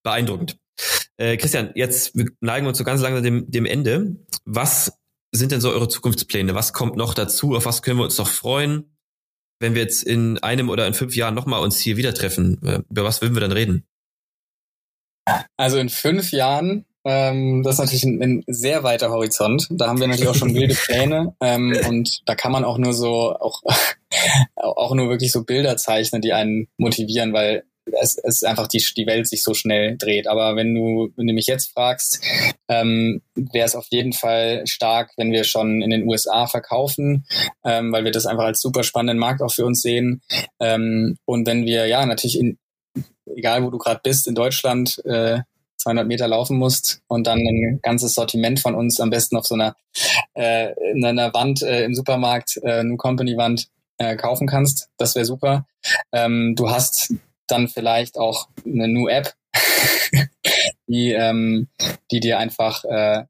beeindruckend. 0.04 0.58
Äh, 1.18 1.38
Christian, 1.38 1.72
jetzt 1.74 2.16
neigen 2.40 2.66
wir 2.66 2.70
uns 2.70 2.78
so 2.78 2.84
ganz 2.84 3.02
langsam 3.02 3.24
dem, 3.24 3.50
dem 3.50 3.66
Ende. 3.66 4.16
Was 4.46 4.94
sind 5.32 5.52
denn 5.52 5.62
so 5.62 5.72
eure 5.72 5.88
Zukunftspläne? 5.88 6.56
Was 6.56 6.72
kommt 6.74 6.96
noch 6.96 7.14
dazu? 7.14 7.56
Auf 7.56 7.66
was 7.66 7.82
können 7.82 8.00
wir 8.00 8.06
uns 8.06 8.18
noch 8.18 8.30
freuen? 8.30 8.96
Wenn 9.60 9.76
wir 9.76 9.82
jetzt 9.82 10.04
in 10.04 10.38
einem 10.40 10.70
oder 10.70 10.88
in 10.88 10.94
fünf 10.94 11.16
Jahren 11.16 11.36
nochmal 11.36 11.62
uns 11.62 11.80
hier 11.80 11.98
wieder 11.98 12.14
treffen, 12.14 12.60
äh, 12.66 12.82
über 12.90 13.04
was 13.04 13.22
würden 13.22 13.36
wir 13.36 13.42
dann 13.42 13.52
reden? 13.52 13.86
Also 15.58 15.78
in 15.78 15.90
fünf 15.90 16.32
Jahren, 16.32 16.86
ähm, 17.06 17.62
das 17.64 17.76
ist 17.76 17.80
natürlich 17.80 18.04
ein, 18.04 18.22
ein, 18.22 18.44
sehr 18.48 18.84
weiter 18.84 19.10
Horizont. 19.10 19.68
Da 19.70 19.88
haben 19.88 20.00
wir 20.00 20.08
natürlich 20.08 20.30
auch 20.30 20.36
schon 20.36 20.56
wilde 20.56 20.74
Pläne 20.86 21.36
ähm, 21.42 21.78
und 21.88 22.22
da 22.26 22.36
kann 22.36 22.52
man 22.52 22.66
auch 22.66 22.78
nur 22.78 22.94
so 22.94 23.36
auch 23.36 23.62
auch 24.56 24.94
nur 24.96 25.10
wirklich 25.10 25.32
so 25.32 25.44
Bilder 25.44 25.78
zeichnen, 25.78 26.22
die 26.22 26.34
einen 26.34 26.68
motivieren, 26.78 27.34
weil 27.34 27.64
es, 28.02 28.18
ist 28.18 28.46
einfach 28.46 28.68
die, 28.68 28.84
die 28.96 29.08
Welt 29.08 29.28
sich 29.28 29.44
so 29.44 29.54
schnell 29.54 29.98
dreht. 29.98 30.28
Aber 30.28 30.56
wenn 30.56 30.74
du, 30.74 31.10
wenn 31.16 31.28
du 31.28 31.34
mich 31.34 31.48
jetzt 31.48 31.72
fragst, 31.72 32.24
ähm, 32.68 33.22
wäre 33.36 33.66
es 33.66 33.76
auf 33.76 33.88
jeden 33.90 34.14
Fall 34.14 34.66
stark, 34.68 35.12
wenn 35.18 35.32
wir 35.32 35.44
schon 35.44 35.82
in 35.82 35.90
den 35.90 36.08
USA 36.08 36.48
verkaufen, 36.48 37.26
ähm, 37.64 37.92
weil 37.92 38.04
wir 38.04 38.12
das 38.12 38.26
einfach 38.26 38.46
als 38.46 38.62
super 38.62 38.84
spannenden 38.84 39.18
Markt 39.18 39.42
auch 39.42 39.52
für 39.52 39.66
uns 39.66 39.82
sehen. 39.82 40.22
Ähm, 40.60 41.18
und 41.26 41.48
wenn 41.48 41.66
wir 41.66 41.88
ja 41.88 42.06
natürlich 42.06 42.40
in, 42.40 42.58
egal 43.36 43.64
wo 43.64 43.70
du 43.70 43.78
gerade 43.78 44.02
bist, 44.04 44.28
in 44.28 44.36
Deutschland 44.36 45.02
äh, 45.06 45.40
200 45.78 46.08
Meter 46.08 46.28
laufen 46.28 46.58
musst 46.58 47.02
und 47.08 47.26
dann 47.26 47.40
ein 47.40 47.80
ganzes 47.82 48.14
Sortiment 48.14 48.60
von 48.60 48.76
uns 48.76 49.00
am 49.00 49.10
besten 49.10 49.38
auf 49.38 49.48
so 49.48 49.56
einer, 49.56 49.76
äh, 50.34 50.74
in 50.92 51.06
einer 51.06 51.34
Wand 51.34 51.62
äh, 51.62 51.86
im 51.86 51.96
Supermarkt, 51.96 52.60
äh, 52.64 52.84
New 52.84 52.98
Company 52.98 53.38
Wand 53.38 53.68
äh, 53.98 54.16
kaufen 54.16 54.48
kannst. 54.48 54.90
Das 54.98 55.16
wäre 55.16 55.26
super. 55.26 55.66
Ähm, 56.12 56.56
du 56.56 56.70
hast 56.70 57.14
dann 57.52 57.68
vielleicht 57.68 58.18
auch 58.18 58.50
eine 58.66 58.88
New 58.88 59.08
App, 59.08 59.34
die, 60.88 61.12
ähm, 61.12 61.68
die 62.12 62.20
dir 62.20 62.40
einfach 62.40 62.84
äh, 62.86 63.26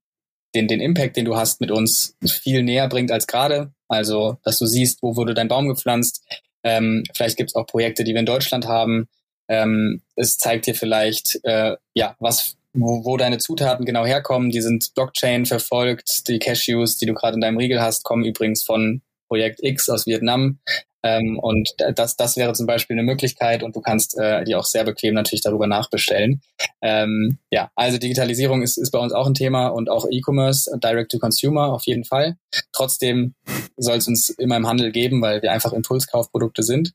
den, 0.55 0.67
den 0.67 0.81
Impact, 0.81 1.15
den 1.15 1.25
du 1.25 1.35
hast 1.35 1.61
mit 1.61 1.71
uns, 1.71 2.15
viel 2.25 2.63
näher 2.63 2.87
bringt 2.87 3.11
als 3.11 3.27
gerade. 3.27 3.71
Also, 3.87 4.37
dass 4.43 4.59
du 4.59 4.65
siehst, 4.65 5.01
wo 5.01 5.15
wurde 5.15 5.33
dein 5.33 5.47
Baum 5.47 5.67
gepflanzt. 5.67 6.25
Ähm, 6.63 7.03
vielleicht 7.15 7.37
gibt 7.37 7.51
es 7.51 7.55
auch 7.55 7.65
Projekte, 7.65 8.03
die 8.03 8.13
wir 8.13 8.19
in 8.19 8.25
Deutschland 8.25 8.67
haben. 8.67 9.07
Ähm, 9.47 10.01
es 10.15 10.37
zeigt 10.37 10.67
dir 10.67 10.75
vielleicht, 10.75 11.39
äh, 11.43 11.75
ja, 11.93 12.15
was, 12.19 12.57
wo, 12.73 13.03
wo 13.05 13.17
deine 13.17 13.39
Zutaten 13.39 13.85
genau 13.85 14.05
herkommen. 14.05 14.51
Die 14.51 14.61
sind 14.61 14.93
Blockchain 14.93 15.45
verfolgt. 15.45 16.27
Die 16.27 16.39
Cashews, 16.39 16.97
die 16.97 17.05
du 17.05 17.13
gerade 17.13 17.35
in 17.35 17.41
deinem 17.41 17.57
Riegel 17.57 17.81
hast, 17.81 18.03
kommen 18.03 18.25
übrigens 18.25 18.63
von 18.63 19.01
Projekt 19.27 19.59
X 19.63 19.89
aus 19.89 20.05
Vietnam. 20.05 20.59
Ähm, 21.03 21.39
und 21.39 21.69
das, 21.95 22.15
das 22.17 22.37
wäre 22.37 22.53
zum 22.53 22.67
Beispiel 22.67 22.95
eine 22.95 23.03
Möglichkeit 23.03 23.63
und 23.63 23.75
du 23.75 23.81
kannst 23.81 24.17
äh, 24.17 24.43
die 24.43 24.55
auch 24.55 24.65
sehr 24.65 24.83
bequem 24.83 25.13
natürlich 25.13 25.41
darüber 25.41 25.67
nachbestellen. 25.67 26.41
Ähm, 26.81 27.37
ja, 27.51 27.71
also 27.75 27.97
Digitalisierung 27.97 28.61
ist, 28.61 28.77
ist 28.77 28.91
bei 28.91 28.99
uns 28.99 29.13
auch 29.13 29.27
ein 29.27 29.33
Thema 29.33 29.67
und 29.67 29.89
auch 29.89 30.05
E-Commerce, 30.09 30.77
Direct 30.83 31.11
to 31.11 31.19
Consumer 31.19 31.73
auf 31.73 31.85
jeden 31.85 32.03
Fall. 32.03 32.37
Trotzdem 32.73 33.33
soll 33.77 33.97
es 33.97 34.07
uns 34.07 34.29
immer 34.29 34.57
im 34.57 34.67
Handel 34.67 34.91
geben, 34.91 35.21
weil 35.21 35.41
wir 35.41 35.51
einfach 35.51 35.73
Impulskaufprodukte 35.73 36.63
sind. 36.63 36.93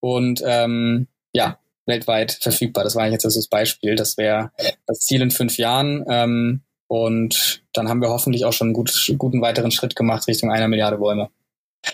Und 0.00 0.42
ähm, 0.44 1.06
ja, 1.32 1.58
weltweit 1.86 2.32
verfügbar. 2.32 2.84
Das 2.84 2.94
war 2.94 3.08
jetzt 3.08 3.24
das 3.24 3.48
Beispiel. 3.48 3.96
Das 3.96 4.16
wäre 4.16 4.50
das 4.86 5.00
Ziel 5.00 5.22
in 5.22 5.30
fünf 5.30 5.58
Jahren. 5.58 6.04
Ähm, 6.08 6.62
und 6.86 7.62
dann 7.72 7.88
haben 7.88 8.00
wir 8.00 8.08
hoffentlich 8.08 8.44
auch 8.44 8.52
schon 8.52 8.68
einen 8.68 8.74
gut, 8.74 9.12
guten 9.18 9.42
weiteren 9.42 9.70
Schritt 9.70 9.96
gemacht 9.96 10.26
Richtung 10.28 10.50
einer 10.50 10.68
Milliarde 10.68 10.98
Bäume. 10.98 11.28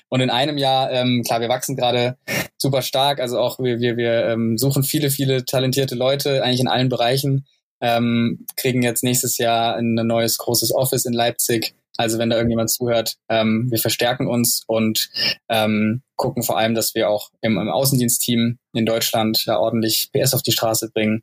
Und 0.08 0.20
in 0.20 0.30
einem 0.30 0.58
Jahr, 0.58 0.90
ähm, 0.90 1.22
klar, 1.24 1.40
wir 1.40 1.48
wachsen 1.48 1.76
gerade 1.76 2.16
super 2.56 2.82
stark. 2.82 3.20
Also 3.20 3.38
auch 3.38 3.58
wir, 3.58 3.80
wir, 3.80 3.96
wir 3.96 4.26
ähm, 4.26 4.58
suchen 4.58 4.82
viele, 4.82 5.10
viele 5.10 5.44
talentierte 5.44 5.94
Leute, 5.94 6.42
eigentlich 6.42 6.60
in 6.60 6.68
allen 6.68 6.88
Bereichen. 6.88 7.46
Ähm, 7.80 8.46
kriegen 8.56 8.82
jetzt 8.82 9.04
nächstes 9.04 9.38
Jahr 9.38 9.76
ein 9.76 9.94
neues 9.94 10.38
großes 10.38 10.74
Office 10.74 11.04
in 11.04 11.12
Leipzig. 11.12 11.74
Also 11.96 12.18
wenn 12.18 12.30
da 12.30 12.36
irgendjemand 12.36 12.70
zuhört, 12.70 13.16
ähm, 13.28 13.70
wir 13.70 13.78
verstärken 13.78 14.26
uns 14.26 14.64
und 14.66 15.10
ähm, 15.48 16.02
gucken 16.16 16.42
vor 16.42 16.58
allem, 16.58 16.74
dass 16.74 16.94
wir 16.94 17.08
auch 17.08 17.30
im, 17.40 17.56
im 17.58 17.68
Außendienstteam 17.68 18.58
in 18.72 18.86
Deutschland 18.86 19.44
da 19.46 19.58
ordentlich 19.58 20.10
PS 20.12 20.34
auf 20.34 20.42
die 20.42 20.52
Straße 20.52 20.90
bringen. 20.90 21.22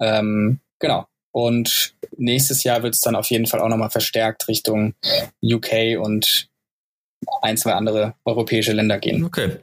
Ähm, 0.00 0.60
genau. 0.78 1.06
Und 1.32 1.94
nächstes 2.16 2.64
Jahr 2.64 2.82
wird 2.82 2.94
es 2.94 3.00
dann 3.00 3.14
auf 3.14 3.28
jeden 3.28 3.46
Fall 3.46 3.60
auch 3.60 3.68
nochmal 3.68 3.90
verstärkt 3.90 4.48
Richtung 4.48 4.94
UK 5.42 5.98
und 6.00 6.48
ein, 7.42 7.56
zwei 7.56 7.72
andere 7.72 8.14
europäische 8.24 8.72
Länder 8.72 8.98
gehen. 8.98 9.24
Okay. 9.24 9.56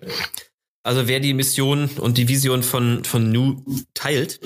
Also 0.84 1.08
wer 1.08 1.20
die 1.20 1.34
Mission 1.34 1.90
und 2.00 2.18
die 2.18 2.28
Vision 2.28 2.62
von, 2.62 3.04
von 3.06 3.32
Nu 3.32 3.64
teilt, 3.94 4.40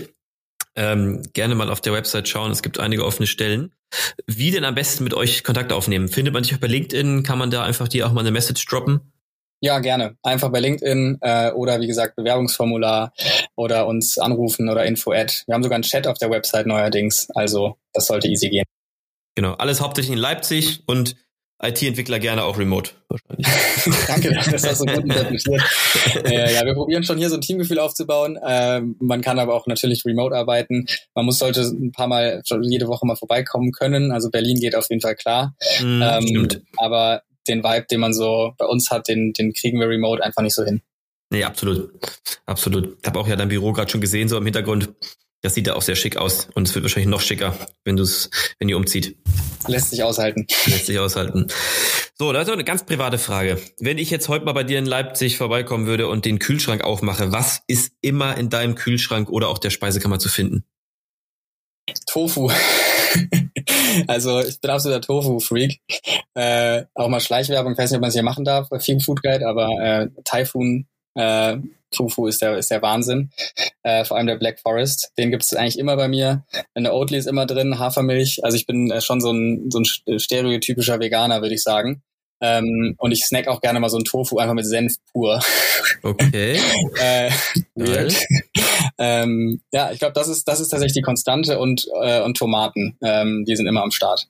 ähm, 0.75 1.23
gerne 1.33 1.55
mal 1.55 1.69
auf 1.69 1.81
der 1.81 1.93
Website 1.93 2.27
schauen. 2.27 2.51
Es 2.51 2.61
gibt 2.61 2.79
einige 2.79 3.03
offene 3.03 3.25
Stellen. 3.25 3.71
Wie 4.27 4.51
denn 4.51 4.63
am 4.63 4.75
besten 4.75 5.03
mit 5.03 5.13
euch 5.13 5.43
Kontakt 5.43 5.73
aufnehmen? 5.73 6.07
Findet 6.07 6.33
man 6.33 6.43
dich 6.43 6.53
auch 6.53 6.59
bei 6.59 6.67
LinkedIn? 6.67 7.23
Kann 7.23 7.39
man 7.39 7.49
da 7.49 7.63
einfach 7.63 7.87
dir 7.87 8.05
auch 8.05 8.11
mal 8.11 8.21
eine 8.21 8.31
Message 8.31 8.65
droppen? 8.65 9.11
Ja, 9.59 9.79
gerne. 9.79 10.17
Einfach 10.21 10.49
bei 10.49 10.59
LinkedIn 10.59 11.17
äh, 11.21 11.51
oder 11.51 11.79
wie 11.81 11.87
gesagt 11.87 12.15
Bewerbungsformular 12.15 13.11
oder 13.55 13.87
uns 13.87 14.19
anrufen 14.19 14.69
oder 14.69 14.85
Info-Ad. 14.85 15.33
Wir 15.47 15.55
haben 15.55 15.63
sogar 15.63 15.77
einen 15.77 15.83
Chat 15.83 16.05
auf 16.05 16.19
der 16.19 16.29
Website 16.29 16.67
neuerdings. 16.67 17.27
Also 17.31 17.77
das 17.93 18.05
sollte 18.05 18.27
easy 18.27 18.49
gehen. 18.49 18.65
Genau, 19.33 19.53
alles 19.53 19.81
hauptsächlich 19.81 20.13
in 20.13 20.21
Leipzig 20.21 20.83
und 20.85 21.15
IT-Entwickler 21.61 22.19
gerne 22.19 22.43
auch 22.43 22.57
remote 22.57 22.91
wahrscheinlich. 23.09 23.47
Danke, 24.07 24.29
das 24.51 24.63
hast 24.63 24.81
du 24.81 24.85
gut 24.85 25.03
interpretiert. 25.03 25.63
äh, 26.25 26.53
ja, 26.53 26.65
wir 26.65 26.75
probieren 26.75 27.03
schon 27.03 27.17
hier 27.17 27.29
so 27.29 27.35
ein 27.35 27.41
Teamgefühl 27.41 27.79
aufzubauen. 27.79 28.37
Ähm, 28.45 28.95
man 28.99 29.21
kann 29.21 29.39
aber 29.39 29.55
auch 29.55 29.65
natürlich 29.65 30.05
remote 30.05 30.35
arbeiten. 30.35 30.85
Man 31.15 31.25
muss 31.25 31.39
sollte 31.39 31.61
ein 31.61 31.91
paar 31.91 32.07
Mal 32.07 32.43
jede 32.61 32.87
Woche 32.87 33.07
mal 33.07 33.15
vorbeikommen 33.15 33.71
können. 33.71 34.11
Also 34.11 34.29
Berlin 34.29 34.59
geht 34.59 34.75
auf 34.75 34.89
jeden 34.89 35.01
Fall 35.01 35.15
klar. 35.15 35.55
Mm, 35.81 36.01
ähm, 36.03 36.47
aber 36.77 37.23
den 37.47 37.63
Vibe, 37.63 37.87
den 37.89 38.01
man 38.01 38.13
so 38.13 38.53
bei 38.57 38.65
uns 38.65 38.91
hat, 38.91 39.07
den, 39.07 39.33
den 39.33 39.53
kriegen 39.53 39.79
wir 39.79 39.89
remote 39.89 40.23
einfach 40.23 40.43
nicht 40.43 40.53
so 40.53 40.63
hin. 40.63 40.81
Nee, 41.31 41.43
absolut. 41.43 41.91
Absolut. 42.45 42.97
Ich 43.01 43.07
habe 43.07 43.19
auch 43.19 43.27
ja 43.27 43.35
dein 43.35 43.49
Büro 43.49 43.73
gerade 43.73 43.89
schon 43.89 44.01
gesehen, 44.01 44.29
so 44.29 44.37
im 44.37 44.45
Hintergrund. 44.45 44.93
Das 45.41 45.53
sieht 45.53 45.67
da 45.67 45.75
auch 45.75 45.81
sehr 45.81 45.95
schick 45.95 46.17
aus 46.17 46.47
und 46.55 46.67
es 46.67 46.73
wird 46.73 46.83
wahrscheinlich 46.83 47.09
noch 47.09 47.21
schicker, 47.21 47.55
wenn 47.85 47.95
du 47.95 48.03
es, 48.03 48.29
wenn 48.59 48.69
ihr 48.69 48.77
umzieht. 48.77 49.17
Lässt 49.67 49.91
sich 49.91 50.01
aushalten. 50.03 50.47
Lässt 50.65 50.87
sich 50.87 50.97
aushalten. 50.97 51.47
So, 52.15 52.33
da 52.33 52.41
ist 52.41 52.47
noch 52.47 52.55
eine 52.55 52.63
ganz 52.63 52.83
private 52.83 53.19
Frage. 53.19 53.61
Wenn 53.79 53.99
ich 53.99 54.09
jetzt 54.09 54.29
heute 54.29 54.45
mal 54.45 54.53
bei 54.53 54.63
dir 54.63 54.79
in 54.79 54.87
Leipzig 54.87 55.37
vorbeikommen 55.37 55.85
würde 55.85 56.07
und 56.07 56.25
den 56.25 56.39
Kühlschrank 56.39 56.83
aufmache, 56.83 57.31
was 57.31 57.61
ist 57.67 57.91
immer 58.01 58.37
in 58.37 58.49
deinem 58.49 58.73
Kühlschrank 58.73 59.29
oder 59.29 59.49
auch 59.49 59.59
der 59.59 59.69
Speisekammer 59.69 60.17
zu 60.17 60.29
finden? 60.29 60.63
Tofu. 62.07 62.49
also 64.07 64.39
ich 64.41 64.59
bin 64.59 64.71
absoluter 64.71 65.01
Tofu-Freak. 65.01 65.79
Äh, 66.33 66.85
auch 66.95 67.09
mal 67.09 67.19
Schleichwerbung, 67.19 67.73
ich 67.73 67.77
weiß 67.77 67.91
nicht, 67.91 67.97
ob 67.97 68.01
man 68.01 68.09
es 68.09 68.15
hier 68.15 68.23
machen 68.23 68.45
darf 68.45 68.69
bei 68.69 68.79
Film 68.79 68.99
Food 68.99 69.21
Guide, 69.21 69.47
aber 69.47 69.69
äh, 69.79 70.07
Typhoon 70.23 70.87
äh, 71.15 71.57
Tofu 71.91 72.27
ist 72.27 72.41
der, 72.41 72.57
ist 72.57 72.71
der 72.71 72.81
Wahnsinn. 72.81 73.31
Äh, 73.83 74.05
vor 74.05 74.17
allem 74.17 74.27
der 74.27 74.35
Black 74.35 74.59
Forest. 74.59 75.11
Den 75.17 75.31
gibt 75.31 75.43
es 75.43 75.53
eigentlich 75.53 75.79
immer 75.79 75.95
bei 75.95 76.07
mir. 76.07 76.45
Eine 76.73 76.93
Oatly 76.93 77.17
ist 77.17 77.27
immer 77.27 77.45
drin, 77.45 77.79
Hafermilch. 77.79 78.43
Also 78.43 78.57
ich 78.57 78.65
bin 78.65 78.91
äh, 78.91 79.01
schon 79.01 79.21
so 79.21 79.31
ein, 79.31 79.69
so 79.71 79.79
ein 79.79 80.19
stereotypischer 80.19 80.99
Veganer, 80.99 81.41
würde 81.41 81.55
ich 81.55 81.63
sagen. 81.63 82.01
Ähm, 82.39 82.95
und 82.99 83.11
ich 83.11 83.25
snack 83.25 83.47
auch 83.47 83.61
gerne 83.61 83.79
mal 83.79 83.89
so 83.89 83.97
ein 83.97 84.03
Tofu 84.03 84.37
einfach 84.37 84.53
mit 84.53 84.65
Senf 84.65 84.95
pur. 85.11 85.39
Okay. 86.03 86.59
äh, 87.01 87.31
weird. 87.75 88.15
ähm, 88.99 89.61
ja, 89.71 89.91
ich 89.91 89.99
glaube, 89.99 90.13
das 90.13 90.27
ist, 90.27 90.47
das 90.47 90.59
ist 90.59 90.69
tatsächlich 90.69 90.93
die 90.93 91.01
Konstante 91.01 91.57
und, 91.59 91.87
äh, 92.01 92.21
und 92.21 92.37
Tomaten. 92.37 92.97
Ähm, 93.01 93.43
die 93.47 93.55
sind 93.55 93.67
immer 93.67 93.81
am 93.81 93.91
Start. 93.91 94.27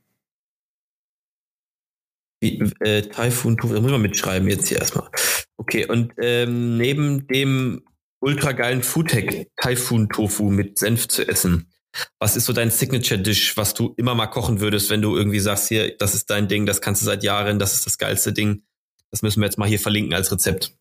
Wie, 2.39 2.59
äh, 2.81 3.01
Typhoon 3.01 3.57
Tofu, 3.57 3.73
da 3.73 3.81
muss 3.81 3.91
man 3.91 4.01
mitschreiben 4.01 4.47
jetzt 4.47 4.67
hier 4.67 4.77
erstmal. 4.77 5.09
Okay, 5.57 5.85
und 5.85 6.13
ähm, 6.21 6.77
neben 6.77 7.27
dem 7.27 7.83
ultra 8.19 8.51
geilen 8.51 8.83
Foodtech 8.83 9.47
Typhoon 9.61 10.09
Tofu 10.09 10.49
mit 10.49 10.77
Senf 10.77 11.07
zu 11.07 11.27
essen, 11.27 11.71
was 12.19 12.35
ist 12.35 12.45
so 12.45 12.53
dein 12.53 12.69
Signature-Dish, 12.69 13.57
was 13.57 13.73
du 13.73 13.93
immer 13.97 14.15
mal 14.15 14.27
kochen 14.27 14.59
würdest, 14.59 14.89
wenn 14.89 15.01
du 15.01 15.15
irgendwie 15.15 15.39
sagst, 15.39 15.67
hier, 15.67 15.95
das 15.97 16.13
ist 16.13 16.29
dein 16.29 16.47
Ding, 16.47 16.65
das 16.65 16.81
kannst 16.81 17.01
du 17.01 17.05
seit 17.05 17.23
Jahren, 17.23 17.59
das 17.59 17.73
ist 17.73 17.85
das 17.85 17.97
geilste 17.97 18.33
Ding. 18.33 18.63
Das 19.11 19.21
müssen 19.21 19.39
wir 19.39 19.45
jetzt 19.45 19.57
mal 19.57 19.67
hier 19.67 19.79
verlinken 19.79 20.13
als 20.13 20.31
Rezept. 20.31 20.73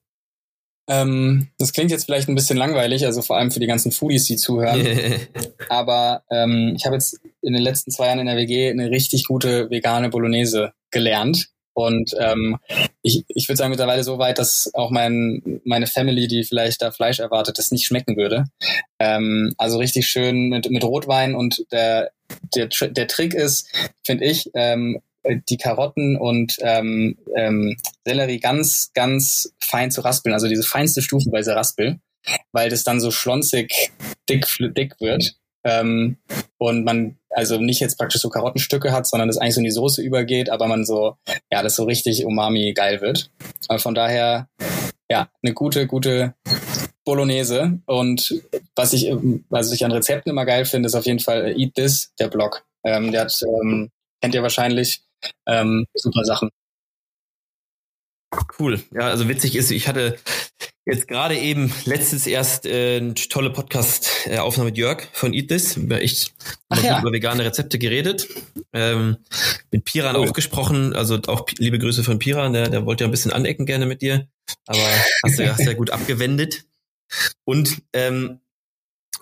Ähm, 0.88 1.48
das 1.59 1.72
klingt 1.72 1.90
jetzt 1.90 2.04
vielleicht 2.04 2.28
ein 2.28 2.34
bisschen 2.34 2.57
langweilig, 2.57 3.04
also 3.07 3.22
vor 3.22 3.36
allem 3.36 3.50
für 3.50 3.59
die 3.59 3.66
ganzen 3.66 3.90
Foodies, 3.90 4.24
die 4.24 4.36
zuhören. 4.36 4.86
Aber 5.68 6.22
ähm, 6.30 6.74
ich 6.76 6.84
habe 6.84 6.94
jetzt 6.94 7.20
in 7.42 7.54
den 7.54 7.62
letzten 7.62 7.90
zwei 7.90 8.07
Jahren 8.07 8.20
in 8.20 8.26
der 8.26 8.36
WG 8.36 8.70
eine 8.70 8.90
richtig 8.90 9.24
gute 9.24 9.68
vegane 9.70 10.11
Bolognese 10.11 10.72
gelernt. 10.97 11.49
Und 11.74 12.12
ähm, 12.18 12.57
ich, 13.03 13.24
ich 13.28 13.49
würde 13.49 13.59
sagen 13.59 13.70
mittlerweile 13.70 14.03
so 14.03 14.18
weit, 14.18 14.38
dass 14.38 14.70
auch 14.72 14.90
mein, 14.90 15.61
meine 15.64 15.86
Family, 15.86 16.26
die 16.26 16.42
vielleicht 16.42 16.80
da 16.80 16.90
Fleisch 16.90 17.18
erwartet, 17.18 17.59
das 17.59 17.70
nicht 17.70 17.84
schmecken 17.84 18.16
würde. 18.16 18.44
Ähm, 18.99 19.53
also 19.59 19.76
richtig 19.76 20.07
schön 20.07 20.49
mit, 20.49 20.70
mit 20.70 20.82
Rotwein 20.84 21.34
und 21.34 21.66
der, 21.72 22.12
der, 22.55 22.68
der 22.68 23.07
Trick 23.09 23.34
ist, 23.34 23.68
finde 24.07 24.24
ich, 24.24 24.51
ähm, 24.55 25.03
die 25.51 25.59
Karotten 25.59 26.16
und 26.16 26.57
ähm, 26.61 27.18
ähm, 27.36 27.76
Sellerie 28.07 28.38
ganz, 28.38 28.92
ganz 28.94 29.53
fein 29.61 29.90
zu 29.90 30.01
raspeln, 30.01 30.32
also 30.32 30.49
diese 30.49 30.62
feinste 30.62 31.03
stufenweise 31.03 31.55
Raspel, 31.55 31.99
weil 32.53 32.70
das 32.70 32.84
dann 32.84 33.01
so 33.01 33.11
schlonzig 33.11 33.90
dick, 34.30 34.47
dick 34.74 34.99
wird. 34.99 35.34
Ähm, 35.66 36.16
und 36.58 36.84
man 36.84 37.18
also 37.30 37.58
nicht 37.58 37.80
jetzt 37.80 37.98
praktisch 37.98 38.22
so 38.22 38.30
Karottenstücke 38.30 38.92
hat, 38.92 39.06
sondern 39.06 39.28
das 39.28 39.36
eigentlich 39.36 39.54
so 39.54 39.60
in 39.60 39.64
die 39.64 39.70
Soße 39.70 40.02
übergeht, 40.02 40.48
aber 40.48 40.68
man 40.68 40.86
so, 40.86 41.16
ja, 41.50 41.62
das 41.62 41.76
so 41.76 41.84
richtig 41.84 42.24
umami 42.24 42.72
geil 42.72 43.00
wird. 43.02 43.30
Aber 43.68 43.78
von 43.78 43.94
daher, 43.94 44.48
ja, 45.10 45.28
eine 45.42 45.52
gute, 45.52 45.86
gute 45.86 46.34
Bolognese. 47.04 47.80
Und 47.84 48.42
was 48.74 48.92
ich, 48.92 49.12
was 49.50 49.72
ich 49.72 49.84
an 49.84 49.92
Rezepten 49.92 50.30
immer 50.30 50.46
geil 50.46 50.64
finde, 50.64 50.86
ist 50.86 50.94
auf 50.94 51.04
jeden 51.04 51.20
Fall 51.20 51.54
Eat 51.58 51.74
This, 51.74 52.12
der 52.18 52.28
Blog. 52.28 52.64
Ähm, 52.84 53.12
der 53.12 53.22
hat, 53.22 53.42
ähm, 53.42 53.90
kennt 54.22 54.34
ihr 54.34 54.42
wahrscheinlich, 54.42 55.02
ähm, 55.46 55.86
super 55.94 56.24
Sachen. 56.24 56.50
Cool. 58.58 58.80
Ja, 58.92 59.08
also 59.08 59.28
witzig 59.28 59.56
ist, 59.56 59.70
ich 59.70 59.88
hatte 59.88 60.16
jetzt 60.87 61.09
gerade 61.09 61.37
eben 61.37 61.72
letztens 61.84 62.26
erst 62.26 62.64
äh, 62.64 62.99
eine 62.99 63.14
tolle 63.14 63.51
Podcast-Aufnahme 63.51 64.70
mit 64.70 64.78
Jörg 64.78 65.03
von 65.12 65.34
Eat 65.34 65.49
This. 65.49 65.76
Über, 65.76 66.01
ich 66.01 66.32
ja. 66.72 67.01
über 67.01 67.12
vegane 67.12 67.45
Rezepte 67.45 67.78
geredet. 67.78 68.28
Ähm, 68.72 69.18
mit 69.70 69.84
Piran 69.84 70.16
cool. 70.16 70.28
auch 70.28 70.32
gesprochen. 70.32 70.95
Also 70.95 71.18
auch 71.26 71.47
liebe 71.59 71.78
Grüße 71.78 72.05
von 72.05 72.18
Piran. 72.18 72.53
Der, 72.53 72.70
der 72.70 72.87
wollte 72.87 73.05
ja 73.05 73.09
ein 73.09 73.11
bisschen 73.11 73.32
anecken 73.32 73.66
gerne 73.66 73.84
mit 73.84 74.01
dir. 74.01 74.28
Aber 74.66 74.89
hast 75.24 75.39
du 75.39 75.45
ja 75.45 75.55
sehr 75.57 75.74
gut 75.74 75.91
abgewendet. 75.91 76.64
Und 77.45 77.82
ähm, 77.93 78.41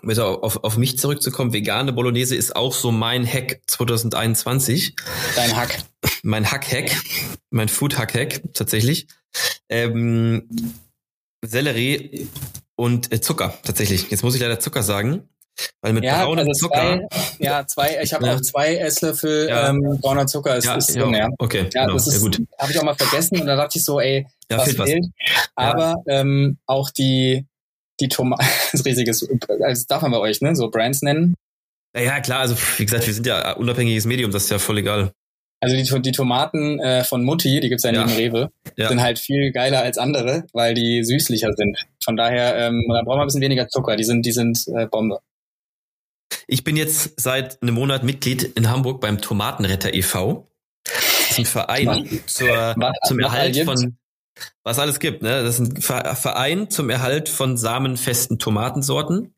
um 0.03 0.11
auf, 0.19 0.63
auf 0.65 0.77
mich 0.77 0.99
zurückzukommen, 0.99 1.55
vegane 1.55 1.95
Bolognese 1.95 2.37
ist 2.37 2.55
auch 2.57 2.75
so 2.75 2.93
mein 2.93 3.27
Hack 3.27 3.63
2021. 3.67 4.97
Dein 5.35 5.57
Hack. 5.57 5.79
Mein 6.23 6.51
Hack-Hack, 6.51 6.95
mein 7.49 7.69
Food-Hack-Hack 7.69 8.53
tatsächlich. 8.53 9.09
Ähm, 9.71 10.47
Sellerie 11.47 12.29
und 12.77 13.13
äh, 13.13 13.21
Zucker 13.21 13.55
tatsächlich. 13.65 14.11
Jetzt 14.11 14.23
muss 14.23 14.35
ich 14.35 14.41
leider 14.41 14.61
Zucker 14.61 14.83
sagen. 14.83 15.29
Weil 15.83 15.93
mit 15.93 16.05
ja, 16.05 16.25
braunem 16.25 16.49
also 16.49 16.67
Zucker. 16.67 17.01
Zwei, 17.09 17.45
ja, 17.45 17.67
zwei, 17.67 18.03
ich 18.03 18.13
habe 18.13 18.27
ja. 18.27 18.35
auch 18.35 18.41
zwei 18.41 18.77
Esslöffel 18.77 19.49
ja. 19.49 19.71
ähm, 19.71 19.99
brauner 20.01 20.27
Zucker 20.27 20.57
ist, 20.57 20.65
ja, 20.65 20.75
ist 20.75 20.97
drin, 20.97 21.15
ja. 21.15 21.29
Okay, 21.39 21.69
ja, 21.73 21.83
genau. 21.83 21.95
das 21.95 22.09
ist, 22.09 22.15
ja, 22.15 22.21
gut. 22.21 22.43
Habe 22.59 22.73
ich 22.73 22.79
auch 22.79 22.83
mal 22.83 22.95
vergessen 22.95 23.41
und 23.41 23.47
da 23.47 23.55
dachte 23.55 23.79
ich 23.79 23.85
so, 23.85 24.01
ey, 24.01 24.27
ja, 24.51 24.59
was 24.59 24.73
fehlt. 24.73 24.83
fehlt. 24.83 25.07
Aber 25.55 25.95
ähm, 26.09 26.59
auch 26.67 26.91
die, 26.91 27.47
die 28.01 28.09
Tomaten, 28.09 28.45
das 28.73 28.85
riesiges, 28.85 29.29
also 29.61 29.85
darf 29.89 30.03
man 30.03 30.11
bei 30.11 30.19
euch, 30.19 30.41
ne, 30.41 30.57
so 30.57 30.71
Brands 30.71 31.03
nennen? 31.03 31.35
Ja, 31.97 32.19
klar, 32.21 32.41
also 32.41 32.57
wie 32.79 32.85
gesagt, 32.85 33.07
wir 33.07 33.15
sind 33.15 33.27
ja 33.27 33.53
unabhängiges 33.53 34.07
Medium, 34.07 34.33
das 34.33 34.45
ist 34.45 34.51
ja 34.51 34.59
voll 34.59 34.79
egal. 34.79 35.13
Also 35.65 35.77
die, 35.77 36.03
die 36.03 36.13
Tomaten 36.13 36.79
äh, 36.79 37.05
von 37.05 37.25
Mutti, 37.25 37.61
die 37.61 37.69
gibt's 37.69 37.85
ja, 37.85 37.93
ja. 37.93 38.05
neben 38.05 38.17
Rewe, 38.17 38.51
ja. 38.77 38.89
sind 38.89 39.01
halt 39.01 39.19
viel 39.19 39.51
geiler 39.51 39.83
als 39.83 39.97
andere, 39.97 40.45
weil 40.53 40.75
die 40.75 41.03
süßlicher 41.05 41.53
sind. 41.55 41.87
Von 42.05 42.17
daher, 42.17 42.57
ähm, 42.57 42.85
da 42.89 43.03
brauchen 43.03 43.19
wir 43.19 43.23
ein 43.23 43.27
bisschen 43.27 43.41
weniger 43.41 43.69
Zucker. 43.69 43.97
Die 43.97 44.05
sind, 44.05 44.27
die 44.27 44.33
sind 44.33 44.67
äh, 44.77 44.87
Bombe. 44.87 45.21
Ich 46.47 46.65
bin 46.65 46.77
jetzt 46.77 47.19
seit 47.19 47.63
einem 47.63 47.75
Monat 47.75 48.03
Mitglied 48.03 48.43
in 48.43 48.69
Hamburg 48.69 49.01
beim 49.01 49.21
Tomatenretter 49.21 49.95
e.V. 49.95 50.47
Das 50.85 51.31
ist 51.31 51.39
ein 51.39 51.47
Verein 51.47 52.21
zur, 52.27 52.75
was, 52.77 52.93
zum 53.09 53.19
Erhalt 53.21 53.57
von 53.59 53.97
was 54.65 54.79
alles 54.79 54.99
gibt. 54.99 55.23
Ne? 55.23 55.43
Das 55.43 55.59
ist 55.59 55.77
ein 55.79 55.81
Verein 55.81 56.69
zum 56.69 56.91
Erhalt 56.91 57.29
von 57.29 57.57
samenfesten 57.57 58.39
Tomatensorten. 58.39 59.35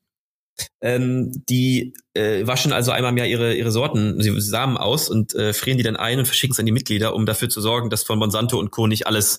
Ähm, 0.81 1.33
die 1.49 1.95
äh, 2.15 2.47
waschen 2.47 2.73
also 2.73 2.91
einmal 2.91 3.13
im 3.13 3.19
Jahr 3.19 3.27
ihre, 3.27 3.55
ihre 3.55 3.71
Sorten, 3.71 4.21
sie 4.21 4.41
Samen 4.41 4.77
aus 4.77 5.09
und 5.09 5.35
äh, 5.35 5.53
frieren 5.53 5.79
die 5.79 5.85
dann 5.85 5.97
ein 5.97 6.19
und 6.19 6.27
verschicken 6.27 6.53
es 6.53 6.59
an 6.59 6.67
die 6.67 6.73
Mitglieder, 6.73 7.15
um 7.15 7.27
dafür 7.27 7.49
zu 7.49 7.61
sorgen, 7.61 7.91
dass 7.91 8.05
von 8.05 8.19
Monsanto 8.19 8.59
und 8.59 8.71
Co. 8.71 8.87
nicht 8.87 9.07
alles 9.07 9.39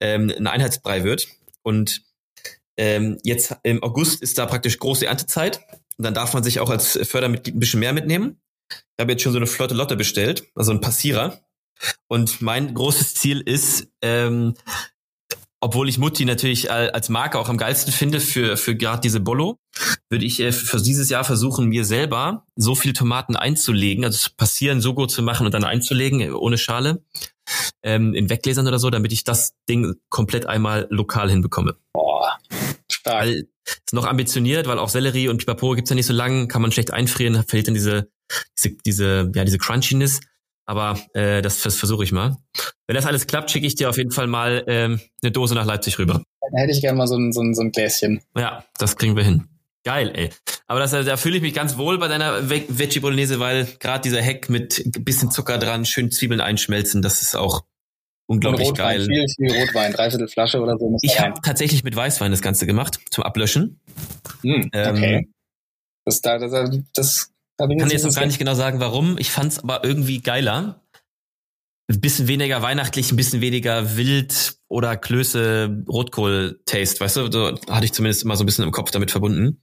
ähm, 0.00 0.32
ein 0.36 0.46
Einheitsbrei 0.46 1.04
wird. 1.04 1.26
Und 1.62 2.02
ähm, 2.76 3.18
jetzt 3.22 3.56
im 3.62 3.82
August 3.82 4.22
ist 4.22 4.38
da 4.38 4.46
praktisch 4.46 4.78
große 4.78 5.06
Erntezeit. 5.06 5.60
Und 5.98 6.04
dann 6.04 6.14
darf 6.14 6.34
man 6.34 6.42
sich 6.42 6.60
auch 6.60 6.70
als 6.70 6.98
Fördermitglied 7.02 7.54
ein 7.54 7.60
bisschen 7.60 7.80
mehr 7.80 7.92
mitnehmen. 7.92 8.40
Ich 8.70 9.02
habe 9.02 9.12
jetzt 9.12 9.22
schon 9.22 9.32
so 9.32 9.38
eine 9.38 9.46
flotte 9.46 9.74
Lotte 9.74 9.96
bestellt, 9.96 10.44
also 10.54 10.72
ein 10.72 10.80
Passierer. 10.80 11.40
Und 12.08 12.40
mein 12.40 12.74
großes 12.74 13.14
Ziel 13.14 13.40
ist, 13.40 13.88
ähm, 14.02 14.54
obwohl 15.62 15.88
ich 15.88 15.96
Mutti 15.96 16.24
natürlich 16.24 16.70
als 16.70 17.08
Marke 17.08 17.38
auch 17.38 17.48
am 17.48 17.56
geilsten 17.56 17.92
finde 17.92 18.18
für, 18.18 18.56
für 18.56 18.74
gerade 18.74 19.00
diese 19.00 19.20
Bollo, 19.20 19.58
würde 20.10 20.24
ich 20.24 20.40
äh, 20.40 20.50
für 20.50 20.82
dieses 20.82 21.08
Jahr 21.08 21.22
versuchen, 21.22 21.68
mir 21.68 21.84
selber 21.84 22.46
so 22.56 22.74
viel 22.74 22.92
Tomaten 22.92 23.36
einzulegen, 23.36 24.04
also 24.04 24.28
passieren, 24.36 24.80
so 24.80 24.92
gut 24.92 25.12
zu 25.12 25.22
machen 25.22 25.46
und 25.46 25.54
dann 25.54 25.62
einzulegen, 25.62 26.20
äh, 26.20 26.30
ohne 26.30 26.58
Schale, 26.58 27.04
ähm, 27.84 28.12
in 28.12 28.28
Weggläsern 28.28 28.66
oder 28.66 28.80
so, 28.80 28.90
damit 28.90 29.12
ich 29.12 29.22
das 29.22 29.54
Ding 29.68 29.94
komplett 30.08 30.46
einmal 30.46 30.88
lokal 30.90 31.30
hinbekomme. 31.30 31.76
Boah, 31.92 32.38
stark. 32.90 33.22
Weil, 33.22 33.46
ist 33.64 33.92
noch 33.92 34.06
ambitioniert, 34.06 34.66
weil 34.66 34.80
auch 34.80 34.88
Sellerie 34.88 35.28
und 35.28 35.38
Pipapo 35.38 35.74
gibt's 35.74 35.90
ja 35.90 35.94
nicht 35.94 36.06
so 36.06 36.12
lang, 36.12 36.48
kann 36.48 36.60
man 36.60 36.72
schlecht 36.72 36.92
einfrieren, 36.92 37.40
fehlt 37.46 37.68
dann 37.68 37.74
diese, 37.74 38.10
diese, 38.58 38.76
diese, 38.84 39.30
ja, 39.32 39.44
diese 39.44 39.58
Crunchiness. 39.58 40.18
Aber 40.72 40.98
äh, 41.12 41.42
das, 41.42 41.60
das 41.60 41.76
versuche 41.76 42.02
ich 42.02 42.12
mal. 42.12 42.38
Wenn 42.86 42.96
das 42.96 43.04
alles 43.04 43.26
klappt, 43.26 43.50
schicke 43.50 43.66
ich 43.66 43.74
dir 43.74 43.90
auf 43.90 43.98
jeden 43.98 44.10
Fall 44.10 44.26
mal 44.26 44.64
ähm, 44.66 45.02
eine 45.22 45.30
Dose 45.30 45.54
nach 45.54 45.66
Leipzig 45.66 45.98
rüber. 45.98 46.22
Da 46.40 46.58
hätte 46.58 46.72
ich 46.72 46.80
gerne 46.80 46.96
mal 46.96 47.06
so 47.06 47.14
ein, 47.14 47.30
so, 47.30 47.42
ein, 47.42 47.54
so 47.54 47.60
ein 47.60 47.72
Gläschen. 47.72 48.22
Ja, 48.34 48.64
das 48.78 48.96
kriegen 48.96 49.14
wir 49.14 49.22
hin. 49.22 49.48
Geil, 49.84 50.12
ey. 50.14 50.30
Aber 50.68 50.80
das, 50.80 50.92
da 50.92 51.18
fühle 51.18 51.36
ich 51.36 51.42
mich 51.42 51.52
ganz 51.52 51.76
wohl 51.76 51.98
bei 51.98 52.08
deiner 52.08 52.48
Veggie 52.48 53.00
Bolognese, 53.00 53.38
weil 53.38 53.68
gerade 53.80 54.00
dieser 54.00 54.22
Heck 54.22 54.48
mit 54.48 54.82
bisschen 55.04 55.30
Zucker 55.30 55.58
dran, 55.58 55.84
schön 55.84 56.10
Zwiebeln 56.10 56.40
einschmelzen, 56.40 57.02
das 57.02 57.20
ist 57.20 57.36
auch 57.36 57.64
unglaublich 58.24 58.68
Rotwein, 58.68 58.96
geil. 58.96 59.06
Viel, 59.06 59.26
viel 59.50 59.60
Rotwein, 59.60 59.92
dreiviertel 59.92 60.28
Flasche 60.28 60.58
oder 60.62 60.78
so. 60.78 60.96
Ich 61.02 61.20
habe 61.20 61.38
tatsächlich 61.42 61.84
mit 61.84 61.94
Weißwein 61.94 62.30
das 62.30 62.40
Ganze 62.40 62.64
gemacht 62.64 62.98
zum 63.10 63.24
Ablöschen. 63.24 63.78
Hm, 64.40 64.70
okay. 64.72 65.16
Ähm, 65.16 65.32
das, 66.06 66.22
das, 66.22 66.80
das 66.94 67.31
ich 67.58 67.78
kann 67.78 67.90
jetzt 67.90 68.04
noch 68.04 68.14
gar 68.14 68.26
nicht 68.26 68.38
genau 68.38 68.54
sagen, 68.54 68.80
warum. 68.80 69.18
Ich 69.18 69.30
fand 69.30 69.52
es 69.52 69.58
aber 69.60 69.84
irgendwie 69.84 70.20
geiler. 70.20 70.82
Ein 71.88 72.00
bisschen 72.00 72.28
weniger 72.28 72.62
weihnachtlich, 72.62 73.12
ein 73.12 73.16
bisschen 73.16 73.40
weniger 73.40 73.96
wild 73.96 74.54
oder 74.68 74.96
Klöße 74.96 75.84
Rotkohl-Taste, 75.88 77.00
weißt 77.00 77.16
du? 77.16 77.30
So 77.30 77.58
hatte 77.68 77.84
ich 77.84 77.92
zumindest 77.92 78.22
immer 78.22 78.36
so 78.36 78.44
ein 78.44 78.46
bisschen 78.46 78.64
im 78.64 78.70
Kopf 78.70 78.90
damit 78.90 79.10
verbunden. 79.10 79.60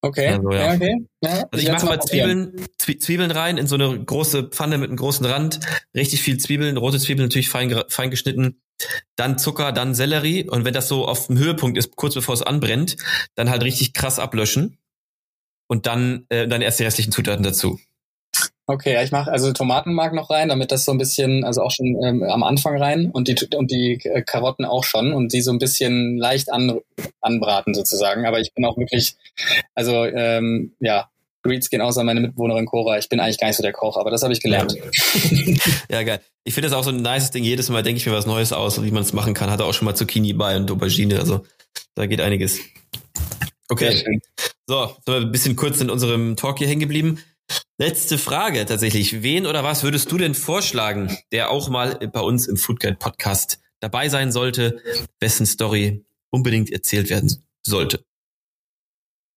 Okay. 0.00 0.28
Also, 0.28 0.52
ja. 0.52 0.58
ja 0.58 0.74
okay. 0.74 1.06
Ja, 1.22 1.30
also 1.50 1.66
ich 1.66 1.72
mache 1.72 1.86
mal 1.86 2.00
Zwiebeln, 2.00 2.66
Zwiebeln 2.78 3.30
rein 3.30 3.58
in 3.58 3.66
so 3.66 3.74
eine 3.74 4.04
große 4.04 4.44
Pfanne 4.44 4.78
mit 4.78 4.90
einem 4.90 4.96
großen 4.96 5.26
Rand, 5.26 5.60
richtig 5.94 6.22
viel 6.22 6.38
Zwiebeln, 6.38 6.76
rote 6.76 6.98
Zwiebeln 6.98 7.28
natürlich 7.28 7.48
fein, 7.48 7.82
fein 7.88 8.10
geschnitten, 8.10 8.60
dann 9.16 9.38
Zucker, 9.38 9.72
dann 9.72 9.94
Sellerie 9.94 10.48
und 10.48 10.64
wenn 10.64 10.74
das 10.74 10.86
so 10.86 11.06
auf 11.06 11.26
dem 11.26 11.38
Höhepunkt 11.38 11.76
ist, 11.76 11.96
kurz 11.96 12.14
bevor 12.14 12.34
es 12.34 12.42
anbrennt, 12.42 12.96
dann 13.34 13.50
halt 13.50 13.64
richtig 13.64 13.92
krass 13.92 14.20
ablöschen 14.20 14.78
und 15.68 15.86
dann, 15.86 16.26
äh, 16.28 16.48
dann 16.48 16.62
erst 16.62 16.80
die 16.80 16.84
restlichen 16.84 17.12
Zutaten 17.12 17.44
dazu. 17.44 17.78
Okay, 18.70 18.92
ja, 18.92 19.02
ich 19.02 19.12
mache 19.12 19.30
also 19.30 19.50
Tomatenmark 19.52 20.12
noch 20.12 20.28
rein, 20.28 20.50
damit 20.50 20.72
das 20.72 20.84
so 20.84 20.92
ein 20.92 20.98
bisschen, 20.98 21.42
also 21.42 21.62
auch 21.62 21.70
schon 21.70 21.96
ähm, 22.04 22.22
am 22.22 22.42
Anfang 22.42 22.76
rein 22.76 23.10
und 23.10 23.26
die 23.26 23.36
und 23.56 23.70
die 23.70 23.98
äh, 24.04 24.20
Karotten 24.20 24.66
auch 24.66 24.84
schon 24.84 25.14
und 25.14 25.32
die 25.32 25.40
so 25.40 25.50
ein 25.52 25.58
bisschen 25.58 26.18
leicht 26.18 26.52
an, 26.52 26.78
anbraten 27.22 27.72
sozusagen. 27.72 28.26
Aber 28.26 28.40
ich 28.40 28.52
bin 28.52 28.66
auch 28.66 28.76
wirklich, 28.76 29.16
also 29.74 30.04
ähm, 30.04 30.74
ja, 30.80 31.08
Greets 31.42 31.70
gehen 31.70 31.80
außer 31.80 32.04
meine 32.04 32.20
Mitbewohnerin 32.20 32.66
Cora. 32.66 32.98
Ich 32.98 33.08
bin 33.08 33.20
eigentlich 33.20 33.38
gar 33.38 33.46
nicht 33.46 33.56
so 33.56 33.62
der 33.62 33.72
Koch, 33.72 33.96
aber 33.96 34.10
das 34.10 34.22
habe 34.22 34.34
ich 34.34 34.42
gelernt. 34.42 34.74
Ja, 34.74 35.56
ja 35.90 36.02
geil. 36.02 36.20
Ich 36.44 36.52
finde 36.52 36.68
das 36.68 36.76
auch 36.76 36.84
so 36.84 36.90
ein 36.90 37.00
nice 37.00 37.30
Ding. 37.30 37.44
Jedes 37.44 37.70
Mal 37.70 37.82
denke 37.82 37.98
ich 37.98 38.06
mir 38.06 38.12
was 38.12 38.26
Neues 38.26 38.52
aus, 38.52 38.82
wie 38.82 38.90
man 38.90 39.02
es 39.02 39.14
machen 39.14 39.32
kann. 39.32 39.50
Hatte 39.50 39.64
auch 39.64 39.72
schon 39.72 39.86
mal 39.86 39.94
Zucchini 39.94 40.34
bei 40.34 40.56
und 40.56 40.70
Aubergine. 40.70 41.18
Also 41.18 41.44
da 41.94 42.04
geht 42.04 42.20
einiges. 42.20 42.58
Okay. 43.70 44.20
So, 44.66 44.86
sind 44.86 45.06
wir 45.06 45.16
ein 45.16 45.32
bisschen 45.32 45.56
kurz 45.56 45.80
in 45.80 45.90
unserem 45.90 46.36
Talk 46.36 46.58
hier 46.58 46.68
hängen 46.68 46.80
geblieben. 46.80 47.22
Letzte 47.78 48.18
Frage 48.18 48.66
tatsächlich. 48.66 49.22
Wen 49.22 49.46
oder 49.46 49.64
was 49.64 49.82
würdest 49.82 50.10
du 50.10 50.18
denn 50.18 50.34
vorschlagen, 50.34 51.16
der 51.32 51.50
auch 51.50 51.68
mal 51.68 51.94
bei 52.12 52.20
uns 52.20 52.46
im 52.46 52.56
Foodguide 52.56 52.96
Podcast 52.96 53.60
dabei 53.80 54.08
sein 54.08 54.32
sollte, 54.32 54.82
wessen 55.20 55.46
Story 55.46 56.04
unbedingt 56.30 56.70
erzählt 56.70 57.10
werden 57.10 57.44
sollte? 57.62 57.98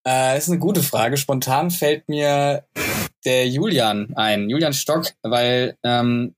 Äh, 0.03 0.36
das 0.36 0.45
ist 0.45 0.49
eine 0.49 0.59
gute 0.59 0.82
Frage. 0.82 1.17
Spontan 1.17 1.71
fällt 1.71 2.09
mir 2.09 2.63
der 3.25 3.47
Julian 3.47 4.13
ein, 4.15 4.49
Julian 4.49 4.73
Stock, 4.73 5.07
weil 5.21 5.77
ähm, 5.84 6.36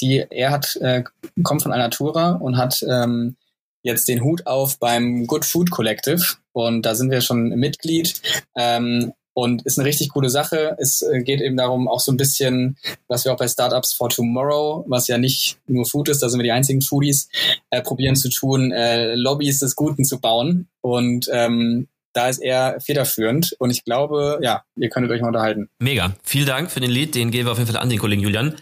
die, 0.00 0.24
er 0.30 0.50
hat, 0.50 0.76
äh, 0.76 1.04
kommt 1.42 1.62
von 1.62 1.72
Alnatura 1.72 2.32
und 2.32 2.56
hat 2.56 2.82
ähm, 2.88 3.36
jetzt 3.82 4.08
den 4.08 4.22
Hut 4.22 4.46
auf 4.46 4.78
beim 4.78 5.26
Good 5.26 5.44
Food 5.44 5.70
Collective 5.70 6.22
und 6.52 6.82
da 6.82 6.94
sind 6.94 7.10
wir 7.10 7.20
schon 7.20 7.50
Mitglied. 7.50 8.20
Ähm, 8.56 9.12
und 9.34 9.62
ist 9.62 9.78
eine 9.78 9.88
richtig 9.88 10.10
coole 10.10 10.28
Sache. 10.28 10.76
Es 10.78 11.02
äh, 11.02 11.22
geht 11.22 11.40
eben 11.40 11.56
darum, 11.56 11.88
auch 11.88 12.00
so 12.00 12.12
ein 12.12 12.16
bisschen, 12.16 12.76
was 13.08 13.24
wir 13.24 13.32
auch 13.32 13.38
bei 13.38 13.48
Startups 13.48 13.94
for 13.94 14.10
Tomorrow, 14.10 14.84
was 14.88 15.08
ja 15.08 15.18
nicht 15.18 15.58
nur 15.66 15.86
Food 15.86 16.10
ist, 16.10 16.22
da 16.22 16.28
sind 16.28 16.38
wir 16.38 16.44
die 16.44 16.52
einzigen 16.52 16.82
Foodies, 16.82 17.28
äh, 17.70 17.82
probieren 17.82 18.16
zu 18.16 18.28
tun, 18.28 18.72
äh, 18.72 19.14
Lobbys 19.14 19.60
des 19.60 19.74
Guten 19.74 20.04
zu 20.04 20.20
bauen. 20.20 20.68
Und 20.82 21.28
ähm, 21.32 21.88
da 22.12 22.28
ist 22.28 22.38
er 22.38 22.80
federführend 22.80 23.54
und 23.58 23.70
ich 23.70 23.84
glaube, 23.84 24.38
ja, 24.42 24.62
ihr 24.76 24.90
könntet 24.90 25.12
euch 25.12 25.20
mal 25.20 25.28
unterhalten. 25.28 25.68
Mega. 25.78 26.14
Vielen 26.22 26.46
Dank 26.46 26.70
für 26.70 26.80
den 26.80 26.90
Lied, 26.90 27.14
den 27.14 27.30
geben 27.30 27.46
wir 27.46 27.52
auf 27.52 27.58
jeden 27.58 27.70
Fall 27.70 27.80
an 27.80 27.88
den 27.88 27.98
Kollegen 27.98 28.22
Julian. 28.22 28.54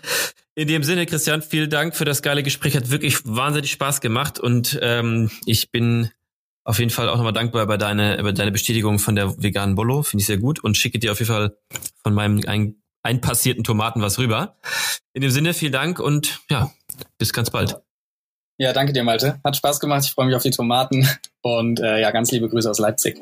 In 0.55 0.69
dem 0.69 0.83
Sinne, 0.83 1.07
Christian, 1.07 1.43
vielen 1.43 1.71
Dank 1.71 1.97
für 1.97 2.05
das 2.05 2.23
geile 2.23 2.43
Gespräch. 2.43 2.77
Hat 2.77 2.91
wirklich 2.91 3.25
wahnsinnig 3.25 3.71
Spaß 3.71 4.01
gemacht 4.01 4.39
und 4.39 4.79
ähm, 4.83 5.31
ich 5.47 5.71
bin 5.71 6.11
auf 6.65 6.79
jeden 6.79 6.91
Fall 6.91 7.09
auch 7.09 7.17
nochmal 7.17 7.33
dankbar 7.33 7.67
bei 7.67 7.77
deine, 7.77 8.19
über 8.19 8.33
deine 8.33 8.53
Bestätigung 8.53 8.99
von 8.99 9.15
der 9.17 9.43
veganen 9.43 9.75
Bolo. 9.75 10.03
Finde 10.03 10.21
ich 10.21 10.27
sehr 10.27 10.39
gut 10.39 10.63
und 10.63 10.77
schicke 10.77 10.99
dir 10.99 11.13
auf 11.13 11.19
jeden 11.19 11.33
Fall 11.33 11.57
von 12.03 12.15
meinem 12.15 12.41
ein, 12.47 12.83
einpassierten 13.03 13.65
Tomaten 13.65 14.03
was 14.03 14.19
rüber. 14.19 14.59
In 15.13 15.23
dem 15.23 15.31
Sinne, 15.31 15.55
vielen 15.55 15.73
Dank 15.73 15.99
und 15.99 16.41
ja, 16.51 16.71
bis 17.19 17.33
ganz 17.33 17.51
bald. 17.51 17.81
Ja, 18.61 18.75
danke 18.75 18.93
dir, 18.93 19.03
Malte. 19.05 19.41
Hat 19.43 19.57
Spaß 19.57 19.81
gemacht. 19.81 20.05
Ich 20.05 20.11
freue 20.13 20.27
mich 20.27 20.35
auf 20.35 20.43
die 20.43 20.51
Tomaten 20.51 21.09
und 21.41 21.81
äh, 21.81 21.99
ja, 21.99 22.11
ganz 22.11 22.31
liebe 22.31 22.47
Grüße 22.47 22.69
aus 22.69 22.79
Leipzig. 22.79 23.17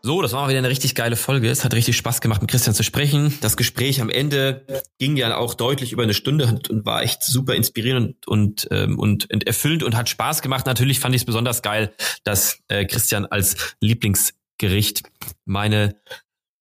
So, 0.00 0.22
das 0.22 0.32
war 0.32 0.42
mal 0.42 0.48
wieder 0.48 0.60
eine 0.60 0.68
richtig 0.68 0.94
geile 0.94 1.16
Folge. 1.16 1.50
Es 1.50 1.64
hat 1.64 1.74
richtig 1.74 1.96
Spaß 1.96 2.20
gemacht, 2.20 2.40
mit 2.40 2.52
Christian 2.52 2.72
zu 2.76 2.84
sprechen. 2.84 3.36
Das 3.40 3.56
Gespräch 3.56 4.00
am 4.00 4.10
Ende 4.10 4.64
ging 4.98 5.16
ja 5.16 5.36
auch 5.36 5.54
deutlich 5.54 5.90
über 5.90 6.04
eine 6.04 6.14
Stunde 6.14 6.46
und, 6.46 6.86
war 6.86 7.02
echt 7.02 7.24
super 7.24 7.56
inspirierend 7.56 8.28
und, 8.28 8.68
ähm, 8.70 8.96
und, 8.96 9.28
und 9.32 9.44
erfüllend 9.48 9.82
und 9.82 9.96
hat 9.96 10.08
Spaß 10.08 10.42
gemacht. 10.42 10.66
Natürlich 10.66 11.00
fand 11.00 11.16
ich 11.16 11.22
es 11.22 11.26
besonders 11.26 11.62
geil, 11.62 11.92
dass 12.22 12.60
äh, 12.68 12.84
Christian 12.84 13.26
als 13.26 13.74
Lieblingsgericht 13.80 15.02
meine 15.46 15.96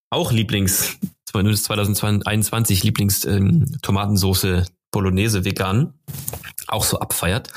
auch 0.10 0.32
Lieblings 0.32 0.98
2021 1.32 2.84
Lieblings 2.84 3.24
ähm, 3.26 3.78
Bolognese 4.92 5.46
vegan 5.46 5.94
auch 6.72 6.84
so 6.84 7.00
abfeiert. 7.00 7.50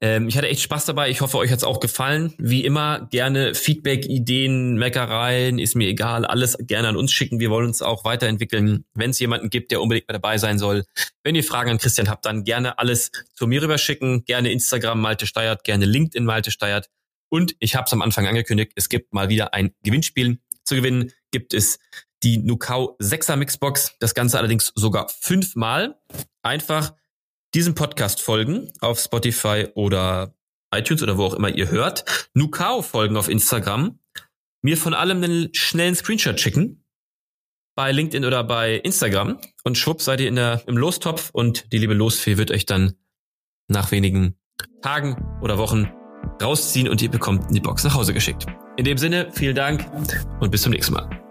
Ähm, 0.00 0.28
ich 0.28 0.36
hatte 0.36 0.48
echt 0.48 0.62
Spaß 0.62 0.84
dabei. 0.84 1.10
Ich 1.10 1.20
hoffe, 1.20 1.38
euch 1.38 1.50
hat's 1.50 1.64
auch 1.64 1.80
gefallen. 1.80 2.34
Wie 2.38 2.64
immer 2.64 3.08
gerne 3.10 3.54
Feedback, 3.54 4.06
Ideen, 4.06 4.76
Meckereien, 4.76 5.58
ist 5.58 5.74
mir 5.74 5.88
egal. 5.88 6.24
Alles 6.24 6.56
gerne 6.60 6.88
an 6.88 6.96
uns 6.96 7.12
schicken. 7.12 7.40
Wir 7.40 7.50
wollen 7.50 7.66
uns 7.66 7.82
auch 7.82 8.04
weiterentwickeln. 8.04 8.84
Wenn 8.94 9.10
es 9.10 9.18
jemanden 9.18 9.50
gibt, 9.50 9.70
der 9.70 9.80
unbedingt 9.80 10.08
dabei 10.08 10.38
sein 10.38 10.58
soll. 10.58 10.84
Wenn 11.22 11.34
ihr 11.34 11.44
Fragen 11.44 11.70
an 11.70 11.78
Christian 11.78 12.08
habt, 12.08 12.26
dann 12.26 12.44
gerne 12.44 12.78
alles 12.78 13.10
zu 13.34 13.46
mir 13.46 13.62
rüberschicken. 13.62 14.24
Gerne 14.24 14.52
Instagram 14.52 15.00
Malte 15.00 15.26
Steiert, 15.26 15.64
gerne 15.64 15.84
LinkedIn 15.84 16.24
Malte 16.24 16.50
Steiert. 16.50 16.88
Und 17.30 17.54
ich 17.58 17.74
habe 17.74 17.84
es 17.86 17.92
am 17.92 18.02
Anfang 18.02 18.26
angekündigt, 18.26 18.72
es 18.76 18.88
gibt 18.88 19.12
mal 19.12 19.28
wieder 19.28 19.52
ein 19.52 19.74
Gewinnspiel. 19.82 20.38
Zu 20.64 20.76
gewinnen 20.76 21.12
gibt 21.30 21.54
es 21.54 21.78
die 22.22 22.38
Nukau 22.38 22.96
6er 23.00 23.36
Mixbox. 23.36 23.96
Das 24.00 24.14
Ganze 24.14 24.38
allerdings 24.38 24.72
sogar 24.74 25.08
fünfmal. 25.08 26.00
Einfach 26.42 26.94
diesem 27.54 27.74
Podcast 27.74 28.20
folgen 28.20 28.72
auf 28.80 28.98
Spotify 28.98 29.68
oder 29.74 30.34
iTunes 30.74 31.02
oder 31.02 31.16
wo 31.16 31.24
auch 31.24 31.34
immer 31.34 31.48
ihr 31.48 31.70
hört. 31.70 32.30
Nukao 32.34 32.82
folgen 32.82 33.16
auf 33.16 33.28
Instagram. 33.28 33.98
Mir 34.62 34.76
von 34.76 34.94
allem 34.94 35.22
einen 35.22 35.54
schnellen 35.54 35.94
Screenshot 35.94 36.40
schicken. 36.40 36.84
Bei 37.76 37.92
LinkedIn 37.92 38.24
oder 38.24 38.42
bei 38.44 38.74
Instagram. 38.74 39.38
Und 39.64 39.78
schwupp 39.78 40.02
seid 40.02 40.20
ihr 40.20 40.28
in 40.28 40.36
der, 40.36 40.62
im 40.66 40.76
Lostopf 40.76 41.30
und 41.32 41.72
die 41.72 41.78
liebe 41.78 41.94
Losfee 41.94 42.36
wird 42.36 42.50
euch 42.50 42.66
dann 42.66 42.94
nach 43.68 43.92
wenigen 43.92 44.36
Tagen 44.82 45.38
oder 45.42 45.58
Wochen 45.58 45.90
rausziehen 46.42 46.88
und 46.88 47.00
ihr 47.02 47.10
bekommt 47.10 47.54
die 47.54 47.60
Box 47.60 47.84
nach 47.84 47.94
Hause 47.94 48.14
geschickt. 48.14 48.46
In 48.76 48.84
dem 48.84 48.98
Sinne, 48.98 49.30
vielen 49.32 49.54
Dank 49.54 49.90
und 50.40 50.50
bis 50.50 50.62
zum 50.62 50.72
nächsten 50.72 50.94
Mal. 50.94 51.27